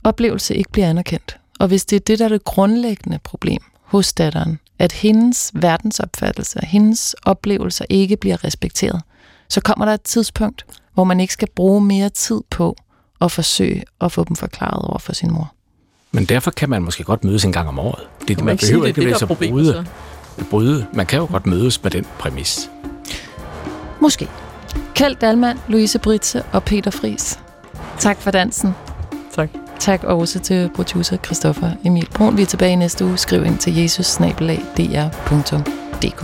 oplevelse 0.03 0.55
ikke 0.55 0.71
bliver 0.71 0.89
anerkendt. 0.89 1.37
Og 1.59 1.67
hvis 1.67 1.85
det 1.85 1.95
er 1.95 1.99
det, 1.99 2.19
der 2.19 2.25
er 2.25 2.29
det 2.29 2.43
grundlæggende 2.43 3.19
problem 3.23 3.61
hos 3.87 4.13
datteren, 4.13 4.59
at 4.79 4.91
hendes 4.91 5.51
verdensopfattelse, 5.53 6.59
hendes 6.63 7.15
oplevelser 7.23 7.85
ikke 7.89 8.17
bliver 8.17 8.43
respekteret, 8.43 9.01
så 9.49 9.61
kommer 9.61 9.85
der 9.85 9.93
et 9.93 10.01
tidspunkt, 10.01 10.65
hvor 10.93 11.03
man 11.03 11.19
ikke 11.19 11.33
skal 11.33 11.47
bruge 11.55 11.81
mere 11.81 12.09
tid 12.09 12.41
på 12.49 12.75
at 13.21 13.31
forsøge 13.31 13.83
at 14.01 14.11
få 14.11 14.23
dem 14.23 14.35
forklaret 14.35 14.81
over 14.81 14.97
for 14.97 15.13
sin 15.13 15.31
mor. 15.31 15.53
Men 16.11 16.25
derfor 16.25 16.51
kan 16.51 16.69
man 16.69 16.83
måske 16.83 17.03
godt 17.03 17.23
mødes 17.23 17.45
en 17.45 17.51
gang 17.51 17.67
om 17.67 17.79
året. 17.79 18.07
Det, 18.27 18.37
man, 18.37 18.45
man 18.45 18.57
behøver 18.57 18.85
ikke 18.85 19.01
det, 19.01 19.09
det, 19.09 19.19
så 19.19 19.25
bryde, 19.25 19.85
bryde. 20.49 20.87
Man 20.93 21.05
kan 21.05 21.19
jo 21.19 21.27
godt 21.31 21.45
mødes 21.45 21.83
med 21.83 21.91
den 21.91 22.05
præmis. 22.19 22.69
Måske. 24.01 24.29
Kjeld 24.95 25.15
Dalman, 25.15 25.59
Louise 25.67 25.99
Britze 25.99 26.43
og 26.43 26.63
Peter 26.63 26.91
Fris. 26.91 27.39
Tak 27.99 28.21
for 28.21 28.31
dansen. 28.31 28.75
Tak. 29.35 29.49
Tak 29.79 30.03
også 30.03 30.39
til 30.39 30.69
producer 30.75 31.17
Christoffer 31.17 31.71
Emil 31.85 32.09
Brun. 32.13 32.37
Vi 32.37 32.41
er 32.41 32.45
tilbage 32.45 32.75
næste 32.75 33.05
uge. 33.05 33.17
Skriv 33.17 33.45
ind 33.45 33.57
til 33.57 33.75
jesus-dr.dk. 33.75 36.21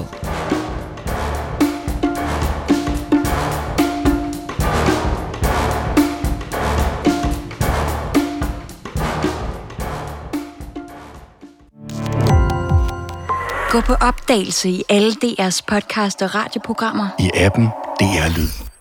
Gå 13.72 13.82
på 13.82 13.94
opdagelse 13.94 14.70
i 14.70 14.84
alle 14.90 15.12
DR's 15.12 15.62
podcast 15.68 16.22
og 16.22 16.36
radioprogrammer. 16.36 17.08
I 17.20 17.30
appen 17.36 17.66
DR 18.00 18.38
Lyd. 18.38 18.73